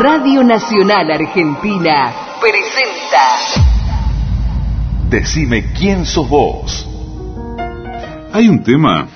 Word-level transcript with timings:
Radio 0.00 0.44
Nacional 0.44 1.10
Argentina 1.10 2.12
presenta 2.40 3.58
Decime 5.10 5.72
quién 5.76 6.06
sos 6.06 6.28
vos. 6.28 6.86
Hay 8.32 8.48
un 8.48 8.62
tema 8.62 9.08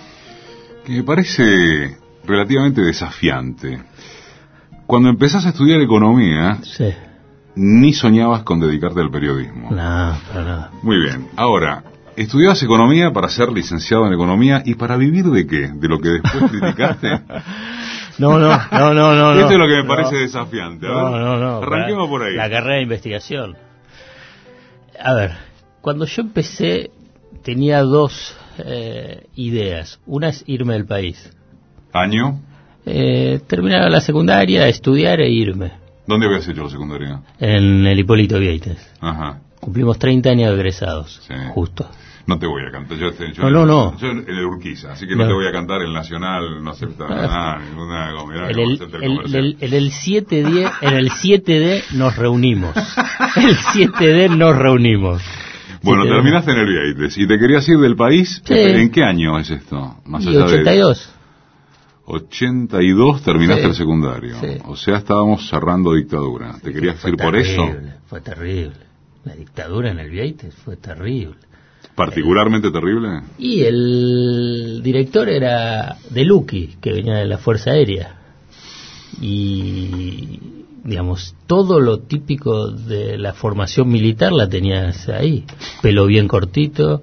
que 0.85 0.93
me 0.95 1.03
parece 1.05 1.97
relativamente 2.25 2.81
desafiante. 2.81 3.81
Cuando 4.87 5.09
empezás 5.09 5.47
a 5.47 5.51
estudiar 5.51 5.81
economía, 5.81 6.59
Sí. 6.63 6.93
ni 7.55 7.93
soñabas 7.93 8.43
con 8.43 8.59
dedicarte 8.59 9.01
al 9.01 9.11
periodismo. 9.11 9.71
No, 9.71 10.17
para 10.33 10.45
nada. 10.45 10.71
Muy 10.83 10.99
bien. 10.99 11.29
Ahora, 11.37 11.85
estudiabas 12.17 12.61
economía 12.63 13.13
para 13.13 13.29
ser 13.29 13.53
licenciado 13.53 14.07
en 14.09 14.15
economía 14.15 14.63
y 14.65 14.75
para 14.75 14.97
vivir 14.97 15.27
de 15.27 15.47
qué? 15.47 15.69
¿De 15.73 15.87
lo 15.89 16.01
que 16.01 16.09
después 16.09 16.51
criticaste? 16.51 17.21
No, 18.19 18.39
no, 18.39 18.49
no, 18.71 18.95
no, 18.95 19.15
no. 19.15 19.33
Esto 19.33 19.47
no. 19.47 19.53
es 19.53 19.59
lo 19.59 19.67
que 19.67 19.83
me 19.83 19.85
parece 19.85 20.17
desafiante. 20.17 20.87
No, 20.87 21.11
no, 21.11 21.37
no. 21.39 21.57
Arranquemos 21.59 22.09
por 22.09 22.23
ahí. 22.23 22.35
La 22.35 22.51
carrera 22.51 22.77
de 22.77 22.83
investigación. 22.83 23.57
A 25.01 25.15
ver, 25.15 25.33
cuando 25.81 26.05
yo 26.07 26.23
empecé 26.23 26.91
tenía 27.43 27.81
dos 27.83 28.37
eh, 28.59 29.27
ideas. 29.35 30.01
Una 30.07 30.29
es 30.29 30.45
irme 30.47 30.75
del 30.75 30.87
país. 30.87 31.31
¿Año? 31.93 32.41
Eh, 32.85 33.41
terminar 33.47 33.91
la 33.91 34.01
secundaria, 34.01 34.69
estudiar 34.69 35.21
e 35.21 35.31
irme. 35.31 35.73
¿Dónde 36.07 36.27
habías 36.27 36.49
hecho 36.49 36.65
la 36.65 36.71
secundaria? 36.71 37.21
En 37.39 37.87
el 37.87 37.99
Hipólito 37.99 38.39
Vieites. 38.39 38.79
Ajá. 39.01 39.41
Cumplimos 39.61 39.99
30 39.99 40.31
años 40.31 40.51
de 40.51 40.55
egresados. 40.57 41.21
Sí. 41.27 41.35
Justo. 41.55 41.89
No 42.27 42.39
te 42.39 42.47
voy 42.47 42.63
a 42.67 42.71
cantar. 42.71 42.97
Yo, 42.99 43.11
yo- 43.11 43.43
No, 43.43 43.51
no, 43.51 43.67
no. 43.67 43.99
Yo 43.99 44.09
en 44.09 44.25
el 44.29 44.45
Urquiza, 44.45 44.93
así 44.93 45.07
que 45.07 45.17
no, 45.17 45.23
No. 45.25 45.29
te 45.29 45.35
voy 45.35 45.47
a 45.49 45.53
cantar 45.53 45.83
el 45.83 45.93
Nacional, 45.93 46.63
no 46.63 46.71
acepta 46.71 47.09
nada, 47.09 47.59
ninguna 47.59 48.13
comida. 48.17 48.51
En 48.51 48.59
el, 48.59 48.81
el- 49.03 49.35
el- 49.37 49.57
en 49.61 49.75
el 49.75 49.91
7D, 49.91 50.73
en 50.83 50.95
el 50.95 51.11
7D 51.11 51.83
nos 51.95 52.17
reunimos. 52.17 52.75
El 53.37 53.57
7D 53.57 54.37
nos 54.37 54.57
reunimos. 54.57 55.23
Bueno, 55.83 56.05
7D. 56.05 56.09
terminaste 56.11 56.51
en 56.53 56.59
el 56.59 56.67
Vieites 56.67 57.19
y 57.19 57.27
te 57.27 57.39
querías 57.39 57.69
ir 57.69 57.79
del 57.79 57.97
país. 57.97 58.41
Sí. 58.45 58.55
¿En 58.55 58.91
qué 58.91 59.03
año 59.03 59.39
es 59.39 59.51
esto? 59.51 59.97
Más 60.05 60.25
Y 60.25 60.29
allá 60.29 60.39
de 60.39 60.45
82. 60.45 61.11
82 62.05 63.23
terminaste 63.23 63.63
Sí. 63.63 63.69
el 63.69 63.75
secundario. 63.75 64.37
O 64.67 64.77
sea, 64.77 64.99
estábamos 64.99 65.49
cerrando 65.49 65.95
dictadura. 65.95 66.55
¿Te 66.63 66.73
querías 66.73 67.03
ir 67.05 67.17
por 67.17 67.37
eso? 67.37 67.69
Fue 68.07 68.21
terrible. 68.21 68.77
La 69.25 69.35
dictadura 69.35 69.91
en 69.91 69.99
el 70.01 70.11
Vieites 70.11 70.55
fue 70.57 70.77
terrible. 70.77 71.37
¿Particularmente 72.07 72.71
terrible? 72.71 73.21
Y 73.39 73.63
el 73.63 74.81
director 74.83 75.29
era 75.29 75.97
de 76.11 76.25
Lucky, 76.25 76.77
que 76.81 76.93
venía 76.93 77.15
de 77.17 77.27
la 77.27 77.39
Fuerza 77.39 77.71
Aérea. 77.73 78.17
Y, 79.21 80.41
digamos, 80.85 81.35
todo 81.47 81.79
lo 81.81 81.99
típico 82.01 82.69
de 82.71 83.19
la 83.19 83.35
formación 83.35 83.89
militar 83.89 84.33
la 84.33 84.49
tenías 84.49 85.09
ahí. 85.09 85.45
Pelo 85.81 86.07
bien 86.07 86.27
cortito, 86.29 87.03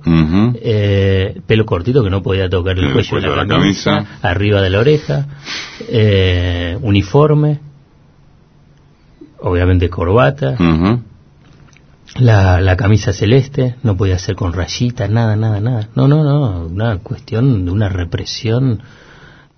eh, 0.61 1.39
pelo 1.47 1.65
cortito 1.65 2.03
que 2.03 2.09
no 2.09 2.21
podía 2.21 2.49
tocar 2.49 2.77
el 2.77 2.85
El 2.85 2.93
cuello 2.93 3.15
de 3.15 3.21
la 3.21 3.29
de 3.29 3.35
la 3.37 3.47
camisa, 3.47 3.91
camisa. 3.91 4.17
arriba 4.21 4.61
de 4.61 4.69
la 4.69 4.79
oreja, 4.79 5.27
eh, 5.87 6.77
uniforme, 6.81 7.59
obviamente 9.41 9.89
corbata, 9.89 10.55
Ujú. 10.59 11.01
La, 12.15 12.59
la 12.61 12.75
camisa 12.77 13.13
celeste, 13.13 13.75
no 13.83 13.95
podía 13.95 14.17
ser 14.17 14.35
con 14.35 14.53
rayitas, 14.53 15.09
nada, 15.09 15.35
nada, 15.35 15.59
nada. 15.59 15.89
No, 15.95 16.07
no, 16.07 16.23
no, 16.23 16.65
una 16.67 16.97
cuestión 16.99 17.65
de 17.65 17.71
una 17.71 17.89
represión, 17.89 18.81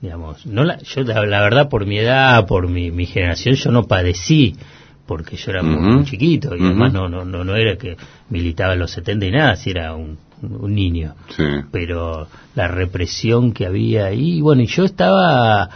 digamos. 0.02 0.46
No 0.46 0.64
la, 0.64 0.78
yo 0.80 1.02
la, 1.04 1.26
la 1.26 1.42
verdad 1.42 1.70
por 1.70 1.86
mi 1.86 1.98
edad, 2.00 2.46
por 2.46 2.68
mi, 2.68 2.92
mi 2.92 3.06
generación, 3.06 3.56
yo 3.56 3.72
no 3.72 3.84
padecí 3.84 4.56
porque 5.08 5.36
yo 5.36 5.52
era 5.52 5.62
muy, 5.64 6.06
chiquito 6.06 6.56
y 6.56 6.62
además 6.62 6.94
no, 6.94 7.10
no, 7.10 7.26
no, 7.26 7.44
no 7.44 7.56
era 7.56 7.76
que 7.78 7.98
militaba 8.30 8.74
en 8.74 8.80
los 8.80 8.92
70 8.92 9.26
y 9.26 9.32
nada, 9.32 9.56
si 9.58 9.72
era 9.72 9.94
un, 9.96 10.18
un 10.42 10.74
niño. 10.74 11.16
Sí. 11.36 11.44
Pero 11.72 12.28
la 12.56 12.68
represión 12.70 13.52
que 13.52 13.66
había 13.66 14.06
ahí, 14.06 14.38
y 14.38 14.42
bueno, 14.42 14.62
y 14.62 14.68
yo 14.68 14.86
estaba 14.86 15.70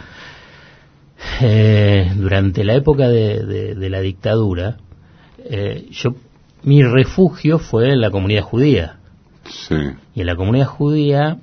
eh, 1.40 2.12
durante 2.16 2.64
la 2.64 2.74
época 2.74 3.08
de, 3.08 3.44
de- 3.44 3.74
de 3.74 3.90
la 3.90 4.00
dictadura, 4.00 4.76
eh, 5.44 5.86
yo 5.90 6.14
mi 6.66 6.82
refugio 6.82 7.60
fue 7.60 7.92
en 7.92 8.00
la 8.00 8.10
comunidad 8.10 8.42
judía. 8.42 8.96
Sí. 9.48 9.76
y 10.12 10.22
en 10.22 10.26
la 10.26 10.34
comunidad 10.34 10.66
judía 10.66 11.38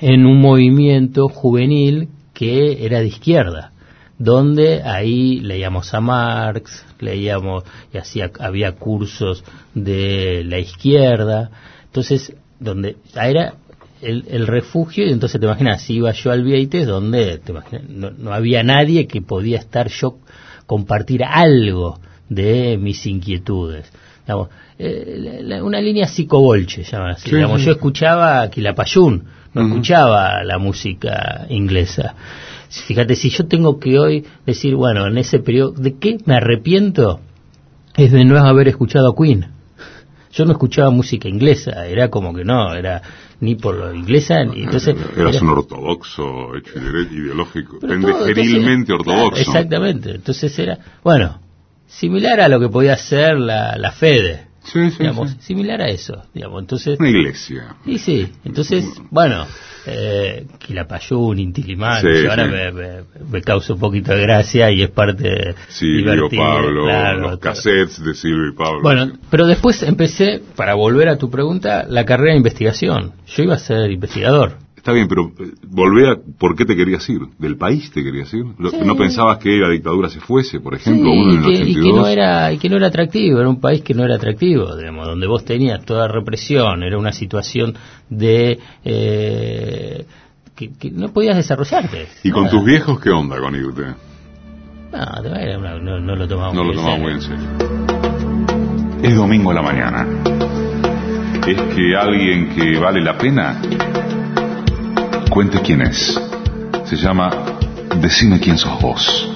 en 0.00 0.24
un 0.24 0.40
movimiento 0.40 1.28
juvenil 1.28 2.08
que 2.32 2.86
era 2.86 3.00
de 3.00 3.08
izquierda 3.08 3.72
donde 4.16 4.82
ahí 4.82 5.40
leíamos 5.40 5.92
a 5.92 6.00
Marx 6.00 6.86
leíamos 7.00 7.64
y 7.92 7.98
hacía 7.98 8.30
había 8.40 8.72
cursos 8.72 9.44
de 9.74 10.42
la 10.46 10.58
izquierda. 10.58 11.50
Entonces 11.84 12.34
donde 12.58 12.96
era 13.14 13.56
el, 14.00 14.24
el 14.30 14.46
refugio 14.46 15.06
y 15.06 15.12
entonces 15.12 15.38
te 15.38 15.46
imaginas 15.46 15.90
iba 15.90 16.10
yo 16.12 16.30
al 16.30 16.44
Vieites 16.44 16.86
donde 16.86 17.36
te 17.36 17.52
imaginas, 17.52 17.86
no, 17.90 18.10
no 18.10 18.32
había 18.32 18.62
nadie 18.62 19.06
que 19.06 19.20
podía 19.20 19.58
estar 19.58 19.88
yo 19.88 20.16
compartir 20.64 21.22
algo 21.24 22.00
de 22.30 22.78
mis 22.78 23.04
inquietudes 23.04 23.92
digamos, 24.28 24.48
eh, 24.78 25.40
la- 25.42 25.64
una 25.64 25.80
línea 25.80 26.06
psicobolche 26.06 26.82
llaman 26.82 27.12
así 27.12 27.30
Sí, 27.30 27.34
digamos 27.36 27.60
sí. 27.60 27.66
yo 27.66 27.72
escuchaba 27.72 28.48
Quilapayún 28.50 29.24
no 29.54 29.62
escuchaba 29.62 30.44
la 30.44 30.58
música 30.58 31.46
inglesa 31.48 32.14
fíjate 32.86 33.16
si 33.16 33.30
yo 33.30 33.46
tengo 33.46 33.78
que 33.80 33.98
hoy 33.98 34.24
decir 34.44 34.74
bueno 34.74 35.06
en 35.06 35.16
ese 35.16 35.38
periodo 35.38 35.72
de 35.72 35.96
qué 35.98 36.18
me 36.26 36.34
arrepiento 36.34 37.20
es 37.96 38.12
de 38.12 38.24
no 38.26 38.38
haber 38.38 38.68
escuchado 38.68 39.08
a 39.08 39.16
Queen 39.16 39.46
yo 40.30 40.44
no 40.44 40.52
escuchaba 40.52 40.90
música 40.90 41.26
inglesa 41.28 41.86
era 41.86 42.10
como 42.10 42.34
que 42.34 42.44
no 42.44 42.74
era 42.74 43.00
ni 43.40 43.54
por 43.54 43.76
lo 43.76 43.94
inglesa 43.94 44.44
ni 44.44 44.64
entonces 44.64 44.94
Eras 45.16 45.36
era- 45.36 45.42
un 45.44 45.50
ortodoxo, 45.50 46.54
hecho 46.56 46.72
ideológico, 46.78 47.78
todo, 47.78 47.88
pendejerilmente 47.88 48.92
entonces, 48.92 49.14
ortodoxo. 49.16 49.40
exactamente. 49.40 50.10
Entonces 50.16 50.58
era, 50.58 50.78
bueno, 51.02 51.38
similar 51.88 52.40
a 52.40 52.48
lo 52.48 52.60
que 52.60 52.68
podía 52.68 52.96
ser 52.96 53.36
la, 53.38 53.76
la 53.76 53.90
Fede, 53.92 54.46
Sí, 54.62 54.90
sí, 54.90 54.96
digamos, 55.00 55.30
sí. 55.30 55.36
similar 55.40 55.80
a 55.80 55.88
eso, 55.88 56.22
digamos. 56.34 56.60
Entonces, 56.60 56.98
Una 57.00 57.08
iglesia. 57.08 57.76
y 57.86 57.98
sí, 57.98 58.30
entonces, 58.44 58.84
bueno, 59.10 59.46
eh, 59.86 60.46
Quilapayún, 60.58 61.38
Intilimán, 61.38 62.02
Sí, 62.02 62.26
ahora 62.28 62.44
sí. 62.44 62.50
me, 62.50 62.72
me- 62.72 63.02
me 63.30 63.40
causa 63.40 63.72
un 63.72 63.80
poquito 63.80 64.12
de 64.12 64.20
gracia 64.20 64.70
y 64.70 64.82
es 64.82 64.90
parte 64.90 65.54
Silvio, 65.68 66.12
divertida, 66.12 66.42
Pablo, 66.42 66.84
claro, 66.84 67.18
los 67.30 67.38
cassettes 67.38 68.04
de 68.04 68.12
Silvio 68.12 68.48
y 68.52 68.54
Pablo. 68.54 68.82
Bueno, 68.82 69.12
pero 69.30 69.46
después 69.46 69.82
empecé, 69.82 70.42
para 70.54 70.74
volver 70.74 71.08
a 71.08 71.16
tu 71.16 71.30
pregunta, 71.30 71.86
la 71.88 72.04
carrera 72.04 72.32
de 72.32 72.36
investigación. 72.38 73.12
Yo 73.26 73.42
iba 73.44 73.54
a 73.54 73.58
ser 73.58 73.90
investigador. 73.90 74.58
Está 74.88 74.94
bien, 74.94 75.06
pero 75.06 75.30
eh, 75.38 75.52
volvé 75.68 76.08
a 76.08 76.16
por 76.38 76.56
qué 76.56 76.64
te 76.64 76.74
querías 76.74 77.06
ir. 77.10 77.20
¿Del 77.38 77.58
país 77.58 77.90
te 77.90 78.02
querías 78.02 78.32
ir? 78.32 78.44
Sí. 78.70 78.76
¿No 78.86 78.96
pensabas 78.96 79.36
que 79.36 79.50
la 79.58 79.68
dictadura 79.68 80.08
se 80.08 80.18
fuese, 80.18 80.60
por 80.60 80.74
ejemplo, 80.74 81.10
Sí, 81.12 81.18
uno 81.18 81.30
en 81.30 81.34
y, 81.34 81.36
el 81.36 81.42
que, 81.42 81.50
y 81.50 81.76
82? 81.76 81.84
que 81.84 82.00
no 82.00 82.06
era 82.08 82.52
y 82.54 82.58
que 82.58 82.68
no 82.70 82.76
era 82.78 82.86
atractivo 82.86 83.38
era 83.38 83.50
un 83.50 83.60
país 83.60 83.82
que 83.82 83.92
no 83.92 84.02
era 84.04 84.14
atractivo 84.14 84.74
digamos 84.76 85.06
donde 85.06 85.26
vos 85.26 85.44
tenías 85.44 85.84
toda 85.84 86.08
represión 86.08 86.82
era 86.82 86.96
una 86.96 87.12
situación 87.12 87.74
de 88.08 88.58
eh, 88.82 90.06
que, 90.56 90.70
que 90.72 90.90
no 90.90 91.12
podías 91.12 91.36
desarrollarte 91.36 92.06
¿Y 92.24 92.30
con 92.30 92.44
Nada. 92.44 92.56
tus 92.56 92.64
viejos 92.64 92.98
qué 92.98 93.10
onda 93.10 93.38
con 93.38 93.54
irte? 93.54 93.82
no, 94.90 95.58
no, 95.58 95.78
no, 95.80 96.00
no 96.00 96.16
lo 96.16 96.26
tomamos 96.26 96.54
No 96.54 96.64
lo 96.64 96.72
tomamos 96.72 97.00
muy 97.00 97.12
en 97.12 97.20
serio. 97.20 97.46
Es 99.02 99.14
domingo 99.14 99.50
a 99.50 99.54
la 99.54 99.62
mañana. 99.62 100.06
Es 101.46 101.60
que 101.74 101.94
alguien 101.96 102.48
que 102.54 102.78
vale 102.78 103.00
la 103.02 103.16
pena 103.16 103.60
cuente 105.38 105.60
quién 105.60 105.82
es. 105.82 106.20
Se 106.86 106.96
llama 106.96 107.30
Decime 108.00 108.40
quién 108.40 108.58
sos 108.58 108.82
vos. 108.82 109.32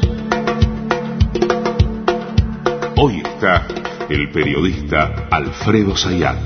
Hoy 2.97 3.23
está 3.25 3.69
el 4.09 4.29
periodista 4.33 5.29
Alfredo 5.31 5.95
Sayat. 5.97 6.41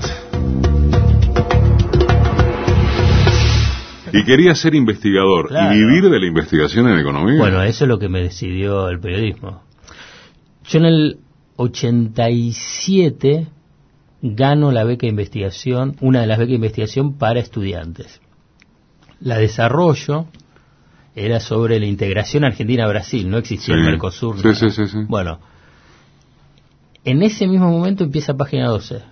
Y 4.13 4.25
quería 4.27 4.55
ser 4.55 4.75
investigador 4.75 5.49
Claro. 5.49 5.75
y 5.75 5.79
vivir 5.79 6.11
de 6.11 6.21
la 6.21 6.27
investigación 6.27 6.91
en 6.91 6.99
economía. 6.99 7.39
bueno 7.39 7.63
eso 7.63 7.85
es 7.85 7.89
lo 7.89 7.99
que 7.99 8.11
me 8.11 8.21
decidió 8.21 8.91
el 8.91 9.01
periodismo 9.01 9.63
yo 10.69 10.79
en 10.81 10.85
el 10.85 11.19
87 11.57 13.47
gano 14.21 14.71
la 14.71 14.85
beca 14.85 15.07
de 15.07 15.09
investigación 15.09 15.97
una 16.03 16.21
de 16.21 16.27
las 16.27 16.37
becas 16.37 16.51
de 16.51 16.57
investigación 16.57 17.17
para 17.17 17.41
estudiantes 17.41 18.21
la 19.21 19.39
desarrollo 19.39 20.27
era 21.15 21.41
sobre 21.41 21.81
la 21.81 21.87
integración 21.87 22.45
Argentina-Brasil, 22.45 23.29
no 23.31 23.39
existía 23.39 23.75
el 23.75 23.81
Sí. 23.83 23.87
Mercosur. 23.87 24.55
Sí, 24.55 24.71
sí. 24.71 24.83
Bueno, 25.09 25.41
en 27.05 27.23
ese 27.23 27.47
mismo 27.47 27.71
momento 27.71 28.05
empieza 28.05 28.35
página 28.35 28.69
12. 28.69 29.03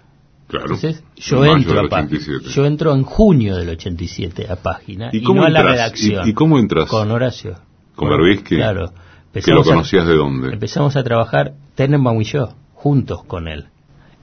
Claro. 0.49 0.65
Entonces, 0.67 1.03
yo 1.17 1.41
Mayo 1.41 1.57
entro 1.57 1.81
a 1.81 1.89
página. 1.89 2.07
87. 2.19 2.49
Yo 2.51 2.67
entro 2.67 2.95
en 2.95 3.03
junio 3.05 3.57
del 3.57 3.71
87 3.71 4.47
a 4.51 4.57
página 4.57 5.09
¿Y 5.13 5.19
y, 5.19 5.23
cómo 5.23 5.41
no 5.41 5.47
a 5.47 5.51
la 5.51 5.61
entras? 5.61 5.77
redacción. 5.77 6.27
¿Y- 6.27 6.31
y 6.31 6.35
cómo 6.35 6.59
entras? 6.59 6.87
Con 6.89 7.11
Horacio. 7.11 7.57
¿Con 7.97 8.11
Berbisky? 8.11 8.57
Claro. 8.57 8.89
¿Que 8.89 9.51
lo 9.51 9.63
Empezamos 9.63 9.67
a- 9.67 9.71
conocías 9.71 10.07
de 10.07 10.15
dónde? 10.17 10.53
Empezamos 10.53 10.97
a 10.97 11.03
trabajar 11.03 11.55
Tenenbaum 11.75 12.21
y 12.21 12.25
yo, 12.25 12.55
juntos 12.75 13.25
con 13.25 13.49
él, 13.49 13.67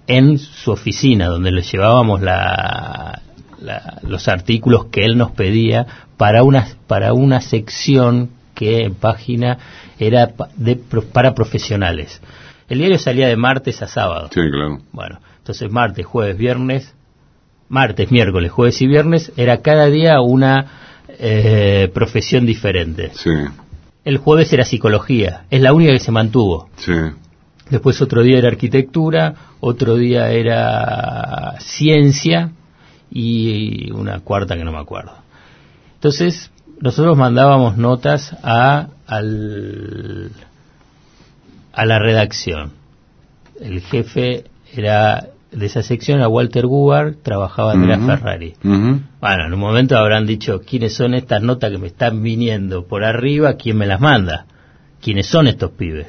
en 0.07 0.38
su 0.38 0.72
oficina, 0.72 1.27
donde 1.27 1.51
le 1.51 1.63
llevábamos 1.63 2.22
la- 2.22 3.22
la- 3.62 4.00
los 4.04 4.28
artículos 4.28 4.86
que 4.92 5.06
él 5.06 5.18
nos 5.18 5.31
pedía 5.31 5.86
para 6.18 6.44
una, 6.44 6.68
para 6.88 7.13
una 7.13 7.42
sección 7.42 8.30
que 8.56 8.84
en 8.84 8.96
página 8.96 9.58
era 10.00 10.31
de, 10.56 10.75
para 10.75 11.34
profesionales. 11.34 12.22
El 12.69 12.80
diario 12.80 12.98
salía 13.00 13.28
de 13.28 13.36
martes 13.38 13.81
a 13.81 13.88
sábado. 13.88 14.30
Sí, 14.34 14.42
claro. 14.52 14.80
Bueno, 14.92 15.19
entonces 15.40 15.72
martes, 15.72 16.06
jueves, 16.06 16.38
viernes, 16.38 16.94
martes, 17.69 18.12
miércoles, 18.12 18.52
jueves 18.52 18.81
y 18.81 18.88
viernes, 18.88 19.31
era 19.38 19.62
cada 19.62 19.88
día 19.88 20.22
una 20.22 20.68
eh, 21.19 21.90
profesión 21.94 22.46
diferente. 22.46 23.12
Sí, 23.13 23.30
El 24.04 24.18
jueves 24.18 24.52
era 24.54 24.66
psicología, 24.66 25.46
es 25.50 25.62
la 25.62 25.74
única 25.74 25.94
que 25.94 26.00
se 26.00 26.12
mantuvo. 26.12 26.69
sí. 26.78 26.94
Después 27.69 28.02
otro 28.02 28.22
día 28.22 28.38
era 28.38 28.50
arquitectura, 28.50 29.34
otro 29.62 29.96
día 29.96 30.30
era 30.31 31.56
ciencia 31.60 32.52
y 33.12 33.92
una 33.92 34.22
cuarta 34.22 34.56
que 34.56 34.63
no 34.63 34.72
me 34.72 34.80
acuerdo. 34.80 35.13
Entonces, 35.96 36.50
nosotros 36.80 37.18
mandábamos 37.18 37.78
notas 37.78 38.36
a, 38.42 38.88
al, 39.06 40.31
a 41.74 41.86
la 41.86 42.00
redacción. 42.00 42.72
El 43.60 43.81
jefe 43.81 44.46
era 44.74 45.28
de 45.52 45.66
esa 45.66 45.84
sección, 45.84 46.19
era 46.19 46.30
Walter 46.30 46.66
Gubar, 46.66 47.16
trabajaba 47.22 47.74
Andrea 47.74 47.98
Ujú. 47.98 48.08
Ferrari. 48.08 48.54
Ujú. 48.63 49.02
Bueno, 49.19 49.46
en 49.46 49.54
un 49.54 49.60
momento 49.60 49.98
habrán 49.98 50.25
dicho, 50.25 50.62
¿quiénes 50.62 50.96
son 50.96 51.13
estas 51.13 51.42
notas 51.44 51.72
que 51.72 51.78
me 51.78 51.88
están 51.88 52.24
viniendo 52.24 52.88
por 52.88 53.04
arriba? 53.04 53.54
¿Quién 53.56 53.78
me 53.78 53.86
las 53.86 54.00
manda? 54.00 54.46
¿Quiénes 55.02 55.28
son 55.28 55.48
estos 55.48 55.72
pibes? 55.72 56.08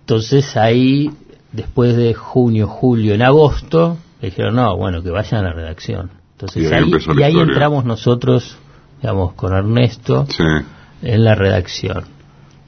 Entonces 0.00 0.56
ahí, 0.56 1.10
después 1.52 1.96
de 1.96 2.14
junio, 2.14 2.66
julio, 2.66 3.14
en 3.14 3.22
agosto, 3.22 3.98
le 4.20 4.30
dijeron, 4.30 4.56
no, 4.56 4.76
bueno, 4.76 5.02
que 5.02 5.10
vayan 5.10 5.44
a 5.44 5.48
la 5.48 5.52
redacción. 5.52 6.10
Entonces 6.32 6.62
Y 6.62 6.74
ahí 6.74 6.90
y 7.16 7.22
ahí 7.22 7.38
entramos 7.38 7.84
nosotros, 7.84 8.56
digamos, 9.00 9.34
con 9.34 9.52
Ernesto 9.52 10.26
Sí, 10.28 10.44
en 11.02 11.24
la 11.24 11.34
redacción. 11.34 12.04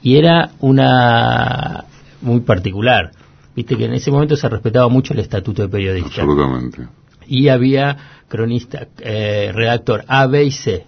Y 0.01 0.17
era 0.17 0.51
una 0.59 1.85
muy 2.21 2.41
particular. 2.41 3.11
Viste 3.55 3.77
que 3.77 3.85
en 3.85 3.93
ese 3.93 4.11
momento 4.11 4.35
se 4.35 4.47
respetaba 4.49 4.87
mucho 4.87 5.13
el 5.13 5.19
estatuto 5.19 5.61
de 5.61 5.69
periodista 5.69 6.21
absolutamente. 6.21 6.87
y 7.27 7.49
había 7.49 7.97
cronista, 8.27 8.87
eh, 8.99 9.51
redactor 9.53 10.05
A, 10.07 10.27
B 10.27 10.45
y 10.45 10.51
C, 10.51 10.85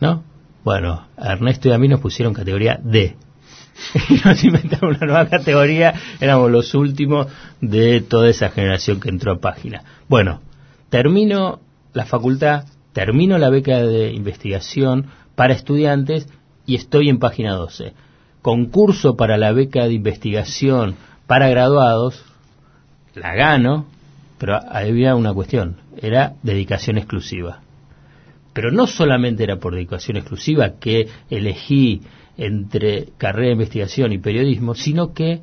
¿no? 0.00 0.22
Bueno, 0.64 1.06
Ernesto 1.16 1.68
y 1.68 1.72
a 1.72 1.78
mí 1.78 1.88
nos 1.88 2.00
pusieron 2.00 2.32
categoría 2.32 2.78
D. 2.82 3.16
Y 4.08 4.14
nos 4.24 4.42
inventaron 4.44 4.96
una 4.96 5.06
nueva 5.06 5.28
categoría, 5.28 5.94
éramos 6.20 6.50
los 6.50 6.74
últimos 6.74 7.28
de 7.60 8.00
toda 8.00 8.28
esa 8.28 8.50
generación 8.50 9.00
que 9.00 9.08
entró 9.08 9.32
a 9.32 9.40
página. 9.40 9.82
Bueno, 10.08 10.40
termino 10.88 11.60
la 11.92 12.06
facultad, 12.06 12.64
termino 12.92 13.38
la 13.38 13.50
beca 13.50 13.82
de 13.82 14.12
investigación 14.12 15.06
para 15.34 15.54
estudiantes 15.54 16.28
y 16.66 16.76
estoy 16.76 17.08
en 17.08 17.18
página 17.18 17.54
12. 17.54 17.94
Concurso 18.42 19.16
para 19.16 19.36
la 19.36 19.52
beca 19.52 19.86
de 19.86 19.94
investigación 19.94 20.96
para 21.26 21.48
graduados, 21.48 22.24
la 23.14 23.34
gano, 23.34 23.86
pero 24.38 24.58
había 24.68 25.14
una 25.14 25.34
cuestión, 25.34 25.76
era 26.00 26.34
dedicación 26.42 26.96
exclusiva. 26.96 27.60
Pero 28.52 28.72
no 28.72 28.86
solamente 28.86 29.44
era 29.44 29.56
por 29.56 29.74
dedicación 29.74 30.16
exclusiva 30.16 30.78
que 30.80 31.08
elegí 31.28 32.02
entre 32.40 33.08
carrera 33.18 33.48
de 33.48 33.52
investigación 33.52 34.12
y 34.12 34.18
periodismo, 34.18 34.74
sino 34.74 35.12
que 35.12 35.42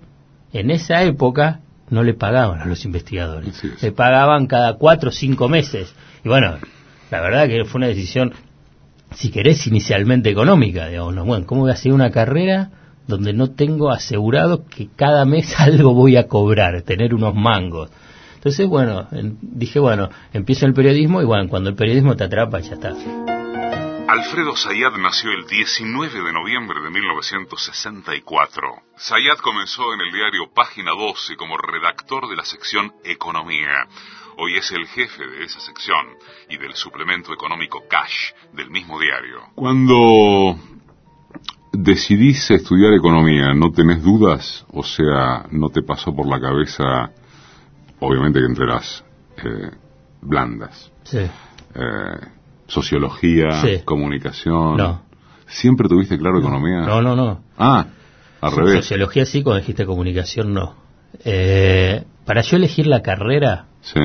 en 0.51 0.71
esa 0.71 1.03
época 1.03 1.59
no 1.91 2.01
le 2.03 2.15
pagaban 2.15 2.59
a 2.59 2.65
los 2.65 2.83
investigadores. 2.85 3.61
Le 3.81 3.91
pagaban 3.91 4.47
cada 4.47 4.73
cuatro 4.73 5.09
o 5.09 5.13
cinco 5.13 5.47
meses. 5.47 5.93
Y 6.25 6.27
bueno, 6.27 6.55
la 7.11 7.21
verdad 7.21 7.47
que 7.47 7.63
fue 7.65 7.77
una 7.79 7.87
decisión, 7.87 8.33
si 9.13 9.29
querés, 9.29 9.67
inicialmente 9.67 10.29
económica. 10.31 10.87
Digamos, 10.87 11.13
¿no? 11.13 11.23
bueno, 11.23 11.45
¿cómo 11.45 11.61
voy 11.61 11.69
a 11.69 11.75
hacer 11.75 11.93
una 11.93 12.09
carrera 12.09 12.71
donde 13.05 13.31
no 13.31 13.51
tengo 13.51 13.91
asegurado 13.91 14.65
que 14.65 14.89
cada 14.95 15.23
mes 15.25 15.53
algo 15.59 15.93
voy 15.93 16.17
a 16.17 16.27
cobrar, 16.27 16.81
tener 16.81 17.13
unos 17.13 17.35
mangos? 17.35 17.91
Entonces, 18.35 18.67
bueno, 18.67 19.07
en- 19.11 19.37
dije, 19.41 19.77
bueno, 19.79 20.09
empiezo 20.33 20.65
el 20.65 20.73
periodismo 20.73 21.21
y 21.21 21.25
bueno, 21.25 21.47
cuando 21.47 21.69
el 21.69 21.75
periodismo 21.75 22.15
te 22.15 22.23
atrapa, 22.23 22.59
ya 22.59 22.73
está. 22.73 22.93
Alfredo 24.07 24.55
Zayat 24.55 24.95
nació 24.97 25.31
el 25.31 25.45
19 25.47 26.23
de 26.23 26.31
noviembre 26.31 26.79
de 26.81 26.89
1964. 26.89 28.61
Zayat 28.97 29.41
comenzó 29.41 29.93
en 29.93 29.99
el 29.99 30.13
diario 30.13 30.49
Página 30.55 30.91
12 30.91 31.35
como 31.35 31.57
redactor 31.57 32.29
de 32.29 32.37
la 32.37 32.45
sección 32.45 32.93
Economía. 33.03 33.85
Hoy 34.37 34.55
es 34.55 34.71
el 34.71 34.87
jefe 34.87 35.27
de 35.27 35.43
esa 35.43 35.59
sección 35.59 36.05
y 36.49 36.57
del 36.57 36.73
suplemento 36.75 37.33
económico 37.33 37.83
Cash 37.89 38.31
del 38.53 38.69
mismo 38.69 38.97
diario. 38.97 39.41
Cuando 39.55 40.57
decidís 41.73 42.49
estudiar 42.49 42.93
economía, 42.93 43.53
¿no 43.53 43.71
tenés 43.71 44.01
dudas? 44.01 44.65
O 44.71 44.83
sea, 44.83 45.47
¿no 45.51 45.67
te 45.67 45.81
pasó 45.83 46.15
por 46.15 46.27
la 46.27 46.39
cabeza, 46.39 47.11
obviamente 47.99 48.39
que 48.39 48.45
entre 48.45 48.67
las 48.67 49.03
eh, 49.43 49.71
blandas? 50.21 50.93
Sí. 51.03 51.17
eh, 51.19 52.36
sociología, 52.67 53.61
Sí. 53.61 53.81
comunicación. 53.85 54.77
No. 54.77 55.01
¿Siempre 55.47 55.87
tuviste 55.87 56.17
claro 56.17 56.39
economía? 56.39 56.81
No, 56.81 57.01
no, 57.01 57.15
no. 57.15 57.41
Ah, 57.57 57.85
al 58.41 58.51
revés. 58.55 58.85
Sociología 58.85 59.25
sí, 59.25 59.43
cuando 59.43 59.59
dijiste 59.61 59.85
comunicación 59.85 60.53
no. 60.53 60.75
Eh, 61.23 62.03
para 62.25 62.41
yo 62.41 62.57
elegir 62.57 62.87
la 62.87 63.01
carrera, 63.01 63.65
Sí. 63.81 63.99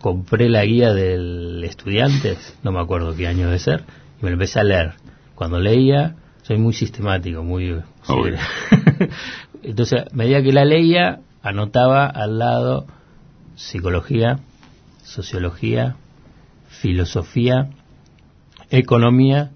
compré 0.00 0.48
la 0.48 0.64
guía 0.64 0.92
del 0.94 1.62
estudiante, 1.64 2.36
no 2.62 2.70
me 2.72 2.80
acuerdo 2.80 3.16
qué 3.16 3.26
año 3.26 3.50
de 3.50 3.58
ser, 3.58 3.84
y 4.20 4.24
me 4.24 4.30
lo 4.30 4.34
empecé 4.34 4.60
a 4.60 4.64
leer. 4.64 4.94
Cuando 5.34 5.58
leía, 5.58 6.14
soy 6.42 6.58
muy 6.58 6.72
sistemático, 6.72 7.42
muy... 7.42 7.80
Obvio. 8.06 8.36
Entonces, 9.62 10.02
a 10.02 10.14
medida 10.14 10.42
que 10.42 10.52
la 10.52 10.64
leía, 10.64 11.20
anotaba 11.42 12.06
al 12.06 12.38
lado 12.38 12.86
psicología, 13.56 14.38
sociología, 15.02 15.96
filosofía, 16.80 17.70
economía 18.70 19.50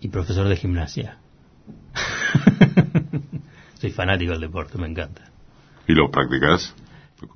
y 0.00 0.08
profesor 0.08 0.48
de 0.48 0.56
gimnasia. 0.56 1.18
soy 3.74 3.90
fanático 3.90 4.32
del 4.32 4.40
deporte, 4.40 4.78
me 4.78 4.86
encanta. 4.86 5.30
¿Y 5.86 5.92
lo 5.92 6.10
practicás? 6.10 6.74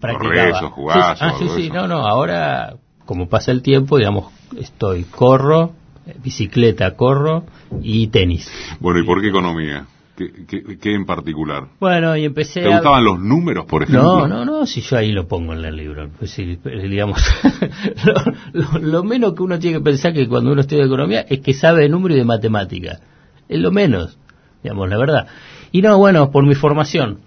Practicaba. 0.01 0.19
¿Corres 0.19 0.63
o 0.63 0.71
jugás 0.71 1.19
Sí, 1.19 1.25
ah, 1.27 1.35
sí, 1.39 1.49
sí, 1.57 1.71
no, 1.71 1.87
no, 1.87 2.07
ahora, 2.07 2.77
como 3.05 3.29
pasa 3.29 3.51
el 3.51 3.63
tiempo, 3.63 3.99
digamos, 3.99 4.33
estoy, 4.59 5.05
corro, 5.05 5.73
eh, 6.07 6.17
bicicleta, 6.23 6.97
corro 6.97 7.45
y 7.83 8.07
tenis. 8.09 8.51
Bueno, 8.81 9.01
¿y 9.01 9.05
por 9.05 9.21
qué 9.21 9.29
economía? 9.29 9.87
¿Qué, 10.17 10.31
qué- 10.47 10.79
qué 10.79 10.95
en 10.95 11.07
particular? 11.07 11.65
Bueno, 11.81 12.17
y 12.17 12.25
empecé 12.25 12.61
¿Te 12.61 12.69
a... 12.69 12.77
gustaban 12.77 13.05
los 13.05 13.19
números, 13.19 13.65
por 13.67 13.83
ejemplo? 13.83 14.27
No, 14.27 14.29
no, 14.29 14.45
no, 14.45 14.65
si 14.67 14.81
yo 14.81 14.97
ahí 14.97 15.11
lo 15.11 15.27
pongo 15.27 15.55
en 15.55 15.65
el 15.65 15.77
libro. 15.77 16.09
Pues 16.19 16.31
sí, 16.31 16.59
eh, 16.65 16.89
digamos, 16.89 17.21
lo, 18.05 18.15
lo- 18.53 18.79
lo 18.79 19.05
menos 19.05 19.35
que 19.35 19.43
uno 19.43 19.59
tiene 19.59 19.79
que 19.79 19.85
pensar 19.85 20.13
que 20.13 20.29
cuando 20.29 20.53
uno 20.53 20.61
estudia 20.61 20.85
economía 20.85 21.23
es 21.29 21.41
que 21.41 21.53
sabe 21.55 21.83
de 21.83 21.89
número 21.89 22.15
y 22.15 22.19
de 22.19 22.25
matemática. 22.25 23.01
Es 23.49 23.59
lo 23.59 23.71
menos, 23.73 24.17
digamos, 24.63 24.89
la 24.89 24.99
verdad. 24.99 25.27
Y 25.73 25.83
no, 25.83 25.99
bueno, 25.99 26.31
por 26.31 26.47
mi 26.47 26.55
formación, 26.55 27.19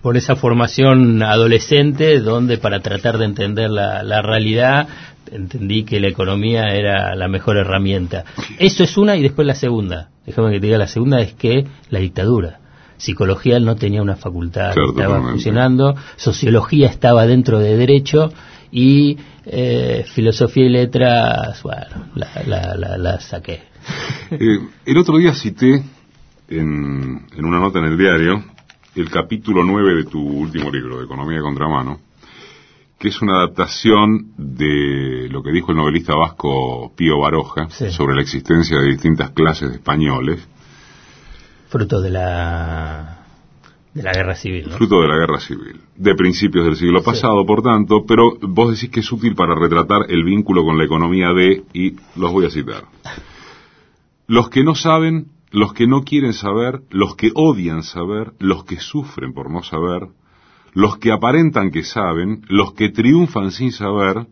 por 0.00 0.16
esa 0.16 0.36
formación 0.36 1.22
adolescente 1.22 2.20
donde 2.20 2.58
para 2.58 2.80
tratar 2.80 3.18
de 3.18 3.24
entender 3.24 3.70
la, 3.70 4.02
la 4.02 4.22
realidad 4.22 4.86
entendí 5.34 5.84
que 5.84 6.00
la 6.00 6.08
economía 6.08 6.74
era 6.74 7.14
la 7.14 7.28
mejor 7.28 7.56
herramienta. 7.56 8.24
Eso 8.58 8.84
es 8.84 8.96
una 8.96 9.16
y 9.16 9.22
después 9.22 9.46
la 9.46 9.54
segunda. 9.54 10.08
Déjame 10.26 10.50
que 10.52 10.60
te 10.60 10.66
diga, 10.66 10.78
la 10.78 10.86
segunda 10.86 11.20
es 11.20 11.34
que 11.34 11.66
la 11.90 11.98
dictadura. 11.98 12.60
Psicología 12.96 13.58
no 13.60 13.76
tenía 13.76 14.00
una 14.02 14.16
facultad, 14.16 14.72
Claro, 14.72 14.90
estaba 14.90 15.06
totalmente. 15.06 15.32
funcionando, 15.32 15.94
sociología 16.16 16.88
estaba 16.88 17.26
dentro 17.26 17.58
de 17.58 17.76
derecho 17.76 18.32
y 18.70 19.18
eh, 19.46 20.04
filosofía 20.14 20.64
y 20.66 20.68
letras, 20.70 21.62
bueno, 21.62 22.06
la, 22.14 22.28
la, 22.46 22.74
la, 22.76 22.96
la 22.96 23.20
saqué. 23.20 23.62
Eh, 24.30 24.58
el 24.86 24.96
otro 24.96 25.18
día 25.18 25.34
cité 25.34 25.82
en, 26.48 27.26
en 27.36 27.44
una 27.44 27.58
nota 27.58 27.80
en 27.80 27.86
el 27.86 27.98
diario 27.98 28.42
el 28.96 29.10
capítulo 29.10 29.64
9 29.64 29.94
de 29.96 30.04
tu 30.04 30.20
último 30.20 30.70
libro, 30.70 30.98
de 30.98 31.04
Economía 31.04 31.38
de 31.38 31.42
Contramano, 31.42 32.00
que 33.04 33.10
es 33.10 33.20
una 33.20 33.36
adaptación 33.36 34.32
de 34.38 35.28
lo 35.30 35.42
que 35.42 35.52
dijo 35.52 35.72
el 35.72 35.76
novelista 35.76 36.14
vasco 36.14 36.90
Pío 36.96 37.18
Baroja 37.20 37.68
Sí. 37.68 37.90
sobre 37.90 38.14
la 38.14 38.22
existencia 38.22 38.78
de 38.78 38.88
distintas 38.92 39.30
clases 39.32 39.68
de 39.68 39.74
españoles, 39.76 40.48
Fruto 41.68 42.00
de 42.00 42.08
la, 42.08 43.26
de 43.92 44.02
la 44.02 44.12
guerra 44.12 44.34
civil, 44.34 44.70
¿no? 44.70 44.76
fruto 44.78 45.02
de 45.02 45.08
la 45.08 45.16
guerra 45.16 45.38
civil, 45.38 45.82
de 45.96 46.14
principios 46.14 46.64
del 46.64 46.76
siglo 46.76 47.02
pasado, 47.02 47.44
por 47.44 47.62
tanto, 47.62 48.06
pero 48.06 48.38
vos 48.40 48.70
decís 48.74 48.88
que 48.88 49.00
es 49.00 49.12
útil 49.12 49.34
para 49.34 49.54
retratar 49.54 50.06
el 50.08 50.24
vínculo 50.24 50.64
con 50.64 50.78
la 50.78 50.84
economía 50.84 51.34
de, 51.34 51.62
y 51.74 51.96
los 52.16 52.32
voy 52.32 52.46
a 52.46 52.50
citar. 52.50 52.84
Los 54.26 54.48
que 54.48 54.64
no 54.64 54.74
saben 54.74 55.26
los 55.50 55.72
que 55.74 55.86
no 55.86 56.02
quieren 56.04 56.32
saber, 56.32 56.80
los 56.90 57.14
que 57.16 57.30
odian 57.34 57.82
saber, 57.84 58.32
los 58.40 58.64
que 58.64 58.80
sufren 58.80 59.34
por 59.34 59.50
no 59.50 59.62
saber, 59.62 60.08
los 60.74 60.98
que 60.98 61.12
aparentan 61.12 61.70
que 61.70 61.82
saben, 61.82 62.42
los 62.48 62.74
que 62.74 62.90
triunfan 62.90 63.50
sin 63.50 63.72
saber, 63.72 64.26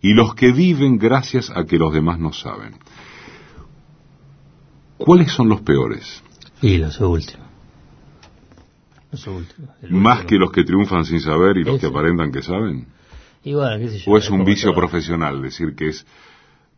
y 0.00 0.14
los 0.14 0.34
que 0.34 0.50
viven 0.52 0.98
gracias 0.98 1.50
a 1.50 1.64
que 1.64 1.78
los 1.78 1.92
demás 1.92 2.18
no 2.18 2.32
saben. 2.32 2.74
¿Cuáles 4.98 5.32
son 5.32 5.48
los 5.48 5.60
peores? 5.60 6.22
Y 6.60 6.78
los 6.78 7.00
últimos. 7.00 7.46
Los 9.10 9.26
últimos. 9.26 9.70
¿Más 9.90 10.24
que 10.24 10.36
los 10.36 10.50
que 10.50 10.64
triunfan 10.64 11.04
sin 11.04 11.20
saber 11.20 11.56
y 11.58 11.64
los 11.64 11.78
que 11.78 11.86
aparentan 11.86 12.32
que 12.32 12.42
saben? 12.42 12.86
¿O 14.06 14.18
es 14.18 14.30
un 14.30 14.44
vicio 14.44 14.72
profesional 14.74 15.42
decir 15.42 15.74
que 15.74 15.88
es 15.88 16.06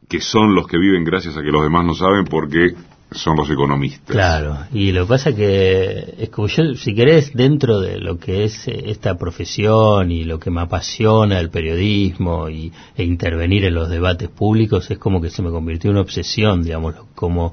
que 0.08 0.20
son 0.20 0.54
los 0.54 0.66
que 0.66 0.78
viven 0.78 1.04
gracias 1.04 1.36
a 1.36 1.42
que 1.42 1.50
los 1.50 1.62
demás 1.62 1.84
no 1.84 1.94
saben 1.94 2.24
porque 2.24 2.74
son 3.10 3.36
los 3.36 3.48
economistas. 3.48 4.14
Claro, 4.14 4.58
y 4.72 4.92
lo 4.92 5.04
que 5.04 5.08
pasa 5.08 5.34
que 5.34 6.14
es 6.18 6.28
como 6.30 6.48
yo, 6.48 6.74
si 6.74 6.94
querés, 6.94 7.32
dentro 7.32 7.80
de 7.80 7.98
lo 7.98 8.18
que 8.18 8.44
es 8.44 8.66
eh, 8.66 8.84
esta 8.86 9.16
profesión 9.16 10.10
y 10.10 10.24
lo 10.24 10.38
que 10.38 10.50
me 10.50 10.62
apasiona 10.62 11.38
el 11.38 11.50
periodismo 11.50 12.48
y, 12.48 12.72
e 12.96 13.04
intervenir 13.04 13.64
en 13.64 13.74
los 13.74 13.88
debates 13.88 14.28
públicos, 14.28 14.90
es 14.90 14.98
como 14.98 15.20
que 15.20 15.30
se 15.30 15.42
me 15.42 15.50
convirtió 15.50 15.90
en 15.90 15.96
una 15.96 16.02
obsesión, 16.02 16.62
digamos, 16.62 16.94
como 17.14 17.52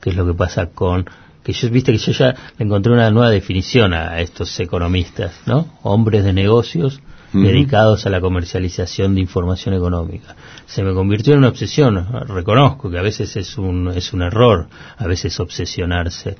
qué 0.00 0.10
es 0.10 0.16
lo 0.16 0.26
que 0.26 0.34
pasa 0.34 0.66
con 0.66 1.06
que 1.44 1.52
yo 1.52 1.70
viste 1.70 1.92
que 1.92 1.98
yo 1.98 2.10
ya 2.10 2.34
encontré 2.58 2.92
una 2.92 3.08
nueva 3.12 3.30
definición 3.30 3.94
a 3.94 4.18
estos 4.20 4.58
economistas, 4.58 5.32
¿no? 5.46 5.68
Hombres 5.84 6.24
de 6.24 6.32
negocios 6.32 7.00
dedicados 7.32 8.06
a 8.06 8.10
la 8.10 8.20
comercialización 8.20 9.14
de 9.14 9.20
información 9.20 9.74
económica. 9.74 10.36
Se 10.66 10.82
me 10.82 10.94
convirtió 10.94 11.32
en 11.34 11.40
una 11.40 11.48
obsesión, 11.48 12.06
reconozco 12.28 12.90
que 12.90 12.98
a 12.98 13.02
veces 13.02 13.36
es 13.36 13.58
un, 13.58 13.88
es 13.88 14.12
un 14.12 14.22
error, 14.22 14.68
a 14.96 15.06
veces 15.06 15.38
obsesionarse, 15.40 16.36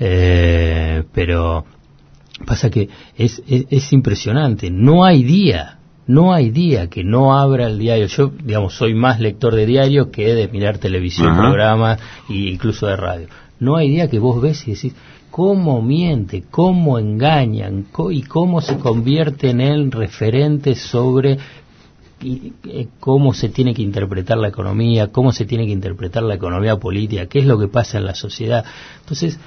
eh, 0.00 1.04
pero 1.12 1.64
pasa 2.46 2.70
que 2.70 2.88
es, 3.16 3.42
es, 3.46 3.92
impresionante, 3.92 4.70
no 4.70 5.04
hay 5.04 5.22
día, 5.22 5.78
no 6.06 6.32
hay 6.32 6.50
día 6.50 6.88
que 6.88 7.04
no 7.04 7.38
abra 7.38 7.66
el 7.66 7.78
diario. 7.78 8.06
Yo, 8.06 8.32
digamos, 8.42 8.74
soy 8.74 8.94
más 8.94 9.20
lector 9.20 9.54
de 9.54 9.66
diario 9.66 10.10
que 10.10 10.34
de 10.34 10.48
mirar 10.48 10.78
televisión, 10.78 11.36
programas 11.36 12.00
e 12.28 12.34
incluso 12.34 12.86
de 12.86 12.96
radio. 12.96 13.28
No 13.60 13.76
hay 13.76 13.88
día 13.88 14.10
que 14.10 14.18
vos 14.18 14.42
ves 14.42 14.66
y 14.66 14.72
decís, 14.72 14.94
cómo 15.34 15.82
miente, 15.82 16.44
cómo 16.48 16.96
engañan 16.96 17.88
y 18.10 18.22
cómo 18.22 18.60
se 18.60 18.78
convierten 18.78 19.60
en 19.60 19.90
referentes 19.90 20.80
sobre 20.80 21.38
eh, 22.22 22.86
cómo 23.00 23.34
se 23.34 23.48
tiene 23.48 23.74
que 23.74 23.82
interpretar 23.82 24.38
la 24.38 24.46
economía, 24.46 25.10
cómo 25.10 25.32
se 25.32 25.44
tiene 25.44 25.66
que 25.66 25.72
interpretar 25.72 26.22
la 26.22 26.36
economía 26.36 26.76
política, 26.76 27.26
qué 27.26 27.40
es 27.40 27.46
lo 27.46 27.58
que 27.58 27.66
pasa 27.66 27.98
en 27.98 28.04
la 28.04 28.14
sociedad. 28.14 28.64
Entonces, 29.00 29.40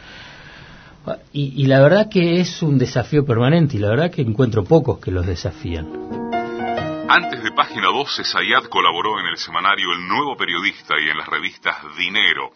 y, 1.31 1.65
la 1.67 1.79
verdad 1.79 2.09
que 2.09 2.41
es 2.41 2.61
un 2.61 2.77
desafío 2.77 3.25
permanente 3.25 3.77
y 3.77 3.79
la 3.79 3.87
verdad 3.87 4.11
que 4.11 4.23
encuentro 4.23 4.65
pocos 4.65 4.99
que 4.99 5.11
los 5.11 5.25
desafían. 5.25 5.87
Antes 7.07 7.41
de 7.41 7.51
Página 7.53 7.87
12, 7.93 8.25
Sayat 8.25 8.67
colaboró 8.67 9.21
en 9.21 9.27
el 9.27 9.37
semanario 9.37 9.93
El 9.93 10.05
Nuevo 10.05 10.35
Periodista 10.35 10.95
y 10.99 11.09
en 11.09 11.17
las 11.17 11.29
revistas 11.29 11.77
Dinero, 11.97 12.51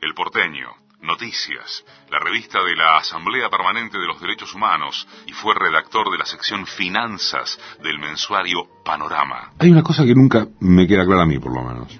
El 0.00 0.14
Porteño, 0.14 0.82
Noticias, 1.02 1.84
la 2.10 2.20
revista 2.20 2.62
de 2.62 2.76
la 2.76 2.98
Asamblea 2.98 3.48
Permanente 3.50 3.98
de 3.98 4.06
los 4.06 4.20
Derechos 4.20 4.54
Humanos, 4.54 5.06
y 5.26 5.32
fue 5.32 5.52
redactor 5.52 6.12
de 6.12 6.18
la 6.18 6.24
sección 6.24 6.64
Finanzas 6.64 7.58
del 7.82 7.98
mensuario 7.98 8.68
Panorama. 8.84 9.52
Hay 9.58 9.70
una 9.70 9.82
cosa 9.82 10.04
que 10.04 10.14
nunca 10.14 10.46
me 10.60 10.86
queda 10.86 11.04
clara 11.04 11.22
a 11.22 11.26
mí, 11.26 11.40
por 11.40 11.52
lo 11.52 11.64
menos, 11.64 11.98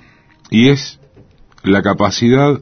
y 0.50 0.68
es 0.68 1.00
la 1.64 1.82
capacidad, 1.82 2.60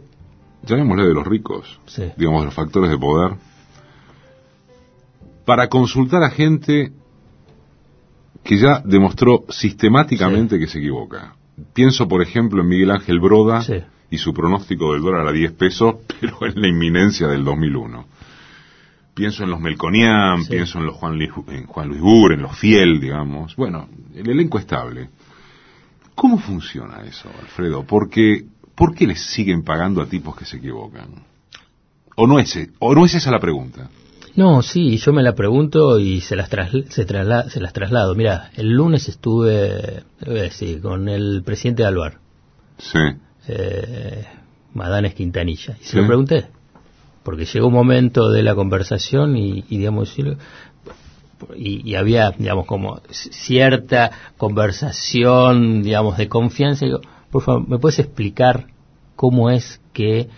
llamémosle 0.62 1.08
de 1.08 1.14
los 1.14 1.26
ricos, 1.26 1.78
digamos, 2.16 2.40
de 2.40 2.46
los 2.46 2.54
factores 2.54 2.90
de 2.90 2.96
poder, 2.96 3.36
para 5.44 5.68
consultar 5.68 6.22
a 6.22 6.30
gente 6.30 6.92
que 8.42 8.56
ya 8.56 8.80
demostró 8.84 9.44
sistemáticamente 9.50 10.58
que 10.58 10.66
se 10.66 10.78
equivoca. 10.78 11.34
Pienso, 11.74 12.08
por 12.08 12.22
ejemplo, 12.22 12.62
en 12.62 12.68
Miguel 12.68 12.90
Ángel 12.92 13.20
Broda, 13.20 13.62
y 14.10 14.18
su 14.18 14.34
pronóstico 14.34 14.92
del 14.92 15.02
dólar 15.02 15.28
a 15.28 15.32
10 15.32 15.52
pesos, 15.52 15.96
pero 16.20 16.38
en 16.46 16.60
la 16.60 16.68
inminencia 16.68 17.28
del 17.28 17.44
2001. 17.44 18.06
Pienso 19.14 19.44
en 19.44 19.50
los 19.50 19.60
Melconian, 19.60 20.46
pienso 20.46 20.78
en 20.78 20.86
los 20.86 20.96
Juan 20.96 21.16
Luis, 21.16 21.30
en 21.48 21.66
Juan 21.66 21.88
Luis 21.88 22.00
Bur, 22.00 22.32
en 22.32 22.42
los 22.42 22.56
Fiel, 22.56 23.00
digamos. 23.00 23.54
Bueno, 23.56 23.88
el 24.14 24.28
elenco 24.28 24.58
estable. 24.58 25.10
¿Cómo 26.14 26.38
funciona 26.38 27.02
eso, 27.02 27.28
Alfredo? 27.40 27.84
Porque, 27.84 28.44
¿Por 28.74 28.94
qué 28.94 29.06
les 29.06 29.20
siguen 29.20 29.62
pagando 29.62 30.00
a 30.00 30.06
tipos 30.06 30.36
que 30.36 30.44
se 30.44 30.56
equivocan? 30.56 31.08
¿O 32.16 32.26
no 32.26 32.38
es, 32.38 32.58
o 32.78 32.94
no 32.94 33.04
es 33.04 33.14
esa 33.14 33.30
la 33.30 33.40
pregunta? 33.40 33.90
No, 34.36 34.62
sí, 34.62 34.96
yo 34.96 35.12
me 35.12 35.22
la 35.22 35.34
pregunto 35.34 35.98
y 35.98 36.20
se 36.20 36.36
las, 36.36 36.48
se, 36.48 37.06
se 37.06 37.60
las 37.60 37.72
traslado. 37.72 38.14
Mira, 38.14 38.50
el 38.54 38.70
lunes 38.70 39.08
estuve, 39.08 40.04
con 40.80 41.08
el 41.08 41.42
presidente 41.44 41.82
de 41.82 41.88
Alvar. 41.88 42.18
Sí 42.78 42.98
eh, 43.50 44.24
Madanes 44.74 45.14
Quintanilla. 45.14 45.76
Y 45.80 45.84
se 45.84 45.96
lo 45.96 46.06
pregunté, 46.06 46.46
porque 47.22 47.44
llegó 47.44 47.68
un 47.68 47.74
momento 47.74 48.30
de 48.30 48.42
la 48.42 48.54
conversación 48.54 49.36
y, 49.36 49.62
digamos, 49.62 50.16
y, 51.56 51.94
había, 51.94 52.30
digamos, 52.30 52.66
como 52.66 53.00
cierta 53.10 54.10
conversación, 54.36 55.82
digamos, 55.82 56.16
de 56.16 56.28
confianza. 56.28 56.84
Y 56.84 56.88
digo, 56.88 57.00
por 57.30 57.42
favor, 57.42 57.68
¿me 57.68 57.78
puedes 57.78 57.98
explicar 57.98 58.66
cómo 59.16 59.50
es 59.50 59.80
que 59.92 60.28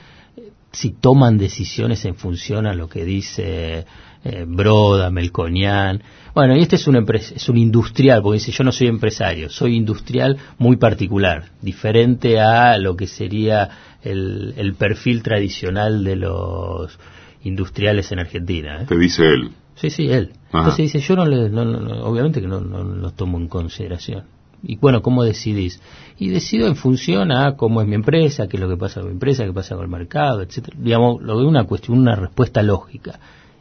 si 0.72 0.90
toman 0.90 1.36
decisiones 1.36 2.04
en 2.06 2.14
función 2.14 2.66
a 2.66 2.72
lo 2.72 2.88
que 2.88 3.04
dice 3.04 3.84
eh, 4.24 4.44
Broda, 4.46 5.10
Melconian. 5.10 6.02
Bueno, 6.34 6.56
y 6.56 6.60
este 6.60 6.76
es 6.76 6.86
un, 6.86 6.96
es 6.96 7.48
un 7.48 7.58
industrial, 7.58 8.22
porque 8.22 8.38
dice, 8.38 8.52
yo 8.52 8.64
no 8.64 8.72
soy 8.72 8.86
empresario, 8.86 9.50
soy 9.50 9.76
industrial 9.76 10.38
muy 10.58 10.76
particular, 10.76 11.50
diferente 11.60 12.40
a 12.40 12.78
lo 12.78 12.96
que 12.96 13.06
sería 13.06 13.68
el, 14.02 14.54
el 14.56 14.74
perfil 14.74 15.22
tradicional 15.22 16.04
de 16.04 16.16
los 16.16 16.98
industriales 17.44 18.10
en 18.12 18.20
Argentina. 18.20 18.82
¿eh? 18.82 18.86
Te 18.88 18.96
dice 18.96 19.28
él. 19.28 19.50
Sí, 19.74 19.90
sí, 19.90 20.08
él. 20.08 20.32
Entonces 20.52 20.92
dice, 20.92 21.00
yo 21.00 21.16
no, 21.16 21.26
le, 21.26 21.50
no, 21.50 21.62
obviamente 22.04 22.40
que 22.40 22.46
no, 22.46 22.60
no 22.60 22.82
lo 22.82 23.10
tomo 23.10 23.38
en 23.38 23.48
consideración. 23.48 24.24
Y 24.62 24.76
bueno, 24.76 25.02
¿cómo 25.02 25.24
decidís? 25.24 25.80
Y 26.18 26.28
decido 26.28 26.68
en 26.68 26.76
función 26.76 27.32
a 27.32 27.56
cómo 27.56 27.82
es 27.82 27.88
mi 27.88 27.96
empresa, 27.96 28.46
qué 28.46 28.56
es 28.56 28.60
lo 28.60 28.68
que 28.68 28.76
pasa 28.76 29.00
con 29.00 29.08
mi 29.08 29.14
empresa, 29.14 29.44
qué 29.44 29.52
pasa 29.52 29.74
con 29.74 29.84
el 29.84 29.90
mercado, 29.90 30.40
etcétera. 30.40 30.76
Digamos, 30.80 31.20
lo 31.20 31.36
veo 31.36 31.48
una 31.48 31.64
cuestión, 31.64 31.98
una 31.98 32.14
respuesta 32.14 32.62
lógica 32.62 33.18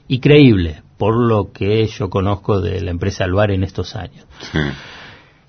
y 0.08 0.20
creíble, 0.20 0.84
por 1.02 1.18
lo 1.18 1.52
que 1.52 1.88
yo 1.88 2.12
conozco 2.12 2.62
de 2.62 2.80
la 2.80 2.92
empresa 2.92 3.24
Alvar 3.24 3.50
en 3.50 3.64
estos 3.64 3.96
años. 3.96 4.24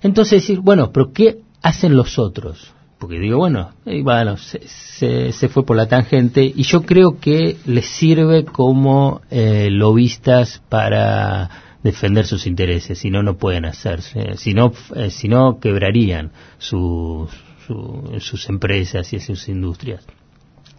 Entonces 0.01 0.41
decir, 0.41 0.61
bueno, 0.61 0.91
pero 0.91 1.13
¿qué 1.13 1.41
hacen 1.61 1.95
los 1.95 2.17
otros? 2.17 2.73
Porque 2.97 3.19
digo, 3.19 3.37
bueno, 3.37 3.69
bueno 4.01 4.35
se, 4.37 5.31
se, 5.31 5.49
fue 5.49 5.63
por 5.63 5.77
la 5.77 5.87
tangente 5.87 6.43
y 6.43 6.63
yo 6.63 6.81
creo 6.81 7.19
que 7.19 7.57
les 7.67 7.85
sirve 7.85 8.45
como 8.45 9.21
eh, 9.29 9.67
lobistas 9.69 10.59
para 10.69 11.77
defender 11.83 12.25
sus 12.25 12.47
intereses, 12.47 12.97
si 12.97 13.11
no, 13.11 13.21
no 13.21 13.37
pueden 13.37 13.65
hacerse, 13.65 14.37
si 14.37 14.55
no, 14.55 14.73
eh, 14.95 15.11
si 15.11 15.27
no 15.27 15.59
quebrarían 15.59 16.31
sus, 16.57 17.29
sus 18.17 18.49
empresas 18.49 19.13
y 19.13 19.19
sus 19.19 19.47
industrias. 19.47 20.03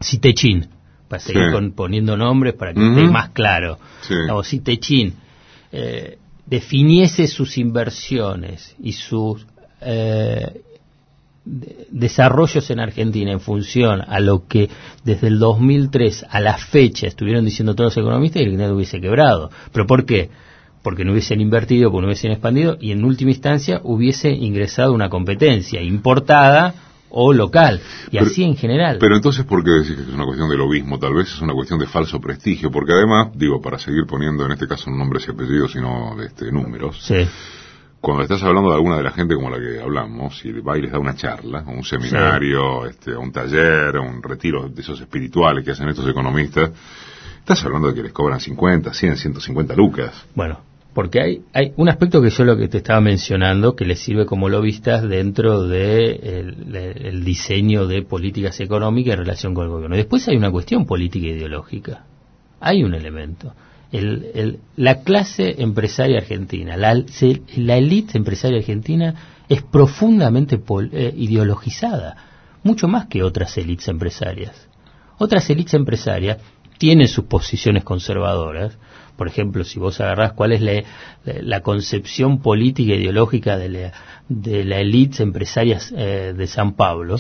Citechín, 0.02 0.68
para 1.08 1.20
seguir 1.20 1.42
poniendo 1.74 2.16
nombres 2.16 2.54
para 2.54 2.72
que 2.72 2.86
esté 2.86 3.04
más 3.04 3.30
claro. 3.30 3.78
si 4.42 4.60
Techín 4.60 5.14
eh, 5.72 6.18
definiese 6.46 7.26
sus 7.26 7.58
inversiones 7.58 8.74
y 8.82 8.92
sus 8.92 9.46
eh, 9.80 10.62
desarrollos 11.44 12.70
en 12.70 12.80
Argentina 12.80 13.30
en 13.30 13.40
función 13.40 14.00
a 14.00 14.18
lo 14.18 14.46
que 14.46 14.70
desde 15.04 15.28
el 15.28 15.38
2003 15.38 16.26
a 16.30 16.40
la 16.40 16.56
fecha 16.56 17.06
estuvieron 17.06 17.44
diciendo 17.44 17.74
todos 17.74 17.94
los 17.94 18.02
economistas 18.02 18.42
y 18.42 18.46
el 18.46 18.56
no 18.56 18.74
hubiese 18.74 19.00
quebrado. 19.00 19.50
¿Pero 19.72 19.86
por 19.86 20.06
qué? 20.06 20.30
Porque 20.82 21.04
no 21.04 21.12
hubiesen 21.12 21.40
invertido, 21.40 21.90
porque 21.90 22.02
no 22.02 22.08
hubiesen 22.08 22.32
expandido 22.32 22.78
y 22.80 22.92
en 22.92 23.04
última 23.04 23.30
instancia 23.30 23.80
hubiese 23.84 24.30
ingresado 24.30 24.92
una 24.92 25.10
competencia 25.10 25.82
importada 25.82 26.74
o 27.16 27.32
local, 27.32 27.80
y 28.10 28.18
así 28.18 28.42
en 28.42 28.56
general. 28.56 28.98
Pero 28.98 29.14
entonces, 29.14 29.44
¿por 29.44 29.62
qué 29.62 29.70
decís 29.70 29.94
que 29.94 30.02
es 30.02 30.08
una 30.08 30.24
cuestión 30.24 30.48
de 30.48 30.56
lobismo? 30.56 30.98
Tal 30.98 31.14
vez 31.14 31.28
es 31.28 31.40
una 31.40 31.54
cuestión 31.54 31.78
de 31.78 31.86
falso 31.86 32.20
prestigio, 32.20 32.72
porque 32.72 32.92
además, 32.92 33.28
digo, 33.34 33.60
para 33.60 33.78
seguir 33.78 34.04
poniendo 34.04 34.44
en 34.44 34.52
este 34.52 34.66
caso 34.66 34.90
no 34.90 34.96
nombres 34.96 35.26
y 35.28 35.30
apellidos, 35.30 35.72
sino 35.72 36.20
este, 36.20 36.50
números, 36.50 36.98
sí. 37.00 37.24
cuando 38.00 38.24
estás 38.24 38.42
hablando 38.42 38.70
de 38.70 38.76
alguna 38.76 38.96
de 38.96 39.04
la 39.04 39.12
gente 39.12 39.36
como 39.36 39.48
la 39.48 39.58
que 39.58 39.80
hablamos, 39.80 40.44
y 40.44 40.52
va 40.60 40.76
y 40.76 40.82
les 40.82 40.90
da 40.90 40.98
una 40.98 41.14
charla, 41.14 41.62
un 41.66 41.84
seminario, 41.84 42.84
este, 42.86 43.16
un 43.16 43.30
taller, 43.30 43.96
un 43.98 44.20
retiro 44.20 44.68
de 44.68 44.82
esos 44.82 45.00
espirituales 45.00 45.64
que 45.64 45.70
hacen 45.70 45.88
estos 45.88 46.08
economistas, 46.08 46.72
estás 47.38 47.64
hablando 47.64 47.88
de 47.88 47.94
que 47.94 48.02
les 48.02 48.12
cobran 48.12 48.40
50, 48.40 48.92
100, 48.92 49.16
150 49.16 49.76
lucas. 49.76 50.26
Bueno, 50.34 50.58
Porque 50.94 51.20
hay, 51.20 51.42
hay 51.52 51.72
un 51.76 51.88
aspecto 51.88 52.22
que 52.22 52.30
yo 52.30 52.44
lo 52.44 52.56
que 52.56 52.68
te 52.68 52.78
estaba 52.78 53.00
mencionando 53.00 53.74
que 53.74 53.84
le 53.84 53.96
sirve 53.96 54.26
como 54.26 54.48
lobistas 54.48 55.02
dentro 55.02 55.64
de 55.66 56.12
el, 57.02 57.24
diseño 57.24 57.88
de 57.88 58.02
políticas 58.02 58.60
económicas 58.60 59.14
en 59.14 59.18
relación 59.18 59.54
con 59.54 59.64
el 59.64 59.70
gobierno. 59.70 59.96
Después 59.96 60.26
hay 60.28 60.36
una 60.36 60.52
cuestión 60.52 60.86
política 60.86 61.26
e 61.26 61.30
ideológica. 61.30 62.06
Hay 62.60 62.84
un 62.84 62.94
elemento. 62.94 63.54
El, 63.90 64.60
la 64.76 65.02
clase 65.02 65.56
empresaria 65.58 66.18
argentina, 66.18 66.76
la, 66.76 66.94
la 67.56 67.76
élite 67.76 68.16
empresaria 68.16 68.58
argentina 68.58 69.14
es 69.48 69.62
profundamente 69.62 70.60
eh, 70.92 71.12
ideologizada, 71.16 72.16
mucho 72.62 72.88
más 72.88 73.06
que 73.06 73.22
otras 73.22 73.56
élites 73.58 73.88
empresarias. 73.88 74.68
Otras 75.18 75.48
élites 75.50 75.74
empresarias 75.74 76.38
tienen 76.78 77.08
sus 77.08 77.24
posiciones 77.26 77.84
conservadoras, 77.84 78.78
por 79.16 79.28
ejemplo, 79.28 79.64
si 79.64 79.78
vos 79.78 80.00
agarrás 80.00 80.32
cuál 80.32 80.52
es 80.52 80.60
la, 80.60 81.60
concepción 81.60 82.40
política 82.42 82.92
e 82.92 82.96
ideológica 82.96 83.56
de 83.56 83.68
la, 83.68 83.92
de 84.28 84.64
la 84.64 84.78
élite 84.78 85.22
empresaria 85.22 85.78
eh, 85.96 86.34
de 86.36 86.46
San 86.46 86.74
Pablo, 86.74 87.16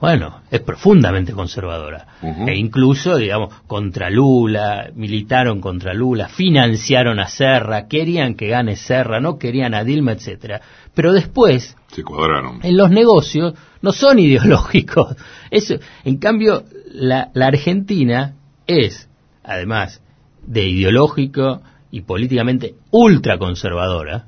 bueno, 0.00 0.40
es 0.50 0.60
profundamente 0.60 1.32
conservadora. 1.32 2.06
E 2.46 2.56
incluso, 2.56 3.16
digamos, 3.16 3.52
contra 3.66 4.08
Lula, 4.08 4.90
militaron 4.94 5.60
contra 5.60 5.92
Lula, 5.94 6.28
financiaron 6.28 7.18
a 7.18 7.26
Serra, 7.26 7.88
querían 7.88 8.34
que 8.34 8.48
gane 8.48 8.76
Serra, 8.76 9.20
no 9.20 9.38
querían 9.38 9.74
a 9.74 9.84
Dilma, 9.84 10.12
etcétera. 10.12 10.60
Pero 10.94 11.12
después, 11.12 11.76
se 11.88 12.04
cuadraron. 12.04 12.60
En 12.62 12.76
los 12.76 12.90
negocios 12.90 13.54
no 13.80 13.92
son 13.92 14.18
ideológicos. 14.20 15.16
Eso, 15.50 15.74
en 16.04 16.18
cambio, 16.18 16.64
la, 16.92 17.30
la 17.34 17.46
Argentina 17.46 18.36
es, 18.66 19.08
además, 19.42 20.02
de 20.46 20.68
ideológico 20.68 21.62
y 21.90 22.02
políticamente 22.02 22.74
ultraconservadora, 22.90 24.26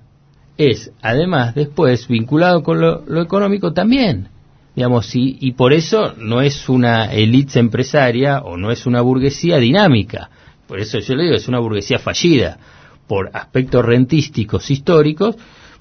es 0.57 0.93
además 1.03 1.55
después 1.55 2.07
vinculado 2.09 2.63
con 2.63 2.81
lo, 2.81 3.23
económico 3.23 3.73
también. 3.73 4.29
Digamos, 4.77 5.15
y, 5.15 5.39
y 5.41 5.53
por 5.53 5.73
eso 5.73 6.15
no 6.19 6.43
es 6.43 6.69
una 6.69 7.13
élite 7.13 7.61
empresaria 7.61 8.41
o 8.41 8.57
no 8.57 8.73
es 8.73 8.87
una 8.87 9.01
burguesía 9.03 9.59
dinámica. 9.59 10.31
Por 10.67 10.81
eso 10.81 10.99
yo 10.99 11.15
le 11.15 11.25
digo, 11.25 11.37
es 11.37 11.47
una 11.47 11.61
burguesía 11.61 11.99
fallida 11.99 12.59
por 13.07 13.31
aspectos 13.33 13.85
rentísticos 13.85 14.71
históricos, 14.71 15.37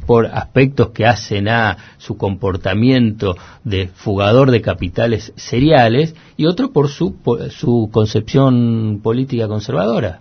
por 0.06 0.28
aspectos 0.28 0.90
que 0.90 1.06
hacen 1.06 1.48
a 1.48 1.78
su 1.98 2.18
comportamiento 2.18 3.36
de 3.64 3.88
fugador 3.88 4.52
de 4.52 4.62
capitales 4.62 5.34
seriales 5.36 6.16
y 6.38 6.46
otro 6.46 6.72
por 6.72 6.90
su, 6.90 7.16
su 7.50 7.90
concepción 7.92 9.00
política 9.02 9.48
conservadora. 9.48 10.20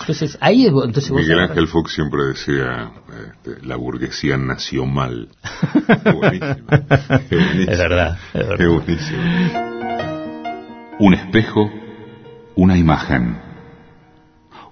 Entonces, 0.00 0.38
ahí 0.40 0.64
es, 0.64 0.72
entonces 0.72 1.10
Miguel 1.12 1.40
Ángel 1.40 1.68
Fox 1.68 1.92
siempre 1.92 2.24
decía, 2.24 2.90
este, 3.32 3.66
la 3.66 3.76
burguesía 3.76 4.38
nació 4.38 4.86
mal. 4.86 5.28
Qué 6.02 6.12
buenísimo. 6.12 6.68
Es 7.70 7.78
verdad. 7.78 8.18
Qué 8.32 8.66
buenísimo. 8.66 9.22
Un 10.98 11.14
espejo, 11.14 11.70
una 12.56 12.78
imagen, 12.78 13.38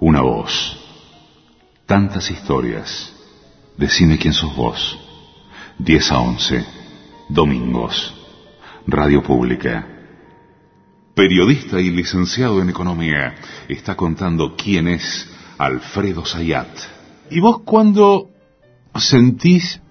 una 0.01 0.23
voz. 0.23 0.79
Tantas 1.85 2.31
historias. 2.31 3.15
Decime 3.79 4.19
quién 4.19 4.35
sos 4.35 4.55
vos. 4.55 4.99
10 5.79 6.13
a 6.13 6.21
11. 6.21 6.65
Domingos. 7.31 8.15
Radio 8.87 9.23
Pública 9.23 9.99
periodista 11.19 11.81
y 11.81 11.91
licenciado 11.91 12.63
en 12.63 12.71
economía, 12.71 13.35
está 13.69 13.97
contando 13.97 14.55
quién 14.57 14.87
es 14.87 15.29
Alfredo 15.59 16.25
Sayat. 16.25 16.69
¿Y 17.29 17.41
vos 17.41 17.63
cuando 17.65 18.31
sentís 18.95 19.83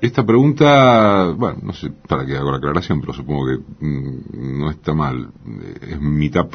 esta 0.00 0.24
pregunta, 0.24 1.26
bueno, 1.36 1.58
no 1.62 1.74
sé 1.74 1.90
para 2.08 2.24
qué 2.24 2.38
hago 2.38 2.52
la 2.52 2.56
aclaración, 2.56 3.02
pero 3.02 3.12
supongo 3.12 3.48
que 3.48 3.86
mm, 3.86 4.58
no 4.60 4.70
está 4.70 4.94
mal, 4.94 5.28
es 5.82 6.00
mitad 6.00 6.48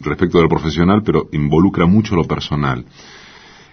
respecto 0.00 0.38
de 0.38 0.44
lo 0.44 0.48
profesional, 0.48 1.02
pero 1.02 1.28
involucra 1.32 1.84
mucho 1.84 2.16
lo 2.16 2.24
personal. 2.24 2.86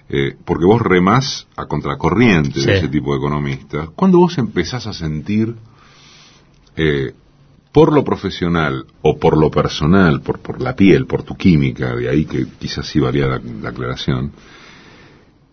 Eh, 0.09 0.35
porque 0.45 0.65
vos 0.65 0.81
remás 0.81 1.47
a 1.57 1.65
contracorriente 1.65 2.62
de 2.62 2.77
ese 2.77 2.88
tipo 2.88 3.12
de 3.12 3.17
economistas. 3.17 3.89
¿Cuándo 3.89 4.19
vos 4.19 4.38
empezás 4.38 4.88
a 4.88 4.93
sentir 4.93 5.55
eh, 6.77 7.13
por 7.73 7.93
lo 7.93 8.03
profesional 8.03 8.86
o 9.01 9.17
por 9.17 9.38
lo 9.38 9.51
personal, 9.51 10.21
por, 10.21 10.39
por 10.39 10.62
la 10.62 10.75
piel, 10.75 11.05
por 11.05 11.23
tu 11.23 11.36
química, 11.36 11.95
de 11.95 12.10
ahí 12.10 12.25
que 12.25 12.47
quizás 12.58 12.88
sí 12.88 12.99
valía 12.99 13.27
la, 13.27 13.69
aclaración, 13.69 14.32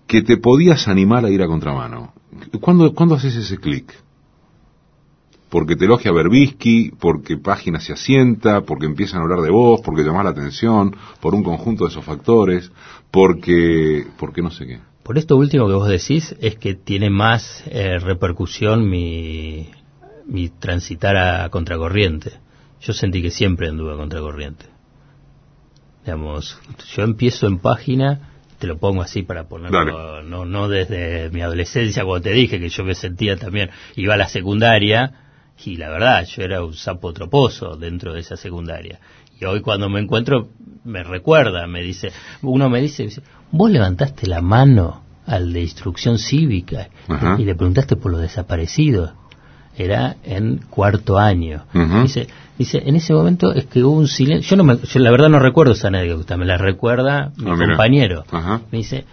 que 0.07 0.23
te 0.23 0.37
podías 0.37 0.87
animar 0.87 1.25
a 1.25 1.31
ir 1.31 1.43
a 1.43 1.47
contramano. 1.47 2.15
¿Cuándo, 2.61 2.95
¿cuándo 2.95 3.17
haces 3.17 3.35
ese 3.37 3.59
clic? 3.59 3.93
Porque 5.49 5.77
te 5.77 5.85
elogia 5.85 6.11
Berbisky, 6.13 6.93
porque 6.99 7.37
página 7.37 7.79
se 7.81 7.93
asienta, 7.93 8.63
porque 8.63 8.87
empiezan 8.87 9.21
a 9.21 9.23
hablar 9.23 9.41
de 9.41 9.51
vos, 9.51 9.81
porque 9.85 10.03
llamas 10.03 10.25
la 10.25 10.31
atención, 10.31 10.97
por 11.21 11.35
un 11.35 11.45
conjunto 11.45 11.85
de 11.85 11.91
esos 11.91 12.05
factores, 12.05 12.73
porque, 13.11 14.07
porque 14.19 14.43
no 14.43 14.51
sé 14.51 14.67
qué. 14.67 14.81
Por 15.05 15.19
esto 15.19 15.37
último 15.37 15.69
que 15.69 15.75
vos 15.75 15.89
decís 15.89 16.35
es 16.41 16.57
que 16.57 16.75
tiene 16.75 17.11
más 17.11 17.63
eh, 17.67 17.99
repercusión 17.99 18.89
mi, 18.89 19.69
mi 20.27 20.49
transitar 20.49 21.17
a 21.17 21.49
contracorriente. 21.51 22.33
Yo 22.81 22.93
sentí 22.93 23.23
que 23.23 23.31
siempre 23.31 23.69
anduve 23.69 23.93
a 23.93 23.97
contracorriente. 23.97 24.67
Digamos, 26.05 26.59
yo 26.95 27.03
empiezo 27.03 27.47
en 27.47 27.59
página, 27.59 28.33
te 28.59 28.67
lo 28.67 28.79
pongo 28.79 29.03
así 29.03 29.23
para 29.23 29.49
ponerlo, 29.49 30.23
no, 30.23 30.45
no 30.45 30.69
desde 30.69 31.31
mi 31.31 31.41
adolescencia, 31.41 32.05
cuando 32.05 32.25
te 32.25 32.33
dije 32.33 32.61
que 32.61 32.69
yo 32.69 32.85
me 32.85 32.95
sentía 32.95 33.37
también, 33.37 33.71
iba 33.97 34.15
a 34.15 34.19
la 34.19 34.29
secundaria, 34.29 35.24
y 35.65 35.77
la 35.77 35.89
verdad, 35.89 36.25
yo 36.27 36.43
era 36.43 36.65
un 36.65 36.75
sapo 36.75 37.13
troposo 37.13 37.77
dentro 37.77 38.13
de 38.13 38.21
esa 38.21 38.37
secundaria. 38.37 39.01
Y 39.41 39.45
hoy 39.45 39.61
cuando 39.61 39.89
me 39.89 40.01
encuentro, 40.01 40.49
me 40.85 41.03
recuerda, 41.03 41.67
me 41.67 41.83
dice, 41.83 42.13
uno 42.43 42.69
me 42.69 42.81
dice, 42.81 43.09
vos 43.51 43.71
levantaste 43.71 44.27
la 44.27 44.41
mano 44.41 45.03
al 45.27 45.53
de 45.53 45.63
instrucción 45.63 46.19
cívica 46.19 46.89
y 47.39 47.45
le 47.45 47.55
preguntaste 47.55 47.97
por 47.97 48.13
los 48.13 48.21
desaparecidos 48.21 49.13
era 49.77 50.17
en 50.25 50.59
cuarto 50.71 51.19
año. 51.19 51.65
Dice, 52.03 52.29
dice, 52.59 52.83
en 52.85 52.97
ese 52.97 53.13
momento 53.13 53.53
es 53.53 53.67
que 53.67 53.83
hubo 53.83 53.97
un 53.97 54.09
silencio, 54.09 54.51
yo 54.51 54.57
no 54.57 54.65
me, 54.65 54.79
la 54.95 55.11
verdad 55.11 55.29
no 55.29 55.39
recuerdo 55.39 55.73
esa 55.73 55.89
anécdota, 55.89 56.37
me 56.37 56.45
la 56.45 56.57
recuerda 56.57 57.33
mi 57.37 57.51
ah, 57.51 57.57
compañero. 57.57 58.25
Me 58.71 58.79
dice, 58.79 59.05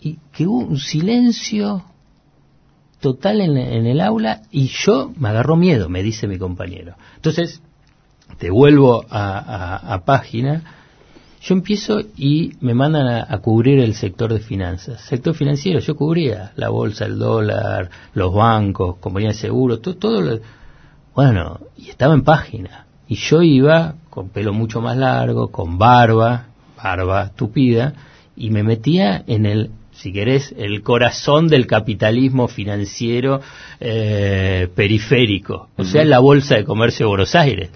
y 0.00 0.18
que 0.32 0.46
hubo 0.46 0.66
un 0.66 0.78
silencio 0.78 1.84
total 3.00 3.40
en, 3.40 3.56
el 3.56 4.00
aula 4.00 4.42
y 4.50 4.68
yo 4.68 5.12
me 5.16 5.30
agarró 5.30 5.56
miedo, 5.56 5.88
me 5.88 6.02
dice 6.02 6.26
mi 6.28 6.38
compañero. 6.38 6.94
Entonces, 7.16 7.62
te 8.38 8.50
vuelvo 8.50 9.04
a 9.10 10.02
página 10.04 10.62
yo 11.42 11.54
empiezo 11.54 12.00
y 12.16 12.52
me 12.60 12.74
mandan 12.74 13.08
a, 13.08 13.38
cubrir 13.38 13.78
el 13.78 13.94
sector 13.94 14.32
de 14.32 14.40
finanzas. 14.40 15.00
Sector 15.00 15.34
financiero, 15.34 15.80
yo 15.80 15.96
cubría 15.96 16.52
la 16.56 16.68
bolsa, 16.68 17.06
el 17.06 17.18
dólar, 17.18 17.90
los 18.12 18.34
bancos, 18.34 18.96
compañías 18.96 19.36
de 19.36 19.48
seguro, 19.48 19.78
todo, 19.78 19.96
todo 19.96 20.20
lo, 20.20 20.38
bueno, 21.14 21.60
y 21.78 21.88
estaba 21.88 22.12
en 22.12 22.24
página. 22.24 22.86
Y 23.08 23.14
yo 23.14 23.40
iba 23.40 23.94
con 24.10 24.28
pelo 24.28 24.52
mucho 24.52 24.82
más 24.82 24.98
largo, 24.98 25.50
con 25.50 25.78
barba, 25.78 26.48
barba 26.76 27.30
tupida, 27.30 27.94
y 28.36 28.50
me 28.50 28.62
metía 28.62 29.24
en 29.26 29.46
el 29.46 29.70
si 30.00 30.14
querés, 30.14 30.54
el 30.56 30.82
corazón 30.82 31.48
del 31.48 31.66
capitalismo 31.66 32.48
financiero 32.48 33.42
eh, 33.78 34.66
periférico, 34.74 35.68
o 35.76 35.84
sea, 35.84 36.04
la 36.06 36.20
bolsa 36.20 36.56
de 36.56 36.64
comercio 36.64 37.04
de 37.04 37.08
Buenos 37.08 37.34
Aires. 37.34 37.68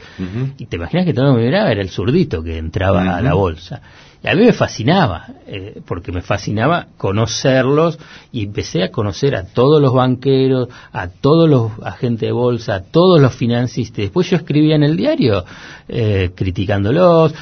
Y 0.56 0.64
te 0.64 0.76
imaginas 0.76 1.04
que 1.04 1.12
todo 1.12 1.26
lo 1.26 1.36
que 1.36 1.44
miraba 1.44 1.70
era 1.70 1.82
el 1.82 1.90
zurdito 1.90 2.42
que 2.42 2.56
entraba 2.56 3.14
a 3.14 3.20
la 3.20 3.34
bolsa. 3.34 3.82
A 4.24 4.34
mí 4.34 4.46
me 4.46 4.54
fascinaba, 4.54 5.26
eh, 5.46 5.82
porque 5.86 6.10
me 6.10 6.22
fascinaba 6.22 6.86
conocerlos 6.96 7.98
y 8.32 8.44
empecé 8.44 8.82
a 8.82 8.90
conocer 8.90 9.36
a 9.36 9.44
todos 9.44 9.82
los 9.82 9.92
banqueros, 9.92 10.68
a 10.92 11.08
todos 11.08 11.46
los 11.46 11.72
agentes 11.82 12.28
de 12.28 12.32
bolsa, 12.32 12.76
a 12.76 12.82
todos 12.82 13.20
los 13.20 13.34
financistas. 13.34 13.98
Después 13.98 14.30
yo 14.30 14.38
escribía 14.38 14.76
en 14.76 14.82
el 14.82 14.96
diario 14.96 15.44
eh, 15.88 16.30
criticándolos, 16.34 17.34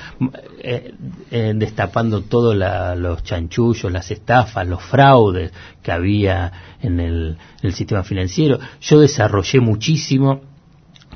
eh, 0.60 0.92
destapando 1.54 2.22
todos 2.22 2.56
los 2.98 3.22
chanchullos, 3.22 3.92
las 3.92 4.10
estafas, 4.10 4.66
los 4.66 4.82
fraudes 4.82 5.52
que 5.84 5.92
había 5.92 6.52
en 6.82 6.98
el 6.98 7.74
sistema 7.74 8.02
financiero. 8.02 8.58
Yo 8.80 8.98
desarrollé 8.98 9.60
muchísimo 9.60 10.51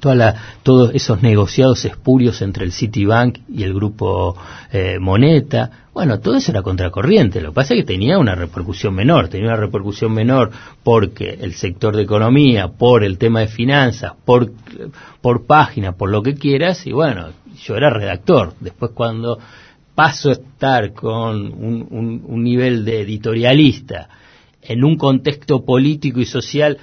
todos 0.00 0.94
esos 0.94 1.22
negociados 1.22 1.84
espurios 1.84 2.42
entre 2.42 2.64
el 2.64 2.72
Citibank 2.72 3.38
y 3.48 3.62
el 3.62 3.74
grupo 3.74 4.36
eh, 4.72 4.98
Moneta. 5.00 5.86
Bueno, 5.92 6.20
todo 6.20 6.36
eso 6.36 6.52
era 6.52 6.62
contracorriente. 6.62 7.40
Lo 7.40 7.50
que 7.50 7.54
pasa 7.54 7.74
es 7.74 7.80
que 7.80 7.86
tenía 7.86 8.18
una 8.18 8.34
repercusión 8.34 8.94
menor. 8.94 9.28
Tenía 9.28 9.48
una 9.48 9.56
repercusión 9.56 10.12
menor 10.12 10.50
porque 10.82 11.38
el 11.40 11.54
sector 11.54 11.96
de 11.96 12.02
economía, 12.02 12.68
por 12.68 13.04
el 13.04 13.18
tema 13.18 13.40
de 13.40 13.48
finanzas, 13.48 14.12
por, 14.24 14.52
por 15.20 15.46
página, 15.46 15.92
por 15.92 16.10
lo 16.10 16.22
que 16.22 16.34
quieras. 16.34 16.86
Y 16.86 16.92
bueno, 16.92 17.30
yo 17.62 17.76
era 17.76 17.90
redactor. 17.90 18.54
Después 18.60 18.92
cuando 18.92 19.38
paso 19.94 20.28
a 20.28 20.32
estar 20.32 20.92
con 20.92 21.52
un, 21.52 22.22
un 22.26 22.44
nivel 22.44 22.84
de 22.84 23.00
editorialista 23.00 24.08
en 24.60 24.84
un 24.84 24.96
contexto 24.96 25.64
político 25.64 26.20
y 26.20 26.26
social 26.26 26.76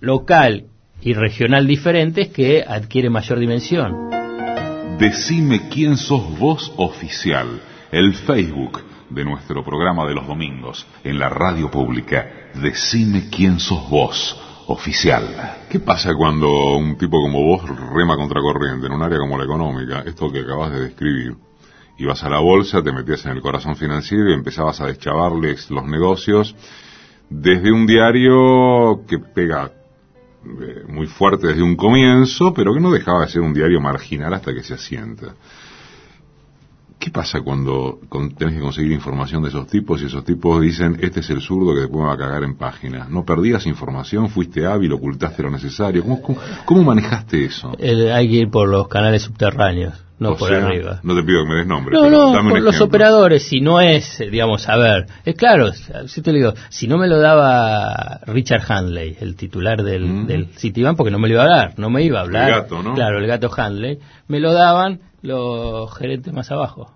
local 0.00 0.64
y 1.02 1.14
regional 1.14 1.66
diferentes 1.66 2.28
que 2.28 2.62
adquiere 2.62 3.10
mayor 3.10 3.38
dimensión. 3.38 4.10
Decime 4.98 5.68
quién 5.70 5.96
sos 5.96 6.38
vos 6.38 6.72
oficial, 6.76 7.60
el 7.90 8.14
Facebook 8.14 8.82
de 9.08 9.24
nuestro 9.24 9.64
programa 9.64 10.06
de 10.06 10.14
los 10.14 10.26
domingos 10.26 10.86
en 11.02 11.18
la 11.18 11.28
radio 11.28 11.70
pública. 11.70 12.50
Decime 12.54 13.28
quién 13.30 13.58
sos 13.58 13.88
vos 13.88 14.38
oficial. 14.66 15.24
¿Qué 15.68 15.80
pasa 15.80 16.14
cuando 16.14 16.76
un 16.76 16.96
tipo 16.96 17.20
como 17.20 17.42
vos 17.42 17.62
rema 17.94 18.16
contracorriente 18.16 18.86
en 18.86 18.92
un 18.92 19.02
área 19.02 19.18
como 19.18 19.38
la 19.38 19.44
económica, 19.44 20.02
esto 20.06 20.30
que 20.30 20.40
acabas 20.40 20.72
de 20.72 20.80
describir? 20.80 21.34
Ibas 21.98 22.22
a 22.24 22.30
la 22.30 22.38
bolsa, 22.38 22.82
te 22.82 22.92
metías 22.92 23.24
en 23.26 23.32
el 23.32 23.42
corazón 23.42 23.76
financiero 23.76 24.30
y 24.30 24.34
empezabas 24.34 24.80
a 24.80 24.86
deschavarles 24.86 25.70
los 25.70 25.84
negocios 25.86 26.54
desde 27.28 27.72
un 27.72 27.86
diario 27.86 29.04
que 29.06 29.18
pega 29.18 29.70
eh, 30.44 30.84
muy 30.88 31.06
fuerte 31.06 31.48
desde 31.48 31.62
un 31.62 31.76
comienzo, 31.76 32.54
pero 32.54 32.72
que 32.72 32.80
no 32.80 32.90
dejaba 32.90 33.22
de 33.22 33.32
ser 33.32 33.42
un 33.42 33.52
diario 33.52 33.80
marginal 33.80 34.32
hasta 34.32 34.54
que 34.54 34.62
se 34.62 34.74
asienta. 34.74 35.34
¿Qué 37.00 37.10
pasa 37.10 37.40
cuando 37.40 37.98
tenés 38.36 38.56
que 38.56 38.60
conseguir 38.60 38.92
información 38.92 39.42
de 39.42 39.48
esos 39.48 39.66
tipos 39.66 40.02
y 40.02 40.04
esos 40.04 40.22
tipos 40.22 40.60
dicen, 40.60 40.98
este 41.00 41.20
es 41.20 41.30
el 41.30 41.40
zurdo 41.40 41.74
que 41.74 41.80
después 41.80 42.02
me 42.02 42.08
va 42.08 42.12
a 42.12 42.18
cagar 42.18 42.44
en 42.44 42.56
páginas? 42.56 43.08
¿No 43.08 43.24
perdías 43.24 43.66
información? 43.66 44.28
¿Fuiste 44.28 44.66
hábil? 44.66 44.92
¿Ocultaste 44.92 45.42
lo 45.42 45.50
necesario? 45.50 46.04
¿Cómo, 46.66 46.84
manejaste 46.84 47.46
eso? 47.46 47.72
hay 47.80 48.28
que 48.28 48.34
ir 48.34 48.50
por 48.50 48.68
los 48.68 48.86
canales 48.88 49.22
subterráneos, 49.22 49.94
no 50.20 50.36
por 50.36 50.54
arriba. 50.54 51.00
No 51.02 51.16
te 51.16 51.22
pido 51.22 51.44
que 51.44 51.48
me 51.48 51.54
des 51.56 51.66
nombre. 51.66 51.94
No, 51.94 52.10
no, 52.10 52.48
por 52.48 52.60
los 52.60 52.80
operadores, 52.80 53.42
si 53.42 53.60
no 53.60 53.80
es, 53.80 54.22
digamos, 54.30 54.68
a 54.68 54.76
ver, 54.76 55.06
es 55.24 55.34
claro, 55.34 55.72
si 55.72 56.22
te 56.22 56.32
digo, 56.32 56.52
si 56.68 56.86
no 56.86 56.98
me 56.98 57.08
lo 57.08 57.18
daba 57.18 58.20
Richard 58.26 58.62
Handley, 58.68 59.16
el 59.20 59.34
titular 59.34 59.82
del, 59.82 60.04
mm. 60.04 60.26
del 60.26 60.46
Citibank, 60.48 60.96
porque 60.96 61.10
no 61.10 61.18
me 61.18 61.28
lo 61.28 61.34
iba 61.34 61.44
a 61.44 61.48
dar, 61.48 61.78
no 61.78 61.88
me 61.88 62.02
iba 62.02 62.20
a 62.20 62.22
hablar. 62.22 62.50
El 62.50 62.54
gato, 62.56 62.82
¿no? 62.82 62.94
Claro, 62.94 63.18
el 63.18 63.26
gato 63.26 63.50
Handley, 63.56 63.98
me 64.28 64.40
lo 64.40 64.52
daban 64.52 65.00
los 65.22 65.92
gerentes 65.96 66.32
más 66.34 66.50
abajo. 66.50 66.92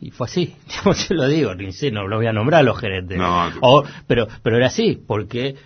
Y 0.00 0.10
fue 0.10 0.26
así, 0.26 0.54
yo 0.84 1.14
lo 1.14 1.26
digo, 1.26 1.52
no 1.92 2.08
lo 2.08 2.16
voy 2.16 2.26
a 2.26 2.32
nombrar 2.32 2.60
a 2.60 2.62
los 2.62 2.78
gerentes. 2.78 3.18
No, 3.18 3.50
pero, 4.06 4.28
pero 4.42 4.56
era 4.56 4.66
así, 4.66 5.00
porque 5.06 5.56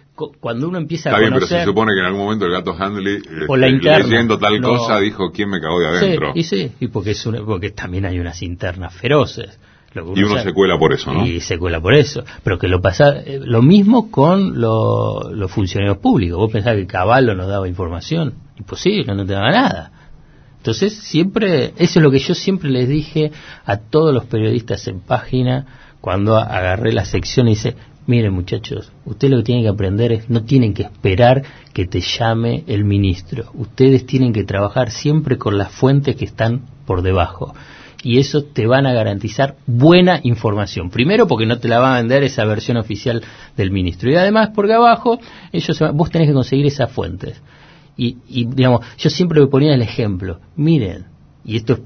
cuando 0.41 0.69
uno 0.69 0.79
empieza 0.79 1.11
a 1.11 1.13
conocer... 1.13 1.31
bien, 1.31 1.49
pero 1.49 1.61
se 1.61 1.65
supone 1.65 1.93
que 1.95 2.01
en 2.01 2.07
algún 2.07 2.23
momento 2.23 2.47
el 2.47 2.53
gato 2.53 2.75
Handley, 2.79 3.21
por 3.47 3.59
la 3.59 3.69
leyendo 3.69 4.39
tal 4.39 4.61
cosa, 4.61 4.99
dijo 5.01 5.31
quién 5.33 5.51
me 5.51 5.61
cagó 5.61 5.81
de 5.81 5.89
adentro. 5.89 6.33
Sí, 6.33 6.41
y 6.41 6.43
sí, 6.45 6.73
y 6.81 6.89
porque, 6.89 7.11
es 7.11 7.29
porque 7.45 7.71
también 7.71 8.07
hay 8.07 8.19
unas 8.21 8.43
internas 8.43 8.95
feroces. 8.95 9.59
y 9.95 10.23
uno 10.23 10.43
se 10.43 10.53
cuela 10.55 10.79
por 10.79 10.95
eso, 10.95 11.13
¿no? 11.13 11.27
Y 11.27 11.41
se 11.41 11.59
cuela 11.59 11.81
por 11.81 11.95
eso. 11.95 12.25
Pero 12.43 12.59
que 12.59 12.69
lo 12.69 12.81
pasa, 12.81 13.21
eh, 13.21 13.39
lo 13.43 13.61
mismo 13.61 14.11
con 14.11 14.59
los 14.59 15.51
funcionarios 15.51 15.99
públicos. 15.99 16.39
Vos 16.39 16.51
pensás 16.51 16.77
que 16.77 16.87
Caballo 16.87 17.35
nos 17.35 17.49
daba 17.49 17.69
información. 17.69 18.35
Imposible, 18.59 19.15
no 19.15 19.27
te 19.27 19.33
daba 19.35 19.51
nada. 19.51 19.93
Entonces, 20.63 20.95
siempre, 20.95 21.75
eso 21.77 21.99
es 21.99 22.03
lo 22.05 22.13
que 22.13 22.21
yo 22.21 22.37
siempre 22.37 22.71
les 22.71 22.89
dije 22.89 23.33
a 23.65 23.79
todos 23.79 24.15
los 24.15 24.27
periodistas 24.27 24.87
en 24.87 25.01
página 25.01 25.67
cuando 26.01 26.37
agarré 26.37 26.93
la 26.93 27.05
sección 27.05 27.49
y 27.49 27.55
dice, 27.55 27.75
miren 28.07 28.33
muchachos, 28.33 28.93
ustedes 29.05 29.33
lo 29.33 29.39
que 29.39 29.43
tienen 29.43 29.65
que 29.65 29.71
aprender 29.71 30.13
es, 30.13 30.31
no 30.31 30.45
tienen 30.45 30.73
que 30.73 30.85
esperar 30.85 31.43
que 31.73 31.87
te 31.87 32.01
llame 32.01 32.63
el 32.69 32.85
ministro, 32.85 33.51
ustedes 33.55 34.07
tienen 34.07 34.33
que 34.33 34.45
trabajar 34.45 34.93
siempre 34.93 35.37
con 35.37 35.59
las 35.59 35.73
fuentes 35.73 36.15
que 36.15 36.27
están 36.27 36.63
por 36.87 37.03
debajo. 37.03 37.57
Y 38.05 38.21
eso 38.21 38.45
te 38.45 38.69
van 38.69 38.87
a 38.87 38.93
garantizar 38.93 39.57
buena 39.67 40.21
información. 40.23 40.91
Primero 40.91 41.27
porque 41.27 41.47
no 41.47 41.59
te 41.59 41.67
la 41.67 41.81
va 41.81 41.97
a 41.97 41.99
vender 41.99 42.23
esa 42.23 42.45
versión 42.45 42.77
oficial 42.77 43.21
del 43.57 43.73
ministro. 43.73 44.13
Y 44.13 44.15
además 44.15 44.51
porque 44.55 44.75
abajo 44.75 45.19
ellos, 45.51 45.81
vos 45.93 46.11
tenés 46.11 46.29
que 46.29 46.35
conseguir 46.35 46.67
esas 46.67 46.93
fuentes. 46.93 47.41
Y, 47.97 48.19
y, 48.29 48.47
digamos, 48.47 48.85
yo 48.99 49.11
siempre 49.11 49.41
me 49.41 49.47
ponía 49.47 49.75
el 49.75 49.83
ejemplo, 49.83 50.41
miren, 50.57 51.07
y 51.45 51.57
esto 51.57 51.79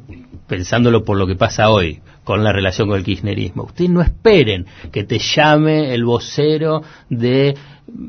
pensándolo 0.46 1.04
por 1.04 1.16
lo 1.16 1.26
que 1.26 1.34
pasa 1.34 1.70
hoy 1.70 2.00
con 2.24 2.44
la 2.44 2.52
relación 2.52 2.88
con 2.88 2.98
el 2.98 3.04
kirchnerismo, 3.04 3.64
ustedes 3.64 3.90
no 3.90 4.02
esperen 4.02 4.66
que 4.92 5.04
te 5.04 5.18
llame 5.18 5.94
el 5.94 6.04
vocero 6.04 6.82
de 7.08 7.56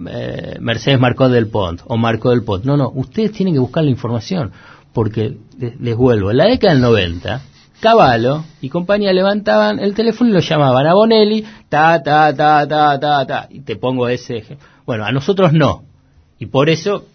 eh, 0.10 0.58
Mercedes 0.60 1.00
Marcó 1.00 1.30
del 1.30 1.48
Pont 1.48 1.82
o 1.86 1.98
Marcó 1.98 2.32
del 2.32 2.44
Pont, 2.44 2.66
no, 2.66 2.78
no, 2.78 2.90
ustedes 2.90 3.32
tienen 3.32 3.54
que 3.54 3.60
buscar 3.60 3.84
la 3.84 3.92
información, 3.92 4.52
porque 4.94 5.38
les, 5.80 5.96
vuelvo, 5.96 6.32
en 6.32 6.38
la 6.38 6.46
década 6.46 6.74
del 6.74 6.82
90, 6.82 7.42
Caballo 7.80 8.44
y 8.60 8.70
compañía 8.70 9.14
levantaban 9.14 9.80
el 9.80 9.94
teléfono 9.94 10.32
y 10.32 10.34
lo 10.34 10.40
llamaban 10.40 10.88
a 10.88 10.96
Bonelli, 10.96 11.46
ta, 11.70 12.02
ta, 12.02 12.36
ta, 12.36 12.68
ta, 12.68 13.00
ta, 13.00 13.26
ta, 13.28 13.48
y 13.52 13.62
te 13.62 13.76
pongo 13.76 14.10
ese 14.10 14.38
ejemplo. 14.38 14.66
Bueno, 14.86 15.06
a 15.06 15.12
nosotros 15.12 15.54
no. 15.54 15.84
Y 16.40 16.48
por 16.48 16.70
eso 16.70 17.06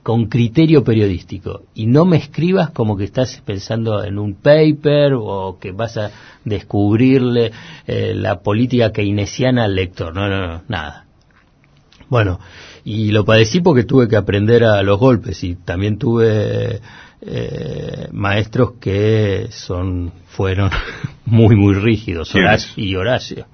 con 0.03 0.25
criterio 0.25 0.83
periodístico 0.83 1.63
y 1.73 1.85
no 1.85 2.05
me 2.05 2.17
escribas 2.17 2.71
como 2.71 2.97
que 2.97 3.03
estás 3.03 3.41
pensando 3.45 4.03
en 4.03 4.17
un 4.17 4.35
paper 4.35 5.13
o 5.15 5.57
que 5.59 5.71
vas 5.71 5.97
a 5.97 6.11
descubrirle 6.45 7.51
eh, 7.85 8.13
la 8.15 8.39
política 8.41 8.91
keynesiana 8.91 9.65
al 9.65 9.75
lector, 9.75 10.13
no, 10.15 10.27
no, 10.27 10.47
no, 10.47 10.63
nada. 10.67 11.05
Bueno, 12.09 12.39
y 12.83 13.11
lo 13.11 13.23
padecí 13.23 13.61
porque 13.61 13.83
tuve 13.83 14.07
que 14.07 14.15
aprender 14.15 14.63
a 14.63 14.81
los 14.81 14.97
golpes 14.99 15.43
y 15.43 15.55
también 15.55 15.99
tuve 15.99 16.81
eh, 17.21 18.07
maestros 18.11 18.73
que 18.79 19.47
son 19.51 20.11
fueron 20.27 20.71
muy 21.25 21.55
muy 21.55 21.75
rígidos 21.75 22.33
Horacio 22.33 22.73
y 22.77 22.95
Horacio. 22.95 23.45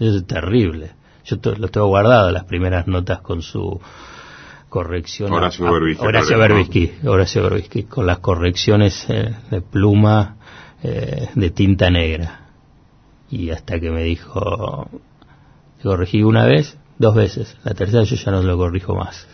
Es 0.00 0.26
terrible. 0.26 0.92
Yo 1.24 1.36
lo 1.56 1.68
tengo 1.68 1.86
guardado 1.86 2.30
las 2.32 2.44
primeras 2.44 2.88
notas 2.88 3.20
con 3.20 3.42
su 3.42 3.80
corrección. 4.68 5.32
Horacio 5.32 5.70
Berbisky 5.70 6.04
Horacio 6.04 6.38
Berbisky, 6.38 6.92
Horacio 7.04 7.42
Berbisky 7.44 7.82
con 7.84 8.06
las 8.06 8.18
correcciones 8.18 9.06
eh, 9.08 9.34
de 9.50 9.60
pluma 9.60 10.36
eh, 10.82 11.28
de 11.34 11.50
tinta 11.50 11.90
negra. 11.90 12.40
Y 13.30 13.50
hasta 13.50 13.78
que 13.78 13.90
me 13.90 14.02
dijo 14.02 14.88
corregí 15.82 16.22
una 16.22 16.46
vez 16.46 16.76
dos 16.98 17.14
veces. 17.14 17.56
La 17.64 17.74
tercera 17.74 18.02
yo 18.02 18.16
ya 18.16 18.32
no 18.32 18.42
lo 18.42 18.56
corrijo 18.56 18.94
más 18.94 19.26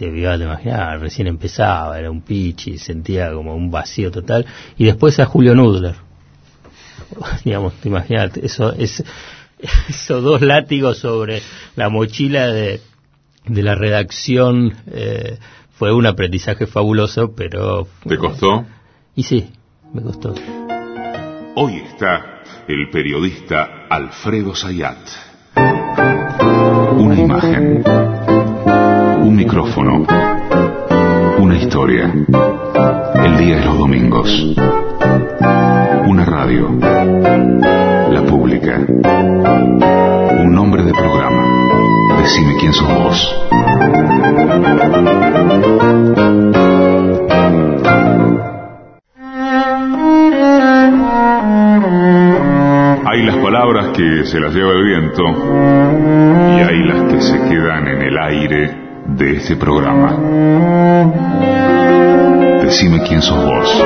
te 0.00 0.10
te 0.10 0.44
imaginar, 0.44 0.98
recién 0.98 1.26
empezaba, 1.26 1.98
era 1.98 2.10
un 2.10 2.22
pitch 2.22 2.68
y 2.68 2.78
sentía 2.78 3.34
como 3.34 3.54
un 3.54 3.70
vacío 3.70 4.10
total. 4.10 4.46
Y 4.78 4.86
después 4.86 5.20
a 5.20 5.26
Julio 5.26 5.54
Nudler. 5.54 5.94
digamos, 7.44 7.74
imagínate, 7.84 8.46
eso 8.46 8.72
es 8.72 9.04
esos 9.90 10.22
dos 10.22 10.40
látigos 10.40 10.96
sobre 10.96 11.42
la 11.76 11.90
mochila 11.90 12.46
de, 12.46 12.80
de 13.46 13.62
la 13.62 13.74
redacción 13.74 14.72
eh, 14.90 15.38
fue 15.74 15.92
un 15.92 16.06
aprendizaje 16.06 16.66
fabuloso, 16.66 17.34
pero... 17.34 17.86
¿Te 18.08 18.16
costó? 18.16 18.64
Y 19.14 19.22
sí, 19.24 19.50
me 19.92 20.00
costó. 20.00 20.34
Hoy 21.56 21.74
está 21.76 22.42
el 22.68 22.88
periodista 22.88 23.86
Alfredo 23.90 24.54
Sayat. 24.54 24.96
Una 26.96 27.20
imagen, 27.20 27.82
un 29.20 29.36
micrófono, 29.36 30.06
una 31.38 31.56
historia. 31.56 32.12
El 33.24 33.36
día 33.36 33.56
de 33.56 33.64
los 33.64 33.78
domingos. 33.78 34.56
Una 36.06 36.24
radio. 36.24 36.70
La 38.10 38.22
pública. 38.26 38.78
Un 38.78 40.54
nombre 40.54 40.82
de 40.84 40.92
programa. 40.92 41.42
Decime 42.18 42.54
quién 42.60 42.72
sos 42.72 42.88
vos. 42.88 43.36
Hay 53.06 53.22
las 53.26 53.36
palabras 53.36 53.88
que 53.96 54.24
se 54.24 54.40
las 54.40 54.54
lleva 54.54 54.72
el 54.72 54.84
viento 54.84 55.22
y 56.56 56.60
hay 56.62 56.84
las 56.84 57.12
que 57.12 57.20
se 57.20 57.38
quedan 57.48 57.88
en 57.88 58.02
el 58.02 58.18
aire 58.18 58.79
de 59.06 59.36
este 59.36 59.56
programa. 59.56 60.16
Decime 62.62 63.02
quién 63.02 63.22
sos 63.22 63.44
vos. 63.44 63.84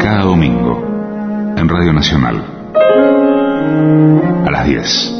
Cada 0.00 0.22
domingo 0.22 1.54
en 1.56 1.68
Radio 1.68 1.92
Nacional 1.92 2.44
a 4.46 4.50
las 4.50 4.66
10. 4.66 5.16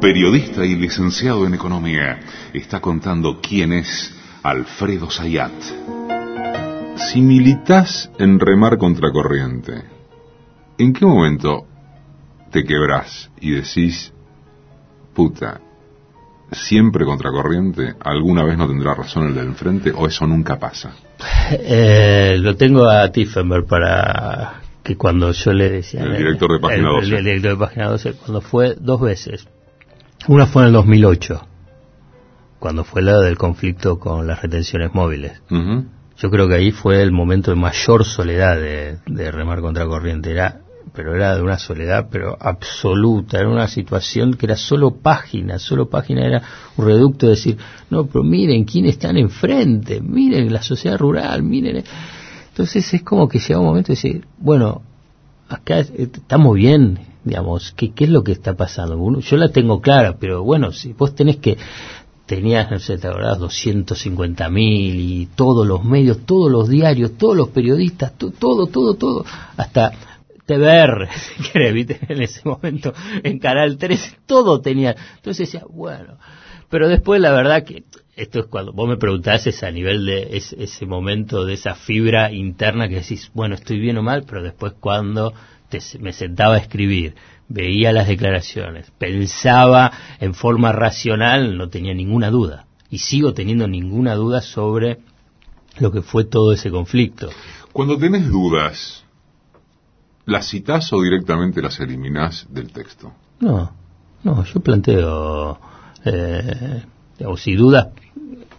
Periodista 0.00 0.66
y 0.66 0.74
licenciado 0.74 1.46
en 1.46 1.54
economía, 1.54 2.18
está 2.52 2.80
contando 2.80 3.40
quién 3.40 3.72
es 3.72 4.12
Alfredo 4.42 5.10
Sayat. 5.10 5.52
Si 6.96 7.20
militas 7.20 8.10
en 8.18 8.40
remar 8.40 8.78
contracorriente, 8.78 9.84
¿en 10.78 10.92
qué 10.92 11.04
momento 11.06 11.66
te 12.50 12.64
quebrás 12.64 13.30
y 13.40 13.52
decís, 13.52 14.12
puta, 15.14 15.60
siempre 16.52 17.04
contracorriente, 17.04 17.94
alguna 18.00 18.44
vez 18.44 18.58
no 18.58 18.68
tendrá 18.68 18.94
razón 18.94 19.28
el 19.28 19.34
del 19.34 19.46
enfrente 19.48 19.92
o 19.94 20.06
eso 20.06 20.26
nunca 20.26 20.58
pasa? 20.58 20.94
Eh, 21.50 22.36
lo 22.38 22.56
tengo 22.56 22.88
a 22.88 23.10
Tiffenberg 23.10 23.66
para 23.66 24.60
que 24.82 24.96
cuando 24.96 25.32
yo 25.32 25.52
le 25.52 25.70
decía... 25.70 26.02
El 26.02 26.16
director 26.16 26.52
de 26.52 26.58
Página 26.60 26.88
el- 26.88 27.10
12. 27.10 27.16
El, 27.18 27.24
director 27.24 27.50
de 27.52 27.56
Página 27.56 27.88
12, 27.88 28.12
cuando 28.14 28.40
fue 28.40 28.74
dos 28.78 29.00
veces. 29.00 29.46
Una 30.28 30.46
fue 30.46 30.62
en 30.62 30.68
el 30.68 30.72
2008, 30.74 31.46
cuando 32.58 32.84
fue 32.84 33.02
la 33.02 33.18
del 33.18 33.36
conflicto 33.38 33.98
con 33.98 34.26
las 34.26 34.42
retenciones 34.42 34.94
móviles. 34.94 35.40
Ujú. 35.50 35.86
Yo 36.18 36.30
creo 36.30 36.46
que 36.48 36.54
ahí 36.54 36.70
fue 36.70 37.02
el 37.02 37.10
momento 37.10 37.50
de 37.50 37.56
mayor 37.56 38.04
soledad 38.04 38.56
de, 38.56 38.98
de 39.06 39.30
remar 39.32 39.60
contra 39.60 39.86
corriente. 39.86 40.30
Era, 40.30 40.60
pero 40.94 41.14
era 41.14 41.34
de 41.36 41.42
una 41.42 41.58
soledad, 41.58 42.08
pero 42.10 42.36
absoluta. 42.40 43.38
Era 43.40 43.48
una 43.48 43.68
situación 43.68 44.34
que 44.34 44.46
era 44.46 44.56
solo 44.56 44.96
página, 44.96 45.58
solo 45.58 45.88
página 45.88 46.26
era 46.26 46.42
un 46.76 46.84
reducto 46.86 47.26
de 47.26 47.32
decir, 47.32 47.56
no, 47.90 48.06
pero 48.06 48.22
miren 48.24 48.64
quién 48.64 48.86
están 48.86 49.16
enfrente, 49.16 50.00
miren 50.00 50.52
la 50.52 50.62
sociedad 50.62 50.98
rural, 50.98 51.42
miren. 51.42 51.82
Entonces 52.48 52.92
es 52.92 53.02
como 53.02 53.28
que 53.28 53.38
llega 53.38 53.58
un 53.60 53.66
momento 53.66 53.88
de 53.88 53.94
decir, 53.94 54.26
bueno, 54.38 54.82
acá 55.48 55.80
eh, 55.80 55.86
estamos 56.12 56.54
bien, 56.56 56.98
digamos, 57.24 57.72
¿qué, 57.72 57.92
qué 57.92 58.04
es 58.04 58.10
lo 58.10 58.22
que 58.22 58.32
está 58.32 58.54
pasando? 58.54 58.98
Uno- 58.98 59.20
Yo 59.20 59.36
la 59.36 59.48
tengo 59.48 59.80
clara, 59.80 60.16
pero 60.18 60.42
bueno, 60.44 60.72
si 60.72 60.92
vos 60.92 61.14
tenés 61.14 61.36
que, 61.38 61.56
tenías, 62.26 62.70
no 62.70 62.78
sé, 62.78 62.98
te 62.98 63.08
acordás, 63.08 63.38
250 63.38 64.48
mil 64.50 64.94
y 65.00 65.26
todos 65.34 65.66
los 65.66 65.84
medios, 65.84 66.18
todos 66.26 66.50
los 66.50 66.68
diarios, 66.68 67.12
todos 67.18 67.36
los 67.36 67.48
periodistas, 67.48 68.12
to- 68.18 68.30
todo, 68.30 68.66
todo, 68.66 68.94
todo, 68.94 69.24
hasta 69.56 69.92
TVR, 70.56 71.08
si 71.12 71.52
en 72.08 72.22
ese 72.22 72.40
momento, 72.44 72.92
en 73.22 73.38
Canal 73.38 73.78
3, 73.78 74.16
todo 74.26 74.60
tenía. 74.60 74.94
Entonces 75.16 75.50
decía, 75.50 75.64
bueno, 75.68 76.18
pero 76.68 76.88
después 76.88 77.20
la 77.20 77.32
verdad 77.32 77.64
que 77.64 77.84
esto 78.16 78.40
es 78.40 78.46
cuando 78.46 78.72
vos 78.72 78.88
me 78.88 78.96
preguntás 78.96 79.62
a 79.62 79.70
nivel 79.70 80.04
de 80.06 80.36
es- 80.36 80.52
ese 80.54 80.86
momento 80.86 81.44
de 81.44 81.54
esa 81.54 81.74
fibra 81.74 82.32
interna 82.32 82.88
que 82.88 82.96
decís, 82.96 83.30
bueno, 83.34 83.54
estoy 83.54 83.78
bien 83.78 83.98
o 83.98 84.02
mal, 84.02 84.24
pero 84.26 84.42
después 84.42 84.74
cuando 84.78 85.32
te- 85.68 85.80
me 86.00 86.12
sentaba 86.12 86.54
a 86.54 86.58
escribir, 86.58 87.14
veía 87.48 87.92
las 87.92 88.08
declaraciones, 88.08 88.90
pensaba 88.98 89.92
en 90.20 90.34
forma 90.34 90.72
racional, 90.72 91.56
no 91.56 91.68
tenía 91.68 91.94
ninguna 91.94 92.30
duda. 92.30 92.66
Y 92.90 92.98
sigo 92.98 93.32
teniendo 93.32 93.66
ninguna 93.68 94.14
duda 94.14 94.42
sobre 94.42 94.98
lo 95.78 95.90
que 95.92 96.02
fue 96.02 96.24
todo 96.24 96.52
ese 96.52 96.70
conflicto. 96.70 97.30
Cuando 97.72 97.96
tenés 97.96 98.28
dudas, 98.30 99.01
¿las 100.26 100.48
citás 100.48 100.92
o 100.92 101.00
directamente 101.02 101.60
las 101.62 101.78
eliminás 101.80 102.46
del 102.50 102.72
texto? 102.72 103.12
No, 103.40 103.72
no, 104.22 104.44
yo 104.44 104.60
planteo, 104.60 105.58
eh, 106.04 106.82
digamos, 107.18 107.42
si 107.42 107.54
dudas, 107.56 107.88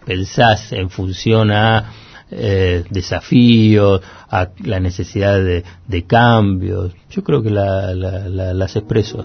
pensás 0.04 0.72
en 0.72 0.90
función 0.90 1.50
a 1.50 1.92
eh, 2.30 2.84
desafíos, 2.90 4.00
a 4.30 4.48
la 4.64 4.80
necesidad 4.80 5.38
de, 5.38 5.64
de 5.86 6.04
cambios, 6.04 6.92
yo 7.10 7.22
creo 7.22 7.42
que 7.42 7.50
la- 7.50 7.94
las 7.94 8.76
expreso. 8.76 9.24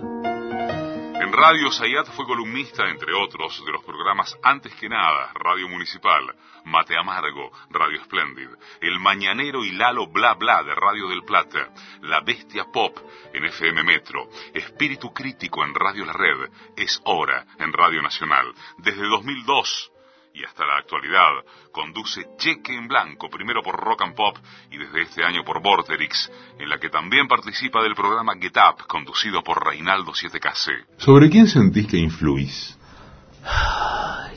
Radio 1.41 1.71
Sayat 1.71 2.05
fue 2.17 2.25
columnista, 2.25 2.89
entre 2.89 3.13
otros, 3.13 3.63
de 3.65 3.71
los 3.71 3.81
programas 3.85 4.37
Antes 4.43 4.75
que 4.75 4.89
Nada, 4.89 5.31
Radio 5.35 5.69
Municipal, 5.69 6.35
Mate 6.65 6.97
Amargo, 6.97 7.49
Radio 7.69 8.03
Splendid, 8.03 8.49
El 8.81 8.99
Mañanero 8.99 9.63
y 9.63 9.71
Lalo 9.71 10.07
Bla 10.07 10.33
Bla 10.33 10.63
de 10.63 10.75
Radio 10.75 11.07
del 11.07 11.23
Plata, 11.23 11.69
La 12.01 12.19
Bestia 12.19 12.65
Pop 12.73 12.97
en 13.33 13.45
FM 13.45 13.83
Metro, 13.83 14.27
Espíritu 14.53 15.13
Crítico 15.13 15.63
en 15.63 15.73
Radio 15.73 16.03
La 16.03 16.11
Red, 16.11 16.51
Es 16.75 16.99
Hora 17.05 17.45
en 17.57 17.71
Radio 17.71 18.01
Nacional. 18.01 18.53
Desde 18.77 19.07
2002 19.07 19.93
y 20.33 20.43
hasta 20.43 20.65
la 20.65 20.77
actualidad 20.77 21.43
conduce 21.71 22.25
Cheque 22.37 22.75
en 22.75 22.87
Blanco, 22.87 23.29
primero 23.29 23.61
por 23.61 23.75
Rock 23.75 24.03
and 24.03 24.15
Pop 24.15 24.37
y 24.71 24.77
desde 24.77 25.01
este 25.01 25.23
año 25.23 25.43
por 25.43 25.61
Vorterix, 25.61 26.31
en 26.57 26.69
la 26.69 26.77
que 26.77 26.89
también 26.89 27.27
participa 27.27 27.81
del 27.83 27.95
programa 27.95 28.33
Get 28.39 28.57
Up, 28.57 28.85
conducido 28.87 29.43
por 29.43 29.65
Reinaldo 29.65 30.11
7KC. 30.11 30.85
¿Sobre 30.97 31.29
quién 31.29 31.47
sentís 31.47 31.87
que 31.87 31.97
influís? 31.97 32.77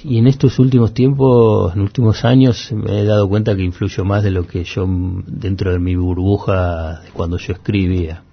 Y 0.04 0.18
en 0.18 0.26
estos 0.26 0.58
últimos 0.58 0.94
tiempos, 0.94 1.74
en 1.74 1.80
últimos 1.80 2.24
años, 2.24 2.72
me 2.72 3.00
he 3.00 3.04
dado 3.04 3.28
cuenta 3.28 3.54
que 3.54 3.62
influyo 3.62 4.04
más 4.04 4.24
de 4.24 4.32
lo 4.32 4.46
que 4.46 4.64
yo 4.64 4.84
dentro 4.88 5.72
de 5.72 5.78
mi 5.78 5.94
burbuja 5.94 7.00
de 7.02 7.10
cuando 7.10 7.38
yo 7.38 7.52
escribía. 7.52 8.24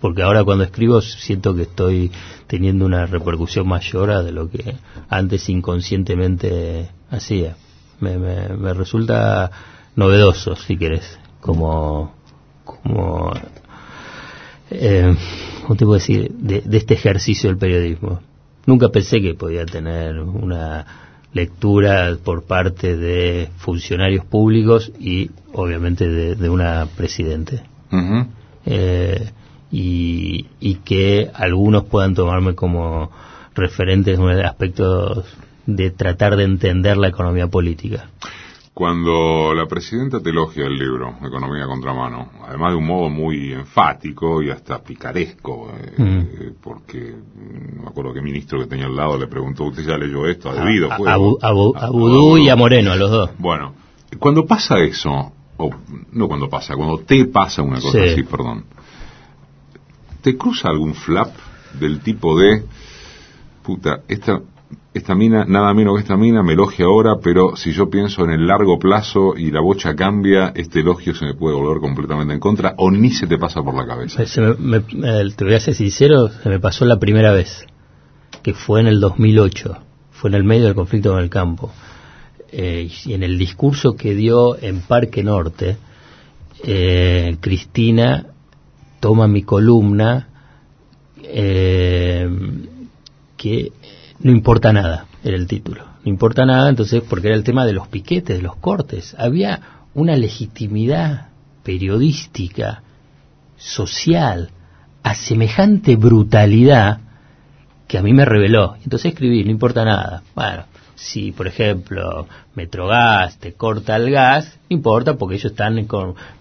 Porque 0.00 0.22
ahora 0.22 0.44
cuando 0.44 0.64
escribo 0.64 1.00
siento 1.00 1.54
que 1.54 1.62
estoy 1.62 2.10
teniendo 2.46 2.86
una 2.86 3.06
repercusión 3.06 3.68
mayor 3.68 4.10
a 4.10 4.22
de 4.22 4.32
lo 4.32 4.50
que 4.50 4.76
antes 5.08 5.48
inconscientemente 5.48 6.90
hacía. 7.10 7.56
Me, 8.00 8.18
me, 8.18 8.48
me 8.48 8.74
resulta 8.74 9.50
novedoso, 9.94 10.56
si 10.56 10.76
querés, 10.76 11.18
como, 11.40 12.14
como 12.64 13.32
eh, 14.70 15.14
¿cómo 15.62 15.76
te 15.76 15.84
puedo 15.84 15.98
decir? 15.98 16.30
De, 16.32 16.62
de 16.62 16.78
este 16.78 16.94
ejercicio 16.94 17.50
del 17.50 17.58
periodismo. 17.58 18.20
Nunca 18.66 18.88
pensé 18.88 19.20
que 19.20 19.34
podía 19.34 19.66
tener 19.66 20.18
una 20.18 20.86
lectura 21.32 22.16
por 22.22 22.44
parte 22.44 22.96
de 22.96 23.50
funcionarios 23.56 24.24
públicos 24.24 24.92
y 24.98 25.30
obviamente 25.52 26.08
de, 26.08 26.34
de 26.36 26.48
una 26.48 26.86
presidente. 26.96 27.62
Eh, 28.64 29.30
y, 29.72 30.46
y 30.60 30.74
que 30.76 31.30
algunos 31.34 31.84
puedan 31.84 32.14
tomarme 32.14 32.54
como 32.54 33.10
referentes 33.54 34.18
en 34.18 34.28
aspectos 34.44 35.24
de 35.66 35.90
tratar 35.90 36.36
de 36.36 36.44
entender 36.44 36.96
la 36.98 37.08
economía 37.08 37.46
política. 37.48 38.10
Cuando 38.74 39.52
la 39.54 39.66
presidenta 39.66 40.20
te 40.20 40.30
elogia 40.30 40.64
el 40.64 40.78
libro, 40.78 41.16
Economía 41.22 41.66
Contramano, 41.66 42.30
además 42.46 42.72
de 42.72 42.76
un 42.78 42.86
modo 42.86 43.10
muy 43.10 43.52
enfático 43.52 44.42
y 44.42 44.50
hasta 44.50 44.82
picaresco, 44.82 45.70
eh, 45.78 45.92
Mm. 45.98 46.18
eh, 46.20 46.52
porque 46.62 47.14
no 47.76 47.82
me 47.82 47.88
acuerdo 47.88 48.14
qué 48.14 48.22
ministro 48.22 48.58
que 48.60 48.66
tenía 48.66 48.86
al 48.86 48.96
lado 48.96 49.18
le 49.18 49.26
preguntó, 49.26 49.64
¿usted 49.64 49.84
ya 49.86 49.98
leyó 49.98 50.26
esto? 50.26 50.48
¿Ha 50.50 50.54
debido? 50.54 50.90
a, 50.90 50.96
a, 50.96 51.90
Vudú 51.90 52.38
y 52.38 52.48
a 52.48 52.56
Moreno, 52.56 52.92
a 52.92 52.96
los 52.96 53.10
dos. 53.10 53.30
Bueno, 53.38 53.74
cuando 54.18 54.46
pasa 54.46 54.78
eso, 54.78 55.32
o 55.58 55.70
no 56.12 56.26
cuando 56.26 56.48
pasa, 56.48 56.74
cuando 56.74 56.98
te 57.00 57.26
pasa 57.26 57.60
una 57.60 57.78
cosa 57.78 57.98
Sí. 58.02 58.08
así, 58.12 58.22
perdón, 58.22 58.64
¿te 60.22 60.36
cruza 60.36 60.68
algún 60.68 60.94
flap 60.94 61.34
del 61.78 62.00
tipo 62.00 62.38
de, 62.38 62.64
puta, 63.62 64.00
esta 64.08 64.40
esta 64.94 65.14
mina, 65.14 65.44
nada 65.46 65.72
menos 65.72 65.96
que 65.96 66.02
esta 66.02 66.16
mina, 66.16 66.42
me 66.42 66.52
elogia 66.52 66.84
ahora, 66.84 67.16
pero 67.22 67.56
si 67.56 67.72
yo 67.72 67.88
pienso 67.88 68.24
en 68.24 68.30
el 68.30 68.46
largo 68.46 68.78
plazo 68.78 69.34
y 69.36 69.50
la 69.50 69.60
bocha 69.60 69.94
cambia, 69.94 70.52
este 70.54 70.80
elogio 70.80 71.14
se 71.14 71.24
me 71.24 71.34
puede 71.34 71.56
volver 71.56 71.80
completamente 71.80 72.34
en 72.34 72.40
contra 72.40 72.74
o 72.76 72.90
ni 72.90 73.10
se 73.10 73.26
te 73.26 73.38
pasa 73.38 73.62
por 73.62 73.74
la 73.74 73.86
cabeza. 73.86 74.22
te 74.24 75.44
voy 75.44 75.54
a 75.54 75.60
ser 75.60 75.74
sincero, 75.74 76.28
se 76.28 76.48
me 76.48 76.60
pasó 76.60 76.84
la 76.84 76.98
primera 76.98 77.32
vez, 77.32 77.66
que 78.42 78.52
fue 78.52 78.80
en 78.80 78.86
el 78.86 79.00
2008, 79.00 79.78
fue 80.10 80.28
en 80.28 80.34
el 80.34 80.44
medio 80.44 80.66
del 80.66 80.74
conflicto 80.74 81.12
con 81.12 81.22
el 81.22 81.30
campo. 81.30 81.72
Eh, 82.54 82.90
y 83.06 83.14
en 83.14 83.22
el 83.22 83.38
discurso 83.38 83.96
que 83.96 84.14
dio 84.14 84.58
en 84.60 84.82
Parque 84.82 85.22
Norte, 85.22 85.78
eh, 86.64 87.38
Cristina 87.40 88.26
toma 89.02 89.26
mi 89.26 89.42
columna 89.42 90.28
eh, 91.24 92.30
que 93.36 93.72
no 94.20 94.30
importa 94.30 94.72
nada, 94.72 95.06
era 95.24 95.36
el 95.36 95.48
título. 95.48 95.84
No 96.04 96.08
importa 96.08 96.46
nada, 96.46 96.68
entonces, 96.68 97.02
porque 97.02 97.26
era 97.26 97.36
el 97.36 97.42
tema 97.42 97.66
de 97.66 97.72
los 97.72 97.88
piquetes, 97.88 98.36
de 98.36 98.42
los 98.42 98.54
cortes. 98.54 99.16
Había 99.18 99.60
una 99.94 100.14
legitimidad 100.14 101.30
periodística, 101.64 102.84
social, 103.56 104.50
a 105.02 105.16
semejante 105.16 105.96
brutalidad 105.96 107.00
que 107.88 107.98
a 107.98 108.02
mí 108.02 108.12
me 108.12 108.24
reveló. 108.24 108.76
Entonces 108.84 109.12
escribí, 109.12 109.42
no 109.42 109.50
importa 109.50 109.84
nada. 109.84 110.22
Bueno, 110.36 110.62
si, 110.94 111.32
por 111.32 111.46
ejemplo, 111.46 112.26
Metrogas 112.54 113.38
te 113.38 113.54
corta 113.54 113.96
el 113.96 114.10
gas, 114.10 114.58
no 114.68 114.76
importa 114.76 115.14
porque 115.14 115.36
ellos 115.36 115.52
están 115.52 115.86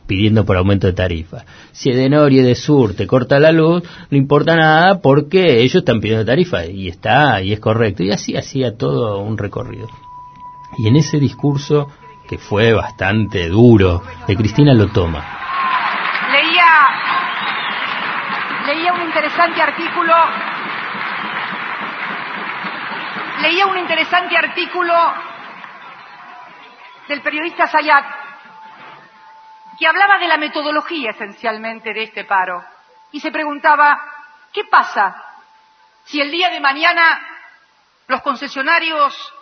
pidiendo 0.07 0.45
por 0.45 0.57
aumento 0.57 0.87
de 0.87 0.93
tarifa. 0.93 1.45
Si 1.71 1.89
Edenor 1.89 2.31
y 2.31 2.55
Sur 2.55 2.93
te 2.93 3.07
corta 3.07 3.39
la 3.39 3.51
luz, 3.51 3.83
no 4.09 4.17
importa 4.17 4.55
nada 4.55 4.99
porque 5.01 5.61
ellos 5.61 5.75
están 5.75 6.01
pidiendo 6.01 6.25
tarifa 6.25 6.65
y 6.65 6.89
está, 6.89 7.41
y 7.41 7.53
es 7.53 7.59
correcto. 7.59 8.03
Y 8.03 8.11
así 8.11 8.35
hacía 8.35 8.77
todo 8.77 9.19
un 9.19 9.37
recorrido. 9.37 9.87
Y 10.77 10.87
en 10.87 10.95
ese 10.95 11.19
discurso, 11.19 11.89
que 12.27 12.37
fue 12.37 12.73
bastante 12.73 13.47
duro, 13.47 14.03
de 14.27 14.35
Cristina 14.35 14.73
lo 14.73 14.87
toma. 14.87 15.39
Leía, 16.31 16.87
leía 18.67 18.93
un 18.93 19.01
interesante 19.01 19.61
artículo 19.61 20.13
leía 23.41 23.65
un 23.65 23.77
interesante 23.77 24.38
artículo 24.38 24.93
del 27.08 27.21
periodista 27.21 27.67
Sayat 27.67 28.06
que 29.80 29.88
hablaba 29.88 30.19
de 30.19 30.27
la 30.27 30.38
metodología 30.38 31.12
esencialmente 31.12 31.91
de 31.91 32.04
este 32.04 32.23
paro 32.23 32.63
y 33.12 33.19
se 33.19 33.32
preguntaba, 33.32 33.99
¿qué 34.54 34.65
pasa 34.65 35.15
si 36.06 36.21
el 36.21 36.30
día 36.32 36.49
de 36.49 36.60
mañana 36.60 37.19
los 38.08 38.21
concesionarios 38.21 39.34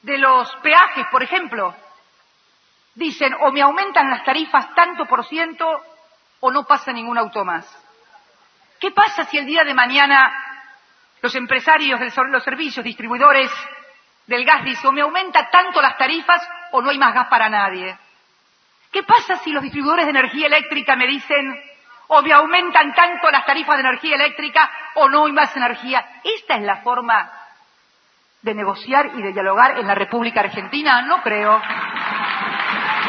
de 0.00 0.16
los 0.18 0.54
peajes, 0.56 1.06
por 1.10 1.22
ejemplo, 1.22 1.74
dicen 2.94 3.34
o 3.40 3.52
me 3.52 3.60
aumentan 3.60 4.08
las 4.08 4.24
tarifas 4.24 4.74
tanto 4.74 5.04
por 5.04 5.26
ciento 5.26 5.66
o 6.40 6.50
no 6.50 6.64
pasa 6.64 6.90
ningún 6.92 7.18
auto 7.18 7.44
más? 7.44 7.66
¿Qué 8.80 8.90
pasa 8.92 9.24
si 9.24 9.36
el 9.36 9.46
día 9.46 9.62
de 9.62 9.74
mañana 9.74 10.43
los 11.24 11.34
empresarios 11.36 11.98
de 11.98 12.12
los 12.28 12.44
servicios, 12.44 12.84
distribuidores 12.84 13.50
del 14.26 14.44
gas 14.44 14.62
dicen, 14.62 14.88
o 14.88 14.92
me 14.92 15.00
aumenta 15.00 15.48
tanto 15.48 15.80
las 15.80 15.96
tarifas 15.96 16.46
o 16.72 16.82
no 16.82 16.90
hay 16.90 16.98
más 16.98 17.14
gas 17.14 17.28
para 17.28 17.48
nadie. 17.48 17.96
¿Qué 18.92 19.04
pasa 19.04 19.36
si 19.36 19.50
los 19.50 19.62
distribuidores 19.62 20.04
de 20.04 20.10
energía 20.10 20.48
eléctrica 20.48 20.96
me 20.96 21.06
dicen, 21.06 21.58
o 22.08 22.20
me 22.20 22.30
aumentan 22.30 22.94
tanto 22.94 23.30
las 23.30 23.46
tarifas 23.46 23.76
de 23.76 23.80
energía 23.80 24.16
eléctrica 24.16 24.70
o 24.96 25.08
no 25.08 25.24
hay 25.24 25.32
más 25.32 25.56
energía? 25.56 26.04
¿Esta 26.22 26.56
es 26.56 26.62
la 26.62 26.82
forma 26.82 27.32
de 28.42 28.54
negociar 28.54 29.12
y 29.16 29.22
de 29.22 29.32
dialogar 29.32 29.78
en 29.78 29.86
la 29.86 29.94
República 29.94 30.40
Argentina? 30.40 31.00
No 31.00 31.22
creo. 31.22 31.58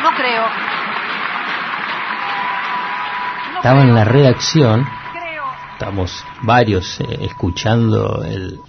No 0.04 0.12
creo. 0.14 0.46
Estaba 3.58 3.82
en 3.82 3.94
la 3.94 4.06
redacción 4.06 5.05
estamos 5.76 6.24
varios 6.44 7.02
eh, 7.02 7.20
escuchando 7.22 8.24
el, 8.24 8.60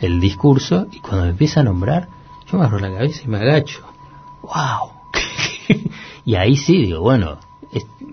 el, 0.00 0.20
discurso 0.20 0.86
y 0.92 1.00
cuando 1.00 1.22
me 1.22 1.30
empieza 1.30 1.60
a 1.60 1.62
nombrar, 1.64 2.08
yo 2.46 2.58
me 2.58 2.64
agarro 2.64 2.78
la 2.78 2.92
cabeza 2.92 3.22
y 3.24 3.28
me 3.28 3.38
agacho. 3.38 3.80
¡Wow! 4.42 4.92
y 6.26 6.34
ahí 6.34 6.56
sí 6.56 6.76
digo, 6.76 7.00
bueno, 7.00 7.38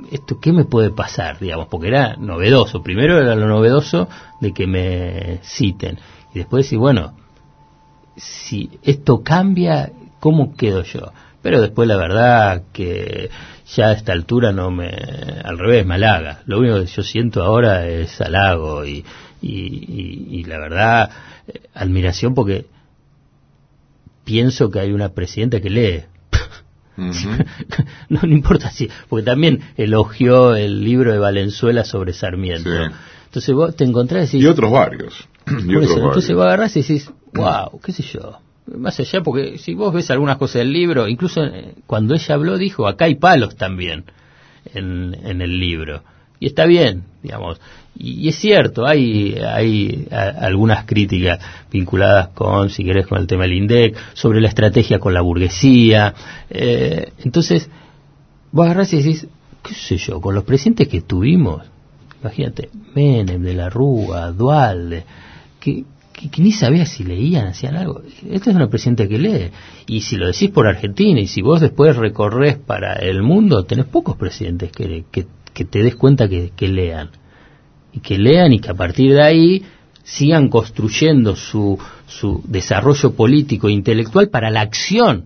¿esto 0.09 0.39
qué 0.39 0.53
me 0.53 0.63
puede 0.63 0.89
pasar? 0.89 1.37
digamos 1.39 1.67
Porque 1.67 1.89
era 1.89 2.15
novedoso. 2.15 2.81
Primero 2.81 3.19
era 3.21 3.35
lo 3.35 3.47
novedoso 3.47 4.07
de 4.39 4.53
que 4.53 4.67
me 4.67 5.39
citen. 5.43 5.99
Y 6.33 6.39
después 6.39 6.65
decir, 6.65 6.79
bueno, 6.79 7.13
si 8.15 8.79
esto 8.83 9.21
cambia, 9.21 9.91
¿cómo 10.21 10.55
quedo 10.55 10.83
yo? 10.83 11.11
Pero 11.41 11.61
después 11.61 11.87
la 11.87 11.97
verdad 11.97 12.63
que 12.73 13.29
ya 13.75 13.87
a 13.87 13.91
esta 13.93 14.13
altura 14.13 14.51
no 14.51 14.71
me, 14.71 14.89
al 15.43 15.57
revés, 15.57 15.85
me 15.85 15.95
halaga. 15.95 16.41
Lo 16.45 16.59
único 16.59 16.79
que 16.79 16.87
yo 16.87 17.03
siento 17.03 17.43
ahora 17.43 17.87
es 17.87 18.19
halago 18.21 18.85
y, 18.85 19.05
y, 19.41 20.43
la 20.45 20.57
verdad, 20.57 21.11
eh, 21.47 21.61
admiración 21.73 22.33
porque 22.33 22.65
pienso 24.23 24.71
que 24.71 24.79
hay 24.79 24.91
una 24.91 25.09
presidenta 25.09 25.59
que 25.59 25.69
lee. 25.69 26.03
no, 26.97 28.21
no 28.21 28.33
importa 28.33 28.71
si, 28.71 28.89
porque 29.07 29.25
también 29.25 29.61
elogió 29.77 30.55
el 30.55 30.83
libro 30.83 31.11
de 31.11 31.19
Valenzuela 31.19 31.83
sobre 31.83 32.13
Sarmiento. 32.13 32.69
Entonces 33.25 33.53
vos 33.53 33.75
te 33.75 33.83
encontrás 33.83 34.33
y 34.33 34.39
Y 34.39 34.47
otros 34.47 34.71
varios. 34.71 35.27
Y 35.47 35.75
otros 35.75 35.97
Entonces 35.97 36.35
vos 36.35 36.45
agarrás 36.45 36.75
y 36.75 36.81
decís, 36.81 37.11
wow, 37.33 37.79
qué 37.81 37.91
sé 37.91 38.03
yo 38.03 38.39
más 38.75 38.99
allá, 38.99 39.21
porque 39.21 39.57
si 39.57 39.73
vos 39.73 39.93
ves 39.93 40.11
algunas 40.11 40.37
cosas 40.37 40.55
del 40.55 40.73
libro, 40.73 41.07
incluso 41.07 41.43
eh, 41.43 41.75
cuando 41.85 42.15
ella 42.15 42.35
habló 42.35 42.57
dijo, 42.57 42.87
acá 42.87 43.05
hay 43.05 43.15
palos 43.15 43.55
también 43.55 44.05
en, 44.73 45.15
en 45.23 45.41
el 45.41 45.59
libro. 45.59 46.03
Y 46.39 46.47
está 46.47 46.65
bien, 46.65 47.03
digamos. 47.23 47.59
Y, 47.97 48.29
es 48.29 48.35
cierto, 48.35 48.85
hay, 48.85 49.35
hay 49.35 50.07
algunas 50.11 50.85
críticas 50.85 51.39
vinculadas 51.71 52.29
con, 52.29 52.69
si 52.69 52.83
querés, 52.83 53.07
con 53.07 53.19
el 53.19 53.27
tema 53.27 53.43
del 53.43 53.53
INDEC, 53.53 53.95
sobre 54.13 54.39
la 54.39 54.49
estrategia 54.49 54.99
con 54.99 55.13
la 55.13 55.21
burguesía. 55.21 56.13
Eh, 56.49 57.11
entonces, 57.23 57.69
vos 58.51 58.65
agarrás 58.65 58.93
y 58.93 58.97
decís, 58.97 59.27
qué 59.63 59.73
sé 59.73 59.97
yo, 59.97 60.21
con 60.21 60.35
los 60.35 60.43
presidentes 60.43 60.87
que 60.87 61.01
tuvimos, 61.01 61.63
imagínate, 62.21 62.69
Menem, 62.93 63.41
de 63.41 63.53
la 63.53 63.69
Rúa, 63.69 64.31
Dualde, 64.31 65.03
que, 65.59 65.83
que, 66.17 66.41
ni 66.41 66.51
sabía 66.51 66.85
si 66.85 67.03
leían, 67.03 67.47
hacían 67.47 67.75
algo. 67.75 68.01
Este 68.29 68.49
es 68.49 68.55
una 68.55 68.69
presidenta 68.69 69.07
que 69.07 69.19
lee. 69.19 69.51
Y 69.85 70.01
si 70.01 70.17
lo 70.17 70.25
decís 70.25 70.49
por 70.49 70.67
Argentina 70.67 71.19
y 71.19 71.27
si 71.27 71.41
vos 71.41 71.61
después 71.61 71.95
recorres 71.95 72.57
para 72.57 72.93
el 72.95 73.21
mundo, 73.21 73.63
tenés 73.65 73.85
pocos 73.85 74.17
presidentes 74.17 74.71
que, 74.71 75.05
que, 75.11 75.65
te 75.65 75.83
des 75.83 75.95
cuenta 75.95 76.27
que, 76.27 76.51
que, 76.55 76.67
lean. 76.67 77.11
Y 77.93 77.99
que 77.99 78.17
lean 78.17 78.53
y 78.53 78.59
que 78.59 78.71
a 78.71 78.73
partir 78.73 79.13
de 79.13 79.21
ahí 79.21 79.63
sigan 80.03 80.49
construyendo 80.49 81.35
su, 81.35 81.77
su 82.07 82.41
desarrollo 82.47 83.13
político 83.13 83.67
e 83.67 83.73
intelectual 83.73 84.29
para 84.29 84.49
la 84.49 84.61
acción, 84.61 85.25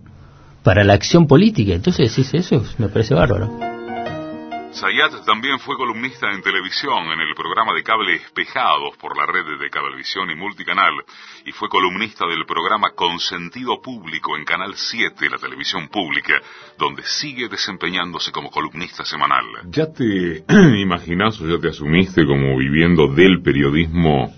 para 0.62 0.84
la 0.84 0.92
acción 0.92 1.26
política. 1.26 1.72
Entonces 1.72 2.14
decís, 2.14 2.34
eso 2.34 2.62
me 2.78 2.88
parece 2.88 3.14
bárbaro. 3.14 3.71
Sayat 4.72 5.26
también 5.26 5.58
fue 5.58 5.76
columnista 5.76 6.32
en 6.32 6.40
televisión 6.40 7.04
en 7.12 7.20
el 7.20 7.34
programa 7.34 7.74
de 7.74 7.82
cable 7.82 8.14
Espejados 8.14 8.96
por 8.96 9.14
la 9.16 9.26
red 9.26 9.44
de 9.60 9.68
Cablevisión 9.68 10.30
y 10.30 10.34
Multicanal 10.34 10.94
y 11.44 11.52
fue 11.52 11.68
columnista 11.68 12.26
del 12.26 12.46
programa 12.46 12.92
Consentido 12.94 13.82
Público 13.82 14.34
en 14.36 14.44
Canal 14.44 14.72
7, 14.74 15.28
la 15.28 15.36
televisión 15.36 15.88
pública, 15.88 16.40
donde 16.78 17.02
sigue 17.02 17.48
desempeñándose 17.48 18.32
como 18.32 18.50
columnista 18.50 19.04
semanal. 19.04 19.44
¿Ya 19.66 19.92
te 19.92 20.42
imaginas 20.80 21.38
o 21.42 21.46
ya 21.46 21.58
te 21.60 21.68
asumiste 21.68 22.24
como 22.24 22.56
viviendo 22.56 23.08
del 23.08 23.42
periodismo 23.42 24.34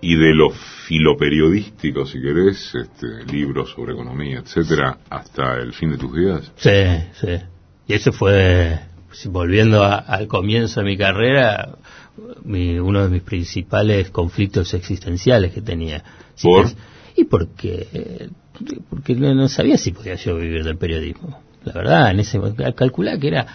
y 0.00 0.16
de 0.16 0.34
lo 0.34 0.50
filoperiodístico, 0.86 2.06
si 2.06 2.18
querés, 2.18 2.74
este, 2.74 3.24
libros 3.30 3.72
sobre 3.72 3.92
economía, 3.92 4.38
etcétera, 4.38 4.98
hasta 5.10 5.56
el 5.56 5.74
fin 5.74 5.90
de 5.90 5.98
tus 5.98 6.14
días? 6.14 6.50
Sí, 6.56 6.70
sí. 7.20 7.38
Y 7.86 7.94
eso 7.94 8.12
fue 8.12 8.91
volviendo 9.26 9.82
al 9.84 10.26
comienzo 10.26 10.80
de 10.80 10.86
mi 10.86 10.96
carrera, 10.96 11.76
uno 12.44 13.02
de 13.02 13.08
mis 13.08 13.22
principales 13.22 14.10
conflictos 14.10 14.74
existenciales 14.74 15.52
que 15.52 15.62
tenía. 15.62 16.02
y 17.16 17.24
porque, 17.24 18.30
porque 18.88 19.14
no 19.14 19.48
sabía 19.48 19.76
si 19.76 19.92
podía 19.92 20.14
yo 20.16 20.36
vivir 20.36 20.64
del 20.64 20.76
periodismo. 20.76 21.40
La 21.64 21.72
verdad, 21.74 22.10
en 22.10 22.20
ese 22.20 22.40
calculaba 22.74 23.18
que 23.18 23.28
era 23.28 23.46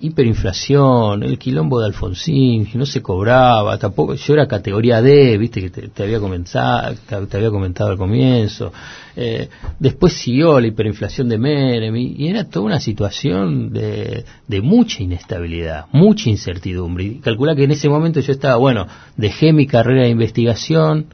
hiperinflación, 0.00 1.22
el 1.22 1.38
quilombo 1.38 1.80
de 1.80 1.86
Alfonsín, 1.86 2.66
que 2.66 2.78
no 2.78 2.86
se 2.86 3.02
cobraba, 3.02 3.78
tampoco, 3.78 4.14
yo 4.14 4.34
era 4.34 4.48
categoría 4.48 5.02
D, 5.02 5.36
viste 5.38 5.60
que 5.60 5.70
te, 5.70 6.02
había 6.02 6.18
comentado, 6.18 6.94
te, 7.28 7.36
había 7.36 7.50
comentado 7.50 7.90
al 7.90 7.98
comienzo, 7.98 8.72
eh, 9.16 9.48
después 9.78 10.14
siguió 10.14 10.58
la 10.60 10.66
hiperinflación 10.66 11.28
de 11.28 11.38
Menem 11.38 11.96
y, 11.96 12.28
era 12.28 12.44
toda 12.44 12.66
una 12.66 12.80
situación 12.80 13.72
de, 13.72 14.24
de, 14.46 14.60
mucha 14.60 15.02
inestabilidad, 15.02 15.86
mucha 15.92 16.30
incertidumbre. 16.30 17.04
Y 17.04 17.14
calcula 17.20 17.54
que 17.54 17.64
en 17.64 17.72
ese 17.72 17.88
momento 17.88 18.20
yo 18.20 18.32
estaba, 18.32 18.56
bueno, 18.56 18.86
dejé 19.16 19.52
mi 19.52 19.66
carrera 19.66 20.02
de 20.02 20.10
investigación 20.10 21.06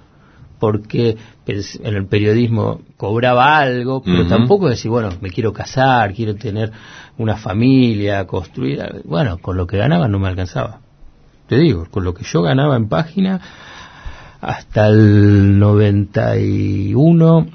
porque 0.58 1.16
en 1.48 1.94
el 1.94 2.06
periodismo 2.06 2.80
cobraba 2.96 3.58
algo, 3.58 4.02
pero 4.02 4.26
tampoco 4.26 4.68
decir, 4.68 4.90
bueno, 4.90 5.10
me 5.20 5.30
quiero 5.30 5.52
casar, 5.52 6.14
quiero 6.14 6.34
tener 6.34 6.72
una 7.18 7.36
familia, 7.36 8.26
construir... 8.26 9.02
Bueno, 9.04 9.38
con 9.38 9.56
lo 9.56 9.66
que 9.66 9.76
ganaba 9.76 10.08
no 10.08 10.18
me 10.18 10.28
alcanzaba. 10.28 10.80
Te 11.48 11.56
digo, 11.56 11.86
con 11.90 12.04
lo 12.04 12.14
que 12.14 12.24
yo 12.24 12.42
ganaba 12.42 12.76
en 12.76 12.88
página, 12.88 13.40
hasta 14.40 14.88
el 14.88 15.58
91, 15.58 17.46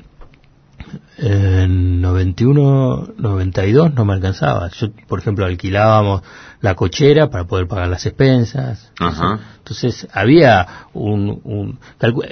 en 1.18 2.02
91, 2.02 3.14
92 3.18 3.94
no 3.94 4.06
me 4.06 4.14
alcanzaba. 4.14 4.70
Yo, 4.70 4.92
por 5.08 5.20
ejemplo, 5.20 5.46
alquilábamos 5.46 6.22
la 6.62 6.76
cochera 6.76 7.30
para 7.30 7.46
poder 7.46 7.68
pagar 7.68 7.88
las 7.89 8.06
expensas. 8.06 8.92
Ajá. 9.00 9.39
Entonces 9.58 10.08
había 10.14 10.68
un, 10.94 11.42
un 11.44 11.80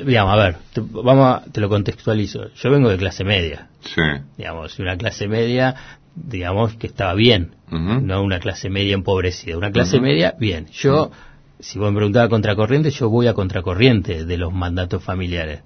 digamos, 0.06 0.34
a 0.34 0.38
ver, 0.44 0.58
te, 0.74 0.82
vamos 0.82 1.26
a- 1.26 1.44
te 1.52 1.62
lo 1.62 1.70
contextualizo. 1.70 2.50
Yo 2.54 2.72
vengo 2.72 2.90
de 2.90 2.98
clase 2.98 3.24
media, 3.24 3.70
Sí. 3.82 4.02
digamos, 4.38 4.78
una 4.80 4.98
clase 4.98 5.28
media, 5.28 5.76
digamos 6.16 6.76
que 6.76 6.88
estaba 6.88 7.14
bien, 7.14 7.56
no 7.72 8.22
una 8.24 8.40
clase 8.40 8.70
media 8.70 8.94
empobrecida, 8.96 9.58
una 9.58 9.72
clase 9.72 10.00
media 10.02 10.36
bien. 10.40 10.68
Yo, 10.72 11.12
si 11.60 11.78
vos 11.80 11.92
me 11.92 11.98
preguntabas 11.98 12.30
contracorriente, 12.30 12.90
yo 12.92 13.10
voy 13.10 13.28
a 13.28 13.34
contracorriente 13.34 14.26
de 14.26 14.38
los 14.38 14.52
mandatos 14.54 15.04
familiares, 15.04 15.62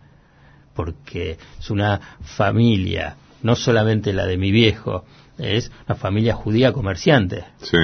porque 0.76 1.38
es 1.60 1.70
una 1.70 2.00
familia, 2.22 3.16
no 3.42 3.56
solamente 3.56 4.14
la 4.14 4.26
de 4.26 4.38
mi 4.38 4.52
viejo, 4.52 5.06
es 5.38 5.72
una 5.88 5.96
familia 5.96 6.34
judía 6.36 6.72
comerciante 6.74 7.44
Sí. 7.62 7.78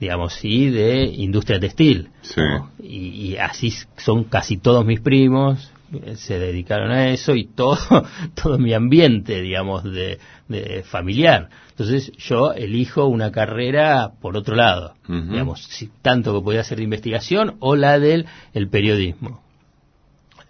digamos, 0.00 0.34
sí, 0.34 0.70
de 0.70 1.04
industria 1.04 1.60
textil. 1.60 2.10
Sí. 2.22 2.40
Y, 2.82 2.96
y 3.32 3.36
así 3.36 3.72
son 3.96 4.24
casi 4.24 4.56
todos 4.58 4.84
mis 4.84 5.00
primos, 5.00 5.70
eh, 6.02 6.16
se 6.16 6.38
dedicaron 6.38 6.90
a 6.90 7.10
eso 7.10 7.34
y 7.34 7.44
todo, 7.44 7.78
todo 8.34 8.58
mi 8.58 8.72
ambiente, 8.72 9.40
digamos, 9.40 9.84
de, 9.84 10.18
de 10.48 10.82
familiar. 10.82 11.48
Entonces 11.70 12.12
yo 12.16 12.52
elijo 12.52 13.06
una 13.06 13.30
carrera 13.32 14.12
por 14.20 14.36
otro 14.36 14.54
lado, 14.54 14.94
digamos, 15.08 15.64
si, 15.64 15.90
tanto 16.02 16.32
que 16.34 16.44
podía 16.44 16.60
hacer 16.60 16.78
de 16.78 16.84
investigación 16.84 17.56
o 17.60 17.74
la 17.76 17.98
del 17.98 18.26
el 18.52 18.68
periodismo. 18.68 19.42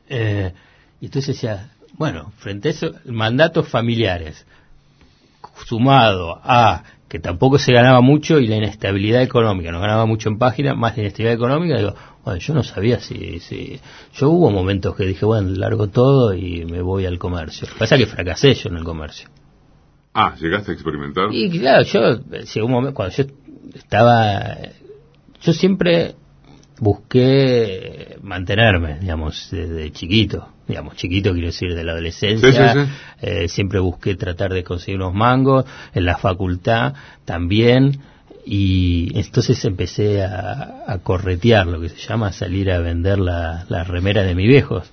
Eh, 0.08 0.52
y 1.00 1.06
entonces 1.06 1.34
decía, 1.36 1.70
bueno, 1.96 2.32
frente 2.38 2.68
a 2.68 2.70
eso, 2.72 2.92
mandatos 3.06 3.68
familiares, 3.68 4.46
sumado 5.66 6.40
a 6.42 6.82
que 7.08 7.20
tampoco 7.20 7.58
se 7.58 7.72
ganaba 7.72 8.00
mucho 8.00 8.40
y 8.40 8.48
la 8.48 8.56
inestabilidad 8.56 9.22
económica, 9.22 9.70
no 9.70 9.80
ganaba 9.80 10.04
mucho 10.04 10.28
en 10.28 10.38
página, 10.38 10.74
más 10.74 10.96
la 10.96 11.04
inestabilidad 11.04 11.34
económica, 11.34 11.78
digo, 11.78 11.94
bueno, 12.24 12.40
yo 12.40 12.54
no 12.54 12.62
sabía 12.62 12.98
si, 13.00 13.38
si, 13.40 13.78
yo 14.14 14.30
hubo 14.30 14.50
momentos 14.50 14.96
que 14.96 15.04
dije, 15.04 15.24
bueno, 15.24 15.50
largo 15.50 15.88
todo 15.88 16.34
y 16.34 16.64
me 16.64 16.82
voy 16.82 17.06
al 17.06 17.18
comercio. 17.18 17.68
Pasa 17.78 17.96
que 17.96 18.06
fracasé 18.06 18.54
yo 18.54 18.70
en 18.70 18.78
el 18.78 18.84
comercio. 18.84 19.28
Ah, 20.14 20.34
¿llegaste 20.40 20.72
a 20.72 20.74
experimentar? 20.74 21.28
Y 21.32 21.50
claro, 21.50 21.84
yo, 21.84 22.64
un 22.64 22.70
momento, 22.70 22.94
cuando 22.94 23.14
yo 23.14 23.24
estaba, 23.74 24.56
yo 25.42 25.52
siempre 25.52 26.14
busqué 26.80 28.16
mantenerme, 28.22 28.98
digamos, 28.98 29.48
desde 29.50 29.92
chiquito, 29.92 30.48
digamos, 30.66 30.96
chiquito 30.96 31.32
quiero 31.32 31.48
decir, 31.48 31.74
de 31.74 31.84
la 31.84 31.92
adolescencia, 31.92 32.72
Sí, 32.72 32.78
sí, 32.80 32.86
sí. 32.86 32.92
eh, 33.22 33.48
siempre 33.48 33.78
busqué 33.80 34.14
tratar 34.16 34.52
de 34.52 34.64
conseguir 34.64 34.96
unos 35.00 35.14
mangos, 35.14 35.64
en 35.94 36.04
la 36.04 36.16
facultad 36.18 36.94
también, 37.24 38.00
y 38.46 39.10
entonces 39.18 39.64
empecé 39.64 40.22
a, 40.24 40.84
a 40.86 40.98
corretear, 40.98 41.66
lo 41.66 41.80
que 41.80 41.88
se 41.88 41.96
llama 41.98 42.32
salir 42.32 42.70
a 42.70 42.80
vender 42.80 43.18
la, 43.18 43.64
la 43.68 43.84
remera 43.84 44.22
de 44.22 44.34
mis 44.34 44.48
viejos, 44.48 44.90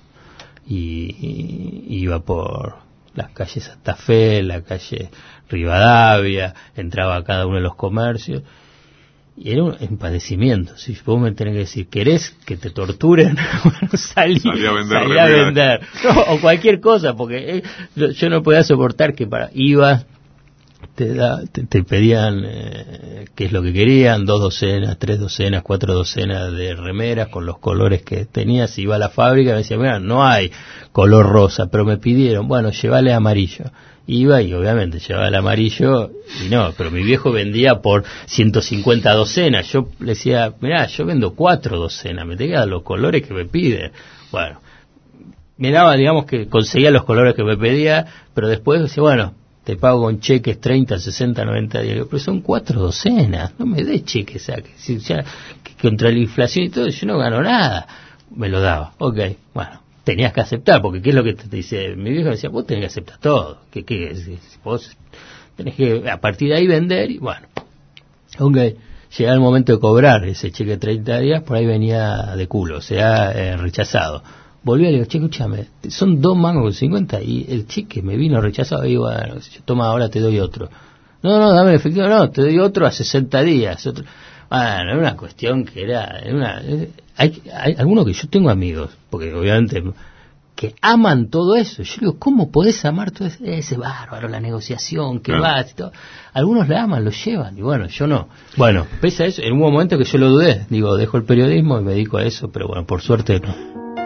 y, 0.66 1.84
y 1.88 1.98
iba 1.98 2.20
por 2.20 2.76
las 3.14 3.30
calles 3.32 3.64
Santa 3.64 3.94
Fe, 3.96 4.42
la 4.42 4.62
calle 4.62 5.10
Rivadavia, 5.50 6.54
entraba 6.76 7.16
a 7.16 7.24
cada 7.24 7.46
uno 7.46 7.56
de 7.56 7.62
los 7.62 7.74
comercios, 7.74 8.42
y 9.36 9.52
era 9.52 9.64
un, 9.64 9.76
un 9.80 9.96
padecimiento. 9.96 10.76
Si 10.76 10.96
vos 11.04 11.20
me 11.20 11.32
tenés 11.32 11.54
que 11.54 11.60
decir, 11.60 11.88
¿querés 11.88 12.30
que 12.44 12.56
te 12.56 12.70
torturen? 12.70 13.36
bueno, 13.64 13.88
salí, 13.94 14.40
Salí 14.40 14.66
a 14.66 14.72
vender 14.72 15.02
salí 15.02 15.18
a 15.18 15.26
vender. 15.26 15.80
No, 16.04 16.20
o 16.34 16.40
cualquier 16.40 16.80
cosa, 16.80 17.14
porque 17.14 17.56
eh, 17.56 17.62
yo, 17.96 18.10
yo 18.10 18.30
no 18.30 18.42
podía 18.42 18.62
soportar 18.62 19.14
que 19.14 19.26
para 19.26 19.50
ibas, 19.54 20.06
te, 20.94 21.14
da, 21.14 21.44
te, 21.46 21.64
te 21.64 21.82
pedían 21.82 22.42
eh, 22.44 23.24
qué 23.34 23.46
es 23.46 23.52
lo 23.52 23.62
que 23.62 23.72
querían, 23.72 24.26
dos 24.26 24.40
docenas, 24.40 24.98
tres 24.98 25.18
docenas, 25.18 25.62
cuatro 25.62 25.94
docenas 25.94 26.52
de 26.52 26.74
remeras 26.74 27.28
con 27.28 27.46
los 27.46 27.58
colores 27.58 28.02
que 28.02 28.26
tenías. 28.26 28.78
Iba 28.78 28.96
a 28.96 28.98
la 28.98 29.08
fábrica 29.08 29.50
y 29.50 29.52
me 29.52 29.58
decían, 29.58 29.80
mira, 29.80 29.98
no 29.98 30.24
hay 30.24 30.50
color 30.92 31.26
rosa, 31.26 31.68
pero 31.70 31.84
me 31.84 31.96
pidieron, 31.96 32.48
bueno, 32.48 32.70
llévale 32.70 33.12
amarillo. 33.12 33.64
Iba 34.06 34.42
y 34.42 34.52
obviamente 34.52 34.98
llevaba 34.98 35.28
el 35.28 35.34
amarillo 35.34 36.10
y 36.44 36.48
no, 36.48 36.72
pero 36.76 36.90
mi 36.90 37.04
viejo 37.04 37.30
vendía 37.30 37.80
por 37.80 38.04
150 38.26 39.12
docenas. 39.12 39.70
Yo 39.72 39.88
le 40.00 40.12
decía, 40.14 40.52
mira, 40.60 40.86
yo 40.86 41.06
vendo 41.06 41.34
cuatro 41.34 41.78
docenas, 41.78 42.26
me 42.26 42.36
dar 42.36 42.66
los 42.66 42.82
colores 42.82 43.26
que 43.26 43.32
me 43.32 43.44
piden. 43.44 43.92
Bueno, 44.32 44.60
me 45.56 45.70
daba, 45.70 45.94
digamos 45.96 46.26
que 46.26 46.48
conseguía 46.48 46.90
los 46.90 47.04
colores 47.04 47.34
que 47.34 47.44
me 47.44 47.56
pedía, 47.56 48.06
pero 48.34 48.48
después 48.48 48.80
decía, 48.80 49.02
bueno, 49.02 49.34
te 49.64 49.76
pago 49.76 50.02
con 50.02 50.18
cheques 50.18 50.60
30, 50.60 50.98
60, 50.98 51.44
90 51.44 51.80
días. 51.80 51.94
Digo, 51.94 52.08
Pero 52.10 52.22
son 52.22 52.40
cuatro 52.40 52.80
docenas, 52.80 53.52
no 53.58 53.66
me 53.66 53.84
des 53.84 54.04
cheques, 54.04 54.42
o 54.42 54.44
sea, 54.46 54.56
que, 54.56 54.98
ya, 54.98 55.24
que 55.62 55.74
contra 55.80 56.10
la 56.10 56.18
inflación 56.18 56.66
y 56.66 56.70
todo, 56.70 56.88
yo 56.88 57.06
no 57.06 57.18
gano 57.18 57.40
nada. 57.40 57.86
Me 58.34 58.48
lo 58.48 58.60
daba, 58.60 58.94
ok, 58.98 59.18
bueno, 59.54 59.81
tenías 60.04 60.32
que 60.32 60.40
aceptar, 60.40 60.82
porque 60.82 61.00
¿qué 61.00 61.10
es 61.10 61.14
lo 61.14 61.24
que 61.24 61.34
te 61.34 61.48
dice? 61.48 61.94
Mi 61.96 62.10
viejo 62.10 62.26
me 62.26 62.32
decía, 62.32 62.50
vos 62.50 62.66
tenés 62.66 62.82
que 62.82 62.86
aceptar 62.86 63.18
todo, 63.18 63.58
que, 63.70 63.84
que 63.84 64.38
vos 64.64 64.96
tenés 65.56 65.74
que 65.74 66.10
a 66.10 66.20
partir 66.20 66.48
de 66.48 66.56
ahí 66.56 66.66
vender 66.66 67.10
y 67.10 67.18
bueno, 67.18 67.46
ok. 68.38 68.56
Llegaba 69.18 69.34
el 69.34 69.42
momento 69.42 69.74
de 69.74 69.78
cobrar 69.78 70.24
ese 70.24 70.50
cheque 70.50 70.70
de 70.70 70.76
30 70.78 71.18
días, 71.18 71.42
por 71.42 71.58
ahí 71.58 71.66
venía 71.66 72.34
de 72.34 72.46
culo, 72.48 72.78
o 72.78 72.80
sea, 72.80 73.30
eh, 73.32 73.58
rechazado. 73.58 74.22
Volví 74.62 74.84
y 74.84 74.86
le 74.86 74.92
digo, 74.92 75.04
che, 75.04 75.18
escúchame, 75.18 75.66
son 75.88 76.20
dos 76.22 76.34
mangos 76.34 76.62
con 76.62 76.72
50 76.72 77.20
y 77.20 77.46
el 77.50 77.66
cheque 77.66 78.00
me 78.00 78.16
vino 78.16 78.40
rechazado. 78.40 78.86
Y 78.86 78.90
digo, 78.90 79.02
bueno, 79.02 79.34
toma, 79.66 79.88
ahora 79.88 80.08
te 80.08 80.18
doy 80.18 80.38
otro. 80.38 80.70
No, 81.22 81.38
no, 81.38 81.52
dame 81.52 81.70
el 81.70 81.76
efectivo, 81.76 82.06
no, 82.06 82.30
te 82.30 82.40
doy 82.40 82.58
otro 82.58 82.86
a 82.86 82.90
60 82.90 83.42
días. 83.42 83.86
Otro. 83.86 84.04
Bueno, 84.52 84.90
era 84.90 84.98
una 84.98 85.16
cuestión 85.16 85.64
que 85.64 85.82
era, 85.82 86.18
era 86.18 86.34
una, 86.34 86.60
eh, 86.62 86.90
hay, 87.16 87.42
hay 87.54 87.74
algunos 87.78 88.04
que 88.04 88.12
yo 88.12 88.28
tengo 88.28 88.50
amigos, 88.50 88.90
porque 89.10 89.32
obviamente 89.32 89.82
que 90.54 90.74
aman 90.82 91.28
todo 91.30 91.56
eso. 91.56 91.82
Yo 91.82 91.94
digo, 92.00 92.16
¿cómo 92.18 92.52
podés 92.52 92.84
amar 92.84 93.10
todo 93.10 93.26
ese, 93.26 93.58
ese 93.58 93.76
bárbaro, 93.78 94.28
la 94.28 94.38
negociación, 94.38 95.18
que 95.20 95.32
Claro. 95.32 95.42
vas 95.42 95.70
y 95.72 95.74
todo? 95.74 95.92
Algunos 96.34 96.68
la 96.68 96.82
aman, 96.82 97.04
lo 97.04 97.10
llevan, 97.10 97.56
y 97.58 97.62
bueno, 97.62 97.86
yo 97.88 98.06
no. 98.06 98.28
Bueno, 98.56 98.86
pese 99.00 99.24
a 99.24 99.26
eso, 99.26 99.42
en 99.42 99.54
un 99.54 99.58
momento 99.60 99.96
que 99.98 100.04
yo 100.04 100.18
lo 100.18 100.28
dudé, 100.28 100.66
digo, 100.68 100.96
dejo 100.96 101.16
el 101.16 101.24
periodismo 101.24 101.80
y 101.80 101.82
me 101.84 101.92
dedico 101.92 102.18
a 102.18 102.24
eso, 102.24 102.50
pero 102.52 102.68
bueno, 102.68 102.84
por 102.86 103.00
suerte 103.00 103.40
no. 103.40 104.01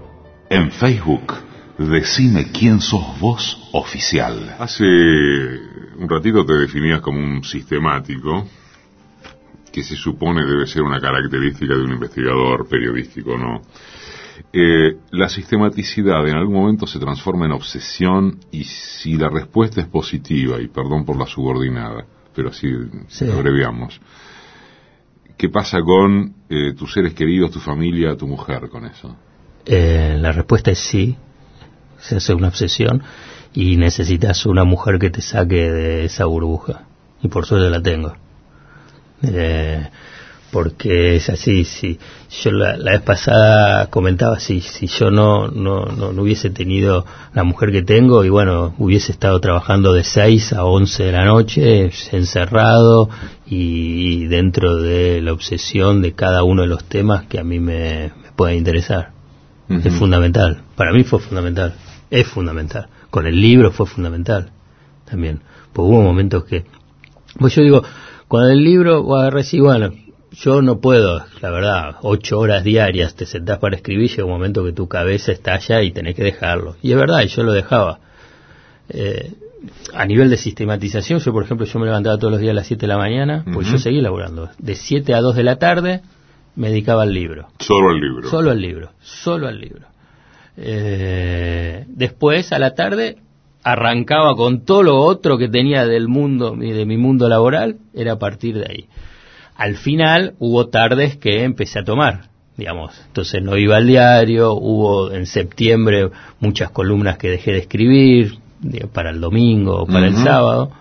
En 0.49 0.71
Facebook, 0.71 1.49
Decime 1.79 2.51
quién 2.51 2.81
sos 2.81 3.17
vos 3.21 3.69
oficial. 3.71 4.57
Hace 4.59 4.83
un 4.83 6.09
ratito 6.09 6.45
te 6.45 6.55
definías 6.55 6.99
como 6.99 7.19
un 7.19 7.41
sistemático, 7.41 8.45
que 9.71 9.81
se 9.81 9.95
supone 9.95 10.45
debe 10.45 10.67
ser 10.67 10.81
una 10.81 10.99
característica 10.99 11.73
de 11.73 11.81
un 11.81 11.93
investigador 11.93 12.67
periodístico, 12.67 13.37
¿no? 13.37 13.61
Eh, 14.53 14.97
la 15.11 15.29
sistematicidad 15.29 16.27
en 16.27 16.35
algún 16.35 16.55
momento 16.55 16.87
se 16.87 16.99
transforma 16.99 17.45
en 17.45 17.51
obsesión 17.51 18.39
y 18.51 18.63
si 18.63 19.17
la 19.17 19.29
respuesta 19.29 19.81
es 19.81 19.87
positiva, 19.87 20.61
y 20.61 20.67
perdón 20.67 21.05
por 21.05 21.17
la 21.17 21.25
subordinada, 21.25 22.05
pero 22.35 22.49
así 22.49 22.67
Sí. 23.07 23.29
abreviamos, 23.29 23.99
¿qué 25.37 25.49
pasa 25.49 25.81
con 25.81 26.33
eh, 26.49 26.73
tus 26.73 26.93
seres 26.93 27.13
queridos, 27.13 27.51
tu 27.51 27.59
familia, 27.59 28.15
tu 28.15 28.27
mujer 28.27 28.69
con 28.69 28.85
eso? 28.85 29.15
Eh, 29.65 30.17
la 30.19 30.31
respuesta 30.31 30.71
es 30.71 30.79
sí, 30.79 31.15
se 31.99 32.15
hace 32.15 32.33
una 32.33 32.47
obsesión 32.47 33.03
y 33.53 33.77
necesitas 33.77 34.45
una 34.45 34.63
mujer 34.63 34.99
que 34.99 35.09
te 35.09 35.21
saque 35.21 35.71
de 35.71 36.05
esa 36.05 36.25
burbuja. 36.25 36.83
Y 37.21 37.27
por 37.27 37.45
suerte 37.45 37.69
la 37.69 37.81
tengo. 37.81 38.13
Eh, 39.21 39.89
porque 40.51 41.15
es 41.15 41.29
así, 41.29 41.63
si 41.63 41.99
yo 42.41 42.51
la, 42.51 42.77
la 42.77 42.91
vez 42.91 43.01
pasada 43.01 43.87
comentaba 43.87 44.39
si, 44.39 44.61
si 44.61 44.87
yo 44.87 45.11
no, 45.11 45.47
no, 45.47 45.85
no, 45.85 46.11
no 46.11 46.21
hubiese 46.21 46.49
tenido 46.49 47.05
la 47.33 47.43
mujer 47.43 47.71
que 47.71 47.83
tengo 47.83 48.23
y 48.25 48.29
bueno, 48.29 48.73
hubiese 48.77 49.11
estado 49.11 49.39
trabajando 49.39 49.93
de 49.93 50.03
6 50.03 50.53
a 50.53 50.65
11 50.65 51.03
de 51.03 51.11
la 51.11 51.25
noche, 51.25 51.91
encerrado 52.11 53.09
y, 53.45 54.25
dentro 54.27 54.77
de 54.77 55.21
la 55.21 55.33
obsesión 55.33 56.01
de 56.01 56.13
cada 56.13 56.43
uno 56.43 56.63
de 56.63 56.67
los 56.67 56.83
temas 56.85 57.25
que 57.25 57.39
a 57.39 57.43
mí 57.43 57.59
me, 57.59 58.11
me 58.21 58.31
pueda 58.35 58.53
interesar. 58.53 59.11
Es 59.69 59.93
fundamental. 59.93 60.63
Para 60.75 60.91
mí 60.93 61.03
fue 61.03 61.19
fundamental. 61.19 61.75
Es 62.09 62.27
fundamental. 62.27 62.87
con 63.11 63.27
el 63.27 63.39
libro 63.39 63.71
fue 63.71 63.85
fundamental 63.85 64.51
también. 65.09 65.41
Pues 65.73 65.87
hubo 65.87 66.01
momentos 66.01 66.43
que, 66.45 66.65
pues 67.37 67.55
yo 67.55 67.61
digo, 67.61 67.83
con 68.27 68.49
el 68.49 68.63
libro 68.63 69.03
voy 69.03 69.19
a 69.19 69.21
agarrar 69.21 69.45
y 69.51 69.59
bueno, 69.59 69.91
yo 70.41 70.61
no 70.61 70.79
puedo, 70.79 71.25
la 71.41 71.51
verdad, 71.51 71.95
ocho 72.01 72.39
horas 72.39 72.63
diarias 72.63 73.15
te 73.15 73.25
sentás 73.25 73.59
para 73.59 73.75
escribir, 73.75 74.09
llega 74.09 74.23
un 74.23 74.31
momento 74.31 74.63
que 74.63 74.71
tu 74.71 74.87
cabeza 74.87 75.31
estalla 75.31 75.81
y 75.81 75.91
tenés 75.91 76.15
que 76.15 76.23
dejarlo. 76.23 76.75
Y 76.81 76.91
es 76.91 76.97
verdad, 76.97 77.21
y 77.23 77.27
yo 77.27 77.43
lo 77.43 77.51
dejaba. 77.51 77.99
Eh, 78.87 79.33
a 79.93 80.05
nivel 80.05 80.29
de 80.29 80.37
sistematización, 80.37 81.19
yo 81.19 81.33
por 81.33 81.43
ejemplo, 81.43 81.65
yo 81.65 81.79
me 81.79 81.85
levantaba 81.85 82.17
todos 82.17 82.31
los 82.31 82.39
días 82.39 82.51
a 82.51 82.55
las 82.55 82.67
7 82.67 82.81
de 82.81 82.87
la 82.87 82.97
mañana, 82.97 83.43
pues 83.53 83.67
yo 83.67 83.77
seguía 83.77 84.01
laburando. 84.01 84.49
De 84.57 84.75
7 84.75 85.13
a 85.13 85.19
2 85.19 85.35
de 85.35 85.43
la 85.43 85.57
tarde 85.57 86.01
me 86.55 86.69
dedicaba 86.69 87.03
al 87.03 87.13
libro. 87.13 87.49
Solo 87.59 87.89
al 87.89 87.99
libro. 87.99 88.29
Solo 88.29 88.51
al 88.51 88.61
libro, 88.61 88.91
solo 89.01 89.47
al 89.47 89.59
libro. 89.59 89.87
Eh, 90.55 91.85
después, 91.89 92.53
a 92.53 92.59
la 92.59 92.75
tarde, 92.75 93.17
arrancaba 93.63 94.35
con 94.35 94.63
todo 94.63 94.83
lo 94.83 94.97
otro 94.97 95.37
que 95.37 95.49
tenía 95.49 95.85
del 95.85 96.07
mundo, 96.07 96.55
de 96.55 96.85
mi 96.85 96.95
mundo 96.95 97.27
laboral, 97.27 97.77
era 97.93 98.13
a 98.13 98.19
partir 98.19 98.55
de 98.55 98.65
ahí. 98.69 98.89
Al 99.59 99.75
final 99.75 100.35
hubo 100.39 100.69
tardes 100.69 101.17
que 101.17 101.43
empecé 101.43 101.79
a 101.79 101.83
tomar, 101.83 102.29
digamos, 102.55 102.97
entonces 103.07 103.43
no 103.43 103.57
iba 103.57 103.75
al 103.75 103.87
diario, 103.87 104.53
hubo 104.53 105.11
en 105.11 105.25
septiembre 105.25 106.09
muchas 106.39 106.71
columnas 106.71 107.17
que 107.17 107.29
dejé 107.29 107.51
de 107.51 107.57
escribir, 107.57 108.39
para 108.93 109.09
el 109.09 109.19
domingo 109.19 109.81
o 109.81 109.85
para 109.85 110.07
el 110.07 110.15
sábado, 110.15 110.71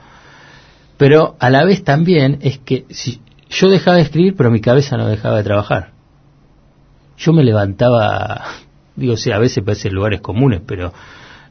pero 0.97 1.35
a 1.41 1.51
la 1.51 1.65
vez 1.65 1.83
también 1.83 2.39
es 2.41 2.59
que 2.59 2.85
si 2.91 3.21
yo 3.51 3.69
dejaba 3.69 3.97
de 3.97 4.05
escribir, 4.05 4.37
pero 4.37 4.49
mi 4.49 4.61
cabeza 4.61 4.97
no 4.97 5.09
dejaba 5.09 5.39
de 5.39 5.43
trabajar. 5.43 5.91
Yo 7.17 7.33
me 7.33 7.43
levantaba, 7.43 8.45
digo, 8.97 9.17
sí, 9.17 9.33
a 9.33 9.39
veces 9.41 9.65
parece 9.65 9.91
lugares 9.91 10.21
comunes, 10.21 10.61
pero 10.65 10.93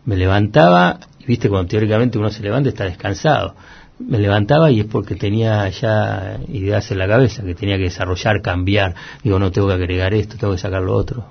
me 0.05 0.15
levantaba, 0.15 1.01
y 1.19 1.25
viste, 1.25 1.49
cuando 1.49 1.67
teóricamente 1.67 2.17
uno 2.17 2.29
se 2.29 2.41
levanta 2.41 2.69
está 2.69 2.85
descansado. 2.85 3.53
Me 3.99 4.19
levantaba 4.19 4.69
y 4.71 4.81
es 4.81 4.85
porque 4.85 5.15
tenía 5.15 5.67
ya 5.69 6.39
ideas 6.49 6.91
en 6.91 6.99
la 6.99 7.07
cabeza, 7.07 7.43
que 7.43 7.55
tenía 7.55 7.77
que 7.77 7.83
desarrollar, 7.83 8.41
cambiar. 8.41 8.93
Digo, 9.23 9.39
no 9.39 9.51
tengo 9.51 9.67
que 9.67 9.73
agregar 9.73 10.13
esto, 10.13 10.37
tengo 10.37 10.53
que 10.53 10.59
sacar 10.59 10.83
lo 10.83 10.95
otro. 10.95 11.29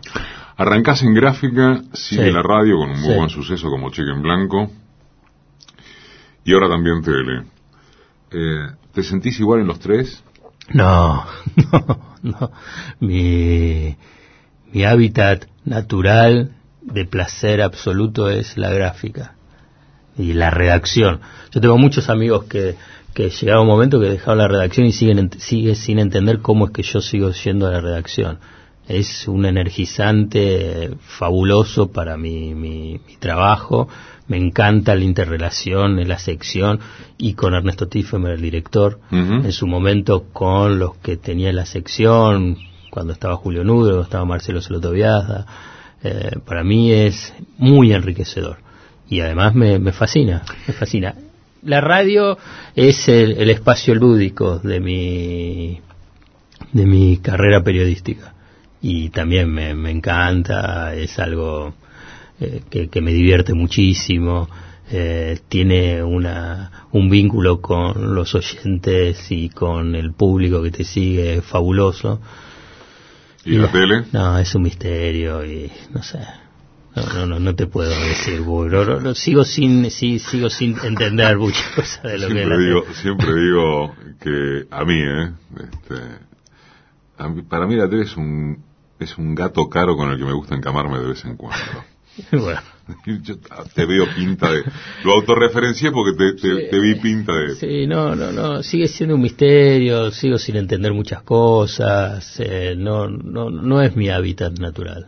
Arrancás 0.57 1.03
en 1.03 1.15
gráfica, 1.15 1.83
sigue 1.93 2.33
la 2.33 2.43
radio 2.43 2.79
con 2.79 2.91
un 2.91 3.01
muy 3.01 3.15
buen 3.15 3.29
suceso 3.29 3.69
como 3.69 3.91
Cheque 3.91 4.11
en 4.11 4.23
Blanco 4.23 4.71
y 6.45 6.55
ahora 6.55 6.69
también 6.69 7.03
tele. 7.03 7.45
Eh, 8.31 8.75
¿Te 8.93 9.03
sentís 9.03 9.39
igual 9.39 9.61
en 9.61 9.67
los 9.67 9.79
tres? 9.79 10.25
No, 10.73 11.25
no, 11.73 12.17
no. 12.23 12.51
Mi, 13.01 13.97
mi 14.73 14.85
hábitat 14.85 15.45
natural 15.65 16.57
de 16.81 17.05
placer 17.05 17.63
absoluto 17.63 18.31
es 18.31 18.57
la 18.57 18.71
gráfica 18.71 19.36
y 20.19 20.33
la 20.33 20.51
redacción. 20.51 21.21
Yo 21.53 21.61
tengo 21.61 21.79
muchos 21.79 22.09
amigos 22.09 22.45
que, 22.45 22.77
que 23.15 23.31
llegaba 23.31 23.63
un 23.63 23.69
momento 23.69 24.01
que 24.01 24.09
dejaron 24.09 24.39
la 24.39 24.49
redacción 24.49 24.87
y 24.87 24.93
siguen 24.93 25.31
sigue 25.39 25.75
sin 25.75 25.99
entender 25.99 26.41
cómo 26.41 26.67
es 26.67 26.73
que 26.73 26.83
yo 26.83 27.01
sigo 27.01 27.33
siendo 27.33 27.71
la 27.71 27.81
redacción. 27.81 28.39
Es 28.89 29.27
un 29.27 29.47
energizante 29.47 30.91
fabuloso 31.01 31.91
para 31.91 32.17
mi, 32.17 32.55
mi, 32.55 33.01
mi 33.07 33.17
trabajo 33.19 33.89
me 34.29 34.37
encanta 34.37 34.95
la 34.95 35.05
interrelación 35.05 35.99
en 35.99 36.09
la 36.09 36.19
sección 36.19 36.81
y 37.17 37.35
con 37.35 37.55
Ernesto 37.55 37.87
Tiffemer, 37.89 38.33
el 38.33 38.41
director, 38.41 38.99
en 39.11 39.53
su 39.53 39.67
momento 39.67 40.25
con 40.33 40.79
los 40.79 40.97
que 40.97 41.17
tenía 41.17 41.53
la 41.53 41.65
sección, 41.65 42.59
cuando 42.91 43.13
estaba 43.13 43.37
Julio 43.37 43.63
Nudo, 43.63 44.03
estaba 44.03 44.25
Marcelo 44.25 44.61
Celotoviazda, 44.61 45.47
eh, 46.03 46.31
para 46.45 46.65
mí 46.65 46.93
es 46.93 47.35
muy 47.57 47.93
enriquecedor 47.93 48.66
y 49.09 49.21
además 49.21 49.55
me, 49.55 49.79
me 49.79 49.93
fascina, 49.93 50.43
me 50.67 50.75
fascina. 50.75 51.15
La 51.63 51.81
radio 51.81 52.39
es 52.75 53.09
el, 53.09 53.51
espacio 53.51 53.95
lúdico 53.95 54.59
de 54.59 54.81
mi, 54.81 55.81
de 56.73 56.87
mi 56.87 57.17
carrera 57.19 57.63
periodística 57.63 58.35
y 58.81 59.09
también 59.11 59.51
me, 59.51 59.75
me 59.75 59.91
encanta, 59.91 60.95
es 60.95 61.19
algo 61.19 61.75
eh, 62.39 62.63
que, 62.71 63.01
me 63.01 63.13
divierte 63.13 63.55
muchísimo, 63.55 64.49
eh, 64.91 65.41
tiene 65.49 66.05
una, 66.05 66.87
un 66.93 67.11
vínculo 67.11 67.61
con 67.61 68.15
los 68.15 68.35
oyentes 68.35 69.31
y 69.31 69.49
con 69.49 69.97
el 69.97 70.13
público 70.13 70.63
que 70.63 70.71
te 70.71 70.85
sigue 70.85 71.43
fabuloso. 71.43 72.21
¿Y, 73.45 73.57
la, 73.57 73.73
tele? 73.73 74.05
No, 74.13 74.39
es 74.39 74.55
un 74.55 74.63
misterio 74.63 75.45
y 75.45 75.71
no 75.93 76.03
sé. 76.03 76.46
No, 76.97 77.27
no, 77.27 77.39
no, 77.39 77.55
te 77.55 77.67
puedo 77.67 77.91
decir, 77.91 78.41
lo, 78.41 79.15
sigo 79.15 79.45
sin 79.45 79.91
sí, 79.91 80.19
sigo 80.19 80.49
sin 80.49 80.79
entender 80.83 81.37
muchas 81.37 81.67
cosas 81.77 82.03
de 82.03 82.19
lo 82.19 82.27
siempre 82.29 82.35
que 82.35 82.43
es 82.43 82.49
la 82.49 82.57
digo, 82.57 82.85
Siempre 82.95 83.35
digo 83.35 83.95
que 84.19 84.67
a 84.71 84.85
mí, 84.85 84.99
¿eh? 84.99 85.33
Este, 85.61 87.45
para 87.49 87.67
mí 87.67 87.77
la 87.77 87.89
tele 87.89 88.05
es 88.05 88.17
un, 88.17 88.65
es 88.99 89.19
un 89.19 89.35
gato 89.35 89.69
caro 89.69 89.97
con 89.97 90.11
el 90.11 90.19
que 90.19 90.25
me 90.25 90.33
gusta 90.33 90.55
encamarme 90.55 90.99
de 90.99 91.09
vez 91.09 91.25
en 91.25 91.37
cuando. 91.37 91.85
Bueno. 92.33 92.76
Yo 93.23 93.37
te 93.75 93.85
veo 93.85 94.07
pinta 94.15 94.51
de... 94.51 94.63
Lo 95.05 95.15
autorreferencié 95.15 95.91
porque 95.91 96.13
te, 96.35 96.81
vi 96.81 96.95
pinta 96.97 97.33
de... 97.35 97.55
Sí, 97.57 97.87
no, 97.87 98.15
no, 98.15 98.33
no. 98.33 98.63
Sigue 98.63 98.89
siendo 98.89 99.17
un 99.17 99.23
misterio, 99.23 100.11
sigo 100.11 100.39
sin 100.39 100.57
entender 100.57 100.93
muchas 100.93 101.23
cosas. 101.23 102.39
Eh, 102.39 102.75
no, 102.77 103.09
no, 103.09 103.51
no 103.51 103.83
es 103.83 103.97
mi 103.97 104.09
hábitat 104.09 104.59
natural. 104.59 105.07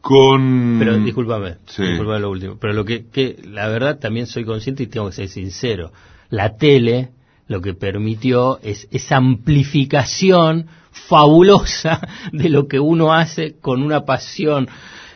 Con... 0.00 0.76
Pero 0.78 0.98
discúlpame, 0.98 1.56
discúlpame 1.66 2.20
lo 2.20 2.30
último. 2.30 2.58
Pero 2.60 2.72
lo 2.72 2.84
que, 2.84 3.06
que, 3.08 3.36
la 3.44 3.68
verdad 3.68 3.98
también 3.98 4.26
soy 4.26 4.44
consciente 4.44 4.84
y 4.84 4.86
tengo 4.86 5.08
que 5.08 5.16
ser 5.16 5.28
sincero. 5.28 5.92
La 6.30 6.56
tele 6.56 7.10
lo 7.48 7.60
que 7.60 7.74
permitió 7.74 8.60
es 8.62 8.86
esa 8.92 9.16
amplificación 9.16 10.68
fabulosa 10.92 12.06
de 12.32 12.48
lo 12.48 12.68
que 12.68 12.78
uno 12.78 13.12
hace 13.12 13.56
con 13.60 13.82
una 13.82 14.04
pasión 14.04 14.68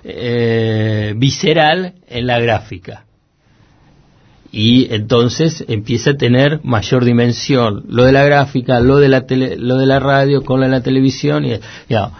eh, 0.04 1.14
visceral 1.16 1.94
en 2.08 2.26
la 2.26 2.38
gráfica. 2.38 3.04
Y 4.52 4.94
entonces 4.94 5.64
empieza 5.66 6.10
a 6.10 6.16
tener 6.16 6.60
mayor 6.62 7.04
dimensión 7.04 7.84
lo 7.88 8.04
de 8.04 8.12
la 8.12 8.24
gráfica, 8.24 8.78
lo 8.80 8.98
de 8.98 9.08
la, 9.08 9.26
tele, 9.26 9.56
lo 9.56 9.78
de 9.78 9.86
la 9.86 9.98
radio 9.98 10.44
con 10.44 10.60
la, 10.60 10.80
televisión. 10.82 11.44
Y, 11.44 11.58
ya, 11.88 12.10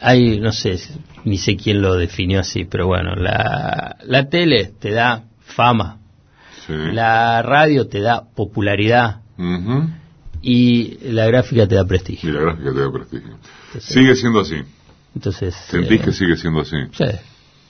hay, 0.00 0.40
no 0.40 0.52
sé, 0.52 0.78
ni 1.24 1.38
sé 1.38 1.56
quién 1.56 1.80
lo 1.80 1.94
definió 1.94 2.40
así, 2.40 2.64
pero 2.64 2.86
bueno, 2.86 3.14
la, 3.14 3.96
la 4.04 4.28
tele 4.28 4.72
te 4.78 4.90
da 4.90 5.24
fama, 5.40 6.00
la 6.68 7.40
radio 7.42 7.86
te 7.86 8.00
da 8.00 8.24
popularidad 8.34 9.20
y 10.42 10.98
la 11.12 11.26
gráfica 11.26 11.66
te 11.66 11.76
da 11.76 11.86
prestigio. 11.86 12.28
Y 12.28 12.32
la 12.32 12.40
gráfica 12.40 12.72
te 12.72 12.80
da 12.80 12.92
prestigio. 12.92 13.38
Sigue 13.78 14.14
siendo 14.16 14.40
así. 14.40 14.56
Entonces, 15.14 15.54
¿Sentís 15.68 16.00
que 16.00 16.12
sigue 16.12 16.36
siendo 16.36 16.60
así? 16.60 16.76
Sí, 16.92 17.04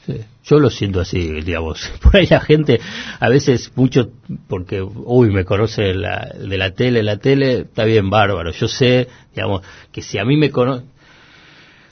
sí. 0.06 0.20
Yo 0.44 0.58
lo 0.58 0.70
siento 0.70 1.00
así, 1.00 1.40
digamos. 1.42 1.92
Por 2.02 2.16
ahí 2.16 2.26
la 2.26 2.40
gente, 2.40 2.80
a 3.20 3.28
veces 3.28 3.72
mucho, 3.76 4.12
porque, 4.48 4.82
uy, 4.82 5.30
me 5.30 5.44
conoce 5.44 5.94
la, 5.94 6.32
de 6.38 6.58
la 6.58 6.70
tele, 6.72 7.02
la 7.02 7.18
tele, 7.18 7.60
está 7.60 7.84
bien, 7.84 8.08
bárbaro. 8.10 8.50
Yo 8.52 8.68
sé, 8.68 9.08
digamos, 9.34 9.62
que 9.92 10.02
si 10.02 10.18
a 10.18 10.24
mí 10.24 10.36
me 10.36 10.50
conoce, 10.50 10.84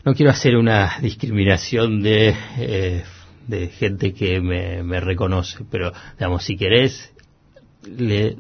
no 0.05 0.15
quiero 0.15 0.33
hacer 0.33 0.57
una 0.57 0.99
discriminación 1.01 2.03
de, 2.03 2.35
eh, 2.59 3.05
de 3.47 3.69
gente 3.69 4.15
que 4.15 4.41
me, 4.41 4.83
me 4.83 5.01
reconoce, 5.01 5.65
pero, 5.71 5.93
digamos, 6.19 6.45
si 6.45 6.57
querés, 6.57 7.13
le, 7.85 8.37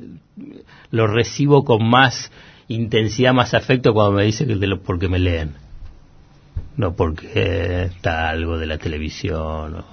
lo 0.91 1.07
recibo 1.07 1.65
con 1.65 1.89
más 1.89 2.33
intensidad, 2.69 3.35
más 3.35 3.55
afecto 3.55 3.93
cuando 3.93 4.13
me 4.13 4.25
dice 4.25 4.47
que 4.47 4.55
de 4.55 4.67
lo, 4.67 4.83
porque 4.83 5.09
me 5.09 5.19
leen 5.19 5.55
no 6.77 6.95
porque 6.97 7.85
está 7.85 8.31
algo 8.31 8.59
de 8.59 8.67
la 8.67 8.79
televisión, 8.79 9.85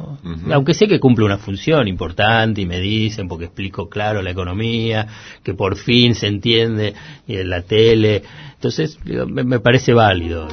aunque 0.51 0.73
sé 0.73 0.87
que 0.87 0.99
cumple 0.99 1.25
una 1.25 1.37
función 1.37 1.87
importante 1.87 2.61
y 2.61 2.65
me 2.65 2.79
dicen 2.79 3.27
porque 3.27 3.45
explico 3.45 3.89
claro 3.89 4.21
la 4.21 4.31
economía, 4.31 5.07
que 5.43 5.53
por 5.53 5.75
fin 5.75 6.15
se 6.15 6.27
entiende 6.27 6.95
en 7.27 7.49
la 7.49 7.63
tele, 7.63 8.23
entonces 8.53 8.97
me, 9.05 9.43
me 9.43 9.59
parece 9.59 9.93
válido. 9.93 10.47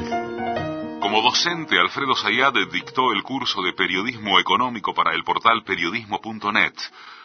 Como 1.00 1.22
docente, 1.22 1.78
Alfredo 1.78 2.16
Sayad 2.16 2.54
dictó 2.72 3.12
el 3.12 3.22
curso 3.22 3.62
de 3.62 3.72
periodismo 3.72 4.40
económico 4.40 4.92
para 4.92 5.14
el 5.14 5.22
portal 5.22 5.62
periodismo.net. 5.64 6.72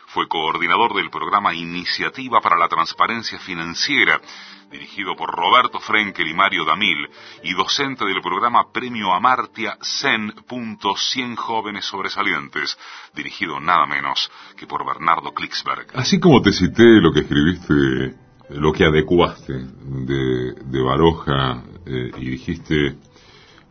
Fue 0.07 0.27
coordinador 0.27 0.93
del 0.93 1.09
programa 1.09 1.53
Iniciativa 1.55 2.41
para 2.41 2.57
la 2.57 2.67
Transparencia 2.67 3.39
Financiera 3.39 4.21
dirigido 4.71 5.15
por 5.15 5.29
Roberto 5.29 5.79
Frenkel 5.79 6.27
y 6.27 6.33
Mario 6.33 6.65
Damil, 6.65 7.09
y 7.43 7.53
docente 7.53 8.05
del 8.05 8.21
programa 8.21 8.71
Premio 8.71 9.13
Amartya 9.13 9.77
Zen.100 9.81 11.35
Jóvenes 11.35 11.85
Sobresalientes, 11.85 12.77
dirigido 13.13 13.59
nada 13.59 13.85
menos 13.85 14.31
que 14.57 14.65
por 14.67 14.85
Bernardo 14.85 15.33
Klicksberg. 15.33 15.87
Así 15.93 16.19
como 16.19 16.41
te 16.41 16.51
cité 16.51 16.83
lo 17.01 17.11
que 17.11 17.21
escribiste, 17.21 18.15
lo 18.49 18.71
que 18.71 18.85
adecuaste 18.85 19.53
de, 19.53 20.53
de 20.65 20.81
Baroja 20.81 21.63
eh, 21.85 22.11
y 22.17 22.29
dijiste, 22.29 22.95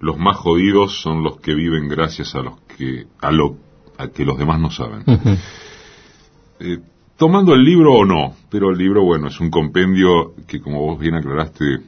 los 0.01 0.19
más 0.19 0.37
jodidos 0.37 1.01
son 1.01 1.23
los 1.23 1.41
que 1.41 1.55
viven 1.55 1.89
gracias 1.89 2.35
a 2.35 2.41
los 2.41 2.61
que, 2.77 3.07
a 3.21 3.31
lo, 3.31 3.57
a 3.99 4.09
que 4.09 4.25
los 4.25 4.39
demás 4.39 4.61
no 4.61 4.71
saben. 4.71 5.05
eh, 6.61 6.79
tomando 7.21 7.53
el 7.53 7.63
libro 7.63 7.93
o 7.93 8.07
no, 8.07 8.35
pero 8.49 8.71
el 8.71 8.79
libro, 8.79 9.05
bueno, 9.05 9.29
es 9.29 9.39
un 9.41 9.51
compendio 9.51 10.33
que 10.47 10.59
como 10.59 10.81
vos 10.81 10.99
bien 10.99 11.15
aclaraste, 11.15 11.81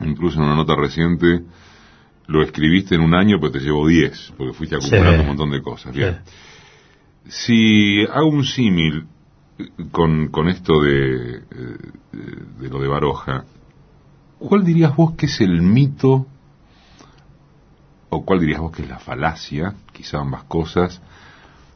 incluso 0.00 0.38
en 0.38 0.46
una 0.46 0.56
nota 0.56 0.74
reciente, 0.74 1.42
lo 2.28 2.42
escribiste 2.42 2.94
en 2.94 3.02
un 3.02 3.14
año, 3.14 3.36
pero 3.38 3.52
te 3.52 3.60
llevó 3.60 3.86
diez, 3.86 4.32
porque 4.38 4.54
fuiste 4.54 4.76
acumulando 4.76 5.20
un 5.20 5.26
montón 5.26 5.50
de 5.50 5.60
cosas. 5.60 5.94
Bien. 5.94 6.20
Si 7.26 8.06
hago 8.10 8.28
un 8.28 8.44
símil 8.44 9.04
con, 9.92 10.28
con 10.28 10.48
esto 10.48 10.80
de, 10.80 11.40
de 12.10 12.68
lo 12.70 12.80
de 12.80 12.88
Baroja, 12.88 13.44
¿cuál 14.38 14.64
dirías 14.64 14.96
vos 14.96 15.12
que 15.14 15.26
es 15.26 15.42
el 15.42 15.60
mito, 15.60 16.26
o 18.08 18.24
cuál 18.24 18.40
dirías 18.40 18.60
vos 18.60 18.72
que 18.72 18.80
es 18.80 18.88
la 18.88 18.98
falacia, 18.98 19.74
quizá 19.92 20.20
ambas 20.20 20.44
cosas, 20.44 21.02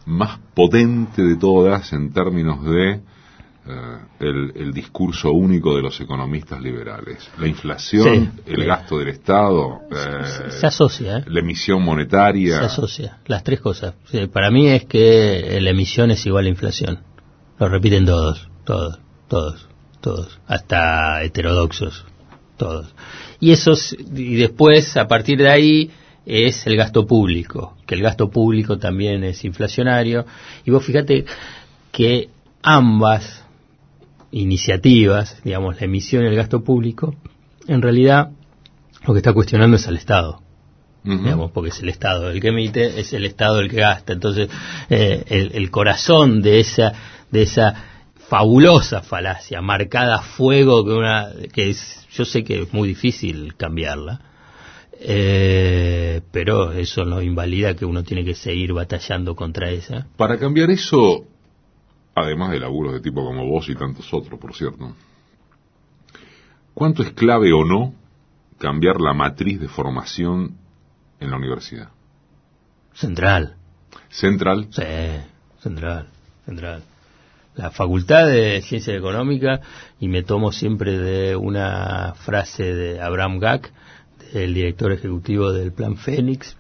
más 0.07 0.38
potente 0.55 1.22
de 1.22 1.36
todas 1.36 1.92
en 1.92 2.12
términos 2.12 2.64
de 2.64 3.00
eh, 3.64 3.98
el, 4.18 4.72
discurso 4.72 5.30
único 5.30 5.76
de 5.76 5.82
los 5.82 6.00
economistas 6.00 6.61
liberales. 6.61 7.28
La 7.38 7.46
inflación, 7.46 8.40
el 8.44 8.64
gasto 8.64 8.98
del 8.98 9.09
Estado, 9.09 9.82
se, 10.50 10.66
asocia, 10.66 11.18
¿eh? 11.18 11.24
la 11.26 11.40
emisión 11.40 11.82
monetaria. 11.82 12.59
Se 12.59 12.64
asocia, 12.64 13.18
las 13.26 13.44
tres 13.44 13.61
cosas. 13.61 13.94
para 14.32 14.50
mí 14.50 14.66
es 14.68 14.86
que 14.86 15.59
la 15.61 15.70
emisión 15.70 16.11
es 16.11 16.26
igual 16.26 16.46
a 16.46 16.48
inflación. 16.48 17.00
Lo 17.61 17.68
repiten 17.68 18.05
todos, 18.05 18.48
todos, 18.64 18.98
todos, 19.28 19.68
todos, 20.00 20.40
hasta 20.48 21.22
heterodoxos, 21.22 22.05
todos. 22.57 22.92
Y 23.38 23.53
eso, 23.53 23.74
y 24.12 24.34
después, 24.34 24.96
a 24.96 25.07
partir 25.07 25.38
de 25.38 25.50
ahí, 25.50 25.90
es 26.26 26.66
el 26.66 26.76
gasto 26.76 27.06
público, 27.06 27.76
que 27.86 27.94
el 27.94 28.02
gasto 28.02 28.30
público 28.30 28.78
también 28.78 29.24
es 29.24 29.44
inflacionario. 29.44 30.24
Y 30.64 30.70
vos 30.70 30.84
fíjate 30.84 31.24
que 31.90 32.28
ambas 32.62 33.44
iniciativas, 34.30 35.42
digamos, 35.44 35.80
la 35.80 35.86
emisión 35.86 36.24
y 36.24 36.28
el 36.28 36.36
gasto 36.36 36.62
público, 36.62 37.14
en 37.66 37.82
realidad 37.82 38.30
lo 39.06 39.12
que 39.12 39.18
está 39.18 39.32
cuestionando 39.32 39.76
es 39.76 39.86
al 39.86 39.96
Estado. 39.96 40.40
digamos, 41.04 41.50
porque 41.50 41.70
es 41.70 41.80
el 41.80 41.88
Estado 41.88 42.30
el 42.30 42.40
que 42.40 42.48
emite, 42.48 43.00
es 43.00 43.12
el 43.12 43.26
Estado 43.26 43.60
el 43.60 43.68
que 43.68 43.78
gasta. 43.80 44.12
Entonces, 44.12 44.48
eh, 44.88 45.50
el, 45.52 45.70
corazón 45.70 46.42
de 46.42 46.60
esa, 46.60 46.92
de 47.30 47.42
esa 47.42 47.74
fabulosa 48.28 49.02
falacia, 49.02 49.60
marcada 49.60 50.16
a 50.16 50.22
fuego, 50.22 50.84
que, 50.84 50.92
una, 50.92 51.28
que 51.52 51.70
es, 51.70 52.06
yo 52.12 52.24
sé 52.24 52.44
que 52.44 52.62
es 52.62 52.72
muy 52.72 52.88
difícil 52.88 53.54
cambiarla, 53.56 54.20
eh, 55.05 56.22
pero 56.30 56.72
eso 56.72 57.05
no 57.05 57.20
invalida 57.20 57.74
que 57.74 57.84
uno 57.84 58.05
tiene 58.05 58.24
que 58.24 58.34
seguir 58.34 58.72
batallando 58.72 59.34
contra 59.34 59.70
esa. 59.70 60.07
Para 60.16 60.38
cambiar 60.38 60.70
eso, 60.70 61.24
además 62.14 62.53
de 62.53 62.61
laburos 62.61 62.92
de 62.92 63.00
tipo 63.00 63.24
como 63.24 63.46
vos 63.46 63.68
y 63.68 63.74
tantos 63.74 64.12
otros, 64.14 64.38
por 64.38 64.55
cierto, 64.55 64.94
¿cuánto 66.74 67.03
es 67.03 67.12
clave 67.12 67.53
o 67.53 67.64
no 67.64 67.94
cambiar 68.59 69.00
la 69.00 69.12
matriz 69.12 69.61
de 69.61 69.68
formación 69.68 70.57
en 71.18 71.30
la 71.30 71.36
universidad? 71.36 71.88
Central. 72.94 73.57
¿Central? 74.09 74.68
Sí, 74.70 74.82
central, 75.61 76.09
central. 76.44 76.82
La 77.55 77.70
Facultad 77.70 78.28
de 78.28 78.62
Ciencias 78.62 78.96
Económicas, 78.96 79.61
y 80.00 80.09
me 80.09 80.22
tomo 80.22 80.53
siempre 80.53 80.96
de 80.96 81.36
una 81.36 82.14
frase 82.14 82.62
de 82.74 83.00
Abraham 83.00 83.40
Gack, 83.40 83.72
el 84.32 84.54
director 84.54 84.92
ejecutivo 84.92 85.52
del 85.52 85.72
Plan 85.72 85.96
Fénix, 85.96 86.56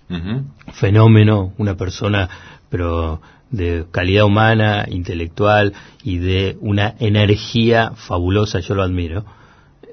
fenómeno, 0.72 1.52
una 1.58 1.76
persona, 1.76 2.28
pero 2.68 3.20
de 3.50 3.84
calidad 3.90 4.24
humana, 4.24 4.86
intelectual 4.88 5.74
y 6.02 6.18
de 6.18 6.56
una 6.60 6.94
energía 6.98 7.92
fabulosa, 7.94 8.60
yo 8.60 8.74
lo 8.74 8.82
admiro, 8.82 9.24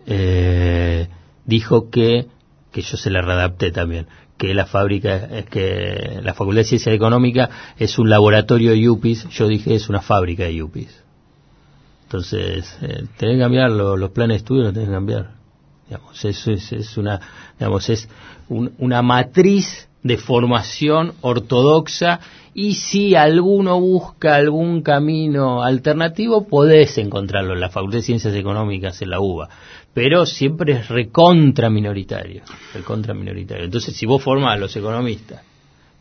eh, 0.08 1.08
dijo 1.46 1.90
que, 1.90 2.28
que 2.72 2.82
yo 2.82 2.98
se 2.98 3.10
la 3.10 3.22
readapté 3.22 3.72
también, 3.72 4.08
que 4.38 4.54
la 4.54 4.66
fábrica, 4.66 5.44
que 5.50 6.20
la 6.24 6.34
Facultad 6.34 6.62
de 6.62 6.66
Ciencia 6.66 6.94
Económica 6.94 7.50
es 7.78 8.00
un 8.00 8.10
laboratorio 8.10 8.72
de 8.72 8.82
yuppies, 8.82 9.28
yo 9.30 9.48
dije 9.48 9.76
es 9.76 9.90
una 9.90 10.02
fábrica 10.02 10.44
de 10.44 10.56
yuppies. 10.56 11.04
Entonces, 12.04 12.76
eh, 12.82 13.04
tenés 13.18 13.36
que 13.36 13.40
cambiar 13.42 13.70
los 13.70 14.10
planes 14.12 14.36
de 14.36 14.38
estudio, 14.38 14.64
los 14.64 14.74
tenés 14.74 14.90
que 14.90 14.96
cambiar. 14.96 15.39
Digamos, 15.90 16.24
eso 16.24 16.52
es, 16.52 16.72
es 16.72 16.98
una, 16.98 17.20
digamos, 17.58 17.90
es 17.90 18.08
una 18.48 19.02
matriz 19.02 19.90
de 20.04 20.18
formación 20.18 21.14
ortodoxa 21.22 22.20
y 22.54 22.76
si 22.76 23.16
alguno 23.16 23.80
busca 23.80 24.36
algún 24.36 24.84
camino 24.84 25.64
alternativo, 25.64 26.48
podés 26.48 26.98
encontrarlo 27.00 27.54
en 27.54 27.60
la 27.60 27.70
Facultad 27.70 27.98
de 27.98 28.04
Ciencias 28.04 28.36
Económicas, 28.36 29.02
en 29.02 29.10
la 29.10 29.20
UBA, 29.20 29.50
pero 29.94 30.28
siempre 30.28 30.74
es 30.74 30.90
recontra 30.90 31.72
minoritario, 31.72 32.44
recontra 32.74 33.16
minoritario. 33.16 33.66
Entonces, 33.66 33.96
si 33.96 34.06
vos 34.06 34.22
formás 34.22 34.58
a 34.58 34.60
los 34.60 34.76
economistas 34.76 35.42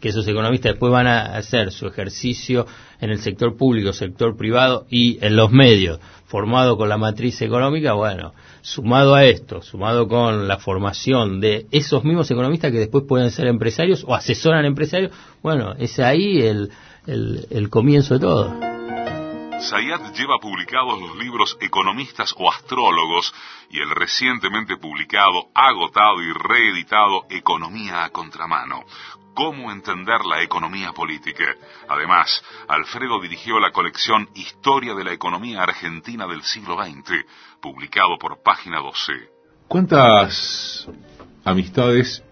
que 0.01 0.09
esos 0.09 0.27
economistas 0.29 0.73
después 0.73 0.93
van 0.93 1.07
a 1.07 1.37
hacer 1.37 1.73
su 1.73 1.87
ejercicio 1.87 2.67
en 3.01 3.11
el 3.11 3.19
sector 3.19 3.57
público, 3.57 3.93
sector 3.93 4.37
privado 4.37 4.87
y 4.91 5.19
en 5.25 5.37
los 5.37 5.51
medios, 5.51 6.01
formado 6.27 6.77
con 6.77 6.89
la 6.89 6.99
matriz 6.99 7.41
económica, 7.43 7.95
bueno, 7.95 8.35
sumado 8.61 9.15
a 9.15 9.25
esto, 9.25 9.63
sumado 9.63 10.09
con 10.09 10.47
la 10.47 10.59
formación 10.59 11.41
de 11.41 11.67
esos 11.71 12.05
mismos 12.05 12.31
economistas 12.31 12.71
que 12.71 12.79
después 12.79 13.05
pueden 13.09 13.31
ser 13.31 13.47
empresarios 13.47 14.05
o 14.07 14.15
asesoran 14.15 14.65
empresarios, 14.65 15.13
bueno, 15.43 15.75
es 15.79 15.99
ahí 15.99 16.43
el, 16.43 16.71
el, 17.07 17.71
comienzo 17.71 18.15
de 18.15 18.21
todo. 18.21 18.78
Sayat 19.61 20.15
lleva 20.15 20.39
publicados 20.39 21.01
los 21.01 21.17
libros 21.17 21.57
Economistas 21.61 22.33
o 22.39 22.51
Astrólogos 22.51 23.35
y 23.71 23.81
el 23.81 23.91
recientemente 23.91 24.77
publicado, 24.77 25.49
agotado 25.53 26.23
y 26.23 26.33
reeditado 26.33 27.27
Economía 27.29 28.05
a 28.05 28.11
Contramano, 28.11 28.85
cómo 29.35 29.73
entender 29.73 30.25
la 30.25 30.43
economía 30.43 30.93
política. 30.93 31.57
Además, 31.89 32.43
Alfredo 32.69 33.21
dirigió 33.21 33.59
la 33.59 33.73
colección 33.73 34.29
Historia 34.37 34.95
de 34.95 35.03
la 35.03 35.13
Economía 35.13 35.63
Argentina 35.63 36.29
del 36.29 36.45
siglo 36.45 36.77
XX, 36.81 37.27
publicado 37.61 38.17
por 38.17 38.41
Página 38.43 38.79
12. 38.81 39.13
¿Cuántas 39.67 40.89
amistades 41.45 42.23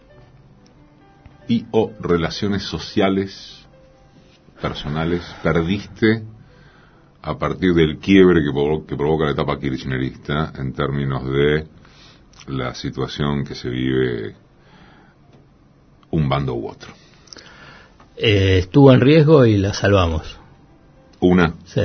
y 1.48 1.66
o 1.72 1.90
relaciones 2.00 2.62
sociales, 2.62 3.66
personales, 4.60 5.24
perdiste 5.42 6.35
a 7.26 7.36
partir 7.36 7.74
del 7.74 7.98
quiebre 7.98 8.40
que, 8.40 8.86
que 8.86 8.96
provoca 8.96 9.24
la 9.24 9.32
etapa 9.32 9.58
kirchnerista 9.58 10.52
en 10.56 10.72
términos 10.72 11.24
de 11.24 11.66
la 12.46 12.72
situación 12.72 13.44
que 13.44 13.56
se 13.56 13.68
vive 13.68 14.36
un 16.12 16.28
bando 16.28 16.54
u 16.54 16.68
otro. 16.68 16.92
Eh, 18.16 18.58
estuvo 18.58 18.92
en 18.92 19.00
riesgo 19.00 19.44
y 19.44 19.58
la 19.58 19.74
salvamos. 19.74 20.38
¿Una? 21.18 21.54
Sí, 21.64 21.82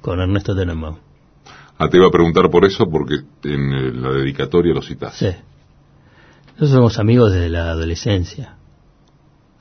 con 0.00 0.20
Ernesto 0.20 0.54
Tenenbaum. 0.54 0.96
Ah, 1.78 1.88
te 1.88 1.96
iba 1.96 2.06
a 2.06 2.10
preguntar 2.10 2.48
por 2.48 2.64
eso 2.64 2.88
porque 2.88 3.16
en 3.42 3.72
eh, 3.72 3.92
la 3.94 4.12
dedicatoria 4.12 4.72
lo 4.72 4.80
citaste. 4.80 5.32
Sí. 5.32 5.38
Nosotros 6.52 6.70
somos 6.70 6.98
amigos 7.00 7.32
desde 7.32 7.50
la 7.50 7.70
adolescencia. 7.70 8.54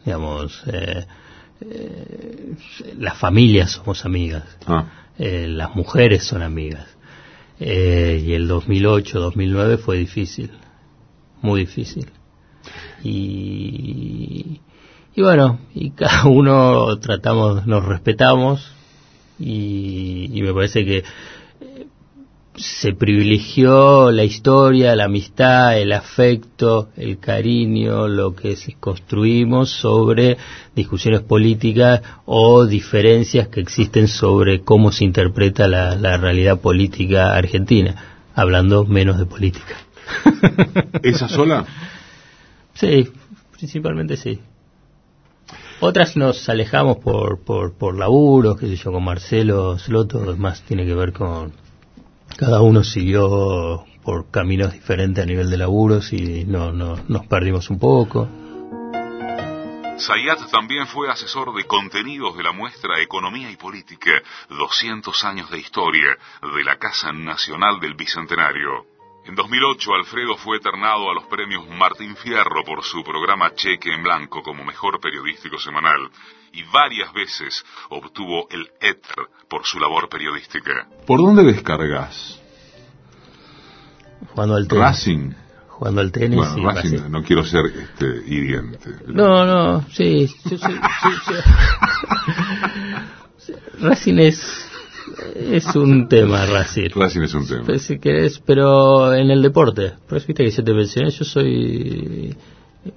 Digamos, 0.05 0.61
eh, 0.67 1.07
las 2.97 3.17
familias 3.17 3.71
somos 3.71 4.05
amigas. 4.05 4.43
Ah. 4.67 4.85
las 5.17 5.75
mujeres 5.75 6.23
son 6.23 6.41
amigas. 6.41 6.87
y 7.59 8.33
el 8.33 8.49
2008-2009 8.49 9.77
fue 9.77 9.97
difícil, 9.97 10.51
muy 11.41 11.61
difícil 11.61 12.07
y, 13.03 14.61
y 15.15 15.21
bueno, 15.21 15.59
y 15.73 15.91
cada 15.91 16.25
uno 16.25 16.97
tratamos, 16.99 17.65
nos 17.67 17.85
respetamos 17.85 18.71
y, 19.39 20.31
y 20.33 20.41
me 20.41 20.53
parece 20.53 20.85
que 20.85 20.97
eh, 20.97 21.87
se 22.57 22.93
privilegió 22.93 24.11
la 24.11 24.23
historia, 24.23 24.95
la 24.95 25.05
amistad, 25.05 25.77
el 25.77 25.91
afecto, 25.91 26.89
el 26.95 27.19
cariño, 27.19 28.07
lo 28.07 28.35
que 28.35 28.55
construimos 28.79 29.69
sobre 29.69 30.37
discusiones 30.75 31.21
políticas 31.21 32.01
o 32.25 32.65
diferencias 32.65 33.49
que 33.49 33.59
existen 33.59 34.07
sobre 34.07 34.61
cómo 34.61 34.91
se 34.91 35.03
interpreta 35.03 35.67
la, 35.67 35.95
la 35.95 36.17
realidad 36.17 36.59
política 36.59 37.35
argentina, 37.35 37.95
hablando 38.33 38.85
menos 38.85 39.17
de 39.17 39.25
política. 39.25 39.75
¿Esa 41.03 41.27
sola? 41.27 41.65
Sí, 42.73 43.09
principalmente 43.57 44.17
sí. 44.17 44.39
Otras 45.81 46.15
nos 46.15 46.47
alejamos 46.47 46.97
por, 46.97 47.43
por, 47.43 47.73
por 47.73 47.97
laburos, 47.97 48.57
qué 48.57 48.67
sé 48.67 48.75
yo, 48.77 48.91
con 48.93 49.03
Marcelo 49.03 49.77
Sloto, 49.77 50.35
más 50.37 50.61
tiene 50.61 50.85
que 50.85 50.95
ver 50.95 51.11
con... 51.11 51.64
Cada 52.38 52.61
uno 52.61 52.83
siguió 52.83 53.86
por 54.03 54.29
caminos 54.29 54.73
diferentes 54.73 55.23
a 55.23 55.25
nivel 55.25 55.49
de 55.49 55.57
laburos 55.57 56.11
y 56.11 56.43
no, 56.45 56.71
no, 56.71 56.99
nos 57.07 57.25
perdimos 57.27 57.69
un 57.69 57.79
poco. 57.79 58.27
Sayat 59.97 60.51
también 60.51 60.88
fue 60.88 61.09
asesor 61.09 61.55
de 61.55 61.63
contenidos 61.63 62.36
de 62.36 62.43
la 62.43 62.51
muestra 62.51 63.01
Economía 63.01 63.49
y 63.49 63.55
Política, 63.55 64.11
200 64.49 65.23
años 65.23 65.49
de 65.49 65.59
historia, 65.59 66.17
de 66.41 66.63
la 66.65 66.77
Casa 66.77 67.13
Nacional 67.13 67.79
del 67.79 67.93
Bicentenario. 67.93 68.94
En 69.28 69.34
2008, 69.34 69.93
Alfredo 69.95 70.38
fue 70.38 70.57
eternado 70.57 71.09
a 71.09 71.15
los 71.15 71.23
premios 71.26 71.67
Martín 71.67 72.15
Fierro 72.15 72.63
por 72.63 72.84
su 72.84 73.03
programa 73.03 73.55
Cheque 73.55 73.91
en 73.91 74.03
Blanco 74.03 74.43
como 74.43 74.63
mejor 74.63 74.99
periodístico 74.99 75.57
semanal 75.57 76.11
y 76.53 76.61
varias 76.71 77.11
veces 77.11 77.65
obtuvo 77.89 78.47
el 78.51 78.69
éter 78.80 79.15
por 79.49 79.65
su 79.65 79.80
labor 79.80 80.09
periodística. 80.09 80.88
¿Por 81.07 81.19
dónde 81.19 81.43
descargas? 81.43 82.39
Jugando 84.30 84.55
al 84.55 84.67
tenis. 84.67 84.84
Racing. 84.84 85.32
Jugando 85.69 86.01
al 86.01 86.11
tenis. 86.11 86.36
Bueno, 86.38 86.53
sí, 86.53 86.61
Racing, 86.63 86.91
Racing. 86.97 87.11
no 87.11 87.23
quiero 87.23 87.43
ser 87.43 87.65
este, 87.65 88.05
hiriente. 88.28 88.89
No, 89.07 89.43
no, 89.45 89.82
sí. 89.89 90.28
sí, 90.28 90.49
sí, 90.49 90.57
sí, 90.57 91.34
sí. 93.38 93.53
Racing 93.80 94.19
es, 94.19 94.71
es 95.35 95.65
un 95.75 96.07
tema, 96.07 96.45
Racing. 96.45 96.89
Racing 96.95 97.21
es 97.21 97.33
un 97.33 97.47
tema. 97.47 97.63
Pues, 97.65 97.83
si 97.83 97.99
querés, 97.99 98.39
pero 98.45 99.13
en 99.13 99.29
el 99.31 99.41
deporte. 99.41 99.93
Por 100.07 100.17
eso 100.17 100.27
viste 100.27 100.43
que 100.43 100.51
yo 100.51 100.63
te 100.63 100.73
mencioné, 100.73 101.09
yo 101.11 101.25
soy 101.25 102.35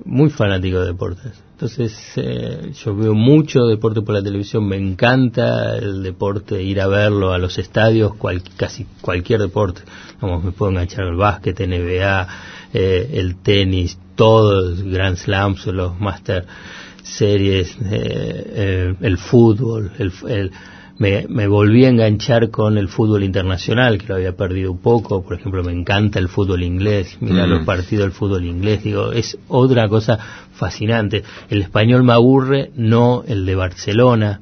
muy 0.04 0.28
fanático 0.30 0.80
de 0.80 0.86
deportes. 0.86 1.32
Entonces, 1.52 1.98
eh, 2.16 2.72
yo 2.84 2.94
veo 2.94 3.14
mucho 3.14 3.64
deporte 3.66 4.02
por 4.02 4.14
la 4.14 4.22
televisión, 4.22 4.66
me 4.68 4.76
encanta 4.76 5.76
el 5.78 6.02
deporte, 6.02 6.62
ir 6.62 6.80
a 6.80 6.86
verlo 6.86 7.32
a 7.32 7.38
los 7.38 7.58
estadios, 7.58 8.14
cual- 8.14 8.42
casi 8.56 8.86
cualquier 9.00 9.40
deporte. 9.40 9.82
Vamos, 10.20 10.44
me 10.44 10.52
puedo 10.52 10.70
enganchar 10.72 11.04
al 11.04 11.16
básquet, 11.16 11.58
NBA, 11.60 12.28
eh, 12.74 13.10
el 13.14 13.36
tenis, 13.36 13.98
todos, 14.14 14.82
Grand 14.82 15.16
Slams, 15.16 15.66
los 15.66 15.98
Master 15.98 16.46
Series, 17.02 17.70
eh, 17.80 17.80
eh, 17.90 18.94
el 19.00 19.16
fútbol, 19.18 19.90
el, 19.98 20.12
el- 20.28 20.50
me, 20.98 21.26
me 21.28 21.46
volví 21.46 21.84
a 21.84 21.88
enganchar 21.90 22.50
con 22.50 22.76
el 22.76 22.88
fútbol 22.88 23.22
internacional, 23.22 23.98
que 23.98 24.06
lo 24.08 24.16
había 24.16 24.36
perdido 24.36 24.72
un 24.72 24.78
poco. 24.78 25.22
Por 25.22 25.34
ejemplo, 25.38 25.62
me 25.62 25.72
encanta 25.72 26.18
el 26.18 26.28
fútbol 26.28 26.62
inglés. 26.62 27.16
Mira 27.20 27.46
Mm. 27.46 27.50
los 27.50 27.64
partidos 27.64 28.04
del 28.04 28.12
fútbol 28.12 28.44
inglés. 28.44 28.82
Digo, 28.82 29.12
es 29.12 29.38
otra 29.48 29.88
cosa 29.88 30.18
fascinante. 30.54 31.22
El 31.48 31.62
español 31.62 32.02
me 32.02 32.12
aburre, 32.12 32.70
no 32.74 33.22
el 33.26 33.46
de 33.46 33.54
Barcelona. 33.54 34.40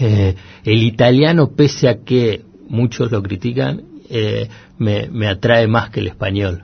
Eh, 0.00 0.34
el 0.64 0.82
italiano, 0.82 1.50
pese 1.54 1.88
a 1.88 2.02
que 2.02 2.42
muchos 2.68 3.10
lo 3.10 3.22
critican, 3.22 3.82
eh, 4.08 4.48
me, 4.78 5.08
me 5.10 5.26
atrae 5.26 5.66
más 5.66 5.90
que 5.90 6.00
el 6.00 6.06
español. 6.06 6.62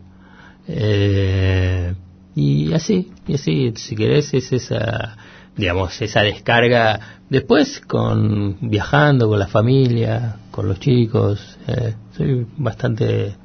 Eh, 0.66 1.92
y 2.34 2.72
así, 2.72 3.12
y 3.26 3.34
así, 3.34 3.72
si 3.76 3.96
querés, 3.96 4.34
es 4.34 4.52
esa, 4.52 5.16
digamos, 5.56 6.00
esa 6.02 6.22
descarga. 6.22 7.18
Después, 7.30 7.80
con 7.80 8.56
viajando 8.60 9.28
con 9.28 9.38
la 9.38 9.46
familia, 9.46 10.36
con 10.50 10.68
los 10.68 10.80
chicos, 10.80 11.58
eh, 11.66 11.94
soy 12.16 12.46
bastante 12.56 13.36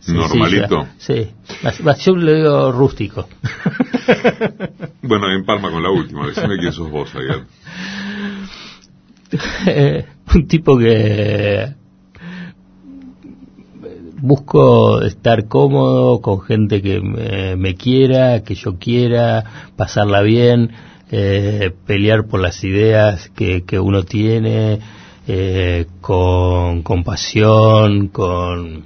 sencilla. 0.00 0.28
Normalito. 0.28 0.86
Sí, 0.98 1.28
yo 2.04 2.16
le 2.16 2.34
digo 2.34 2.72
rústico. 2.72 3.28
Bueno, 5.02 5.30
en 5.30 5.44
Palma 5.44 5.70
con 5.70 5.82
la 5.82 5.90
última. 5.90 6.26
Decime 6.26 6.56
quién 6.58 6.72
sos 6.72 6.90
vos, 6.90 7.14
Ayat. 7.14 7.42
Eh, 9.66 10.06
un 10.34 10.48
tipo 10.48 10.78
que 10.78 11.74
busco 14.20 15.02
estar 15.02 15.46
cómodo 15.46 16.20
con 16.20 16.40
gente 16.40 16.82
que 16.82 17.00
me, 17.00 17.56
me 17.56 17.74
quiera, 17.74 18.42
que 18.42 18.54
yo 18.54 18.78
quiera, 18.78 19.70
pasarla 19.76 20.22
bien, 20.22 20.72
eh, 21.10 21.72
pelear 21.86 22.26
por 22.26 22.40
las 22.40 22.62
ideas 22.64 23.30
que, 23.34 23.64
que 23.64 23.78
uno 23.78 24.04
tiene, 24.04 24.80
eh, 25.26 25.86
con, 26.00 26.82
con 26.82 27.04
pasión, 27.04 28.08
con, 28.08 28.84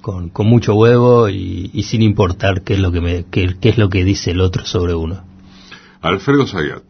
con, 0.00 0.28
con 0.30 0.46
mucho 0.46 0.74
huevo 0.74 1.28
y, 1.28 1.70
y 1.72 1.82
sin 1.82 2.02
importar 2.02 2.62
qué 2.62 2.74
es 2.74 2.80
lo 2.80 2.92
que 2.92 3.00
me, 3.00 3.24
qué, 3.30 3.56
qué 3.60 3.70
es 3.70 3.78
lo 3.78 3.88
que 3.88 4.04
dice 4.04 4.30
el 4.30 4.40
otro 4.40 4.64
sobre 4.64 4.94
uno. 4.94 5.22
Alfredo 6.00 6.46
Sayat. 6.46 6.84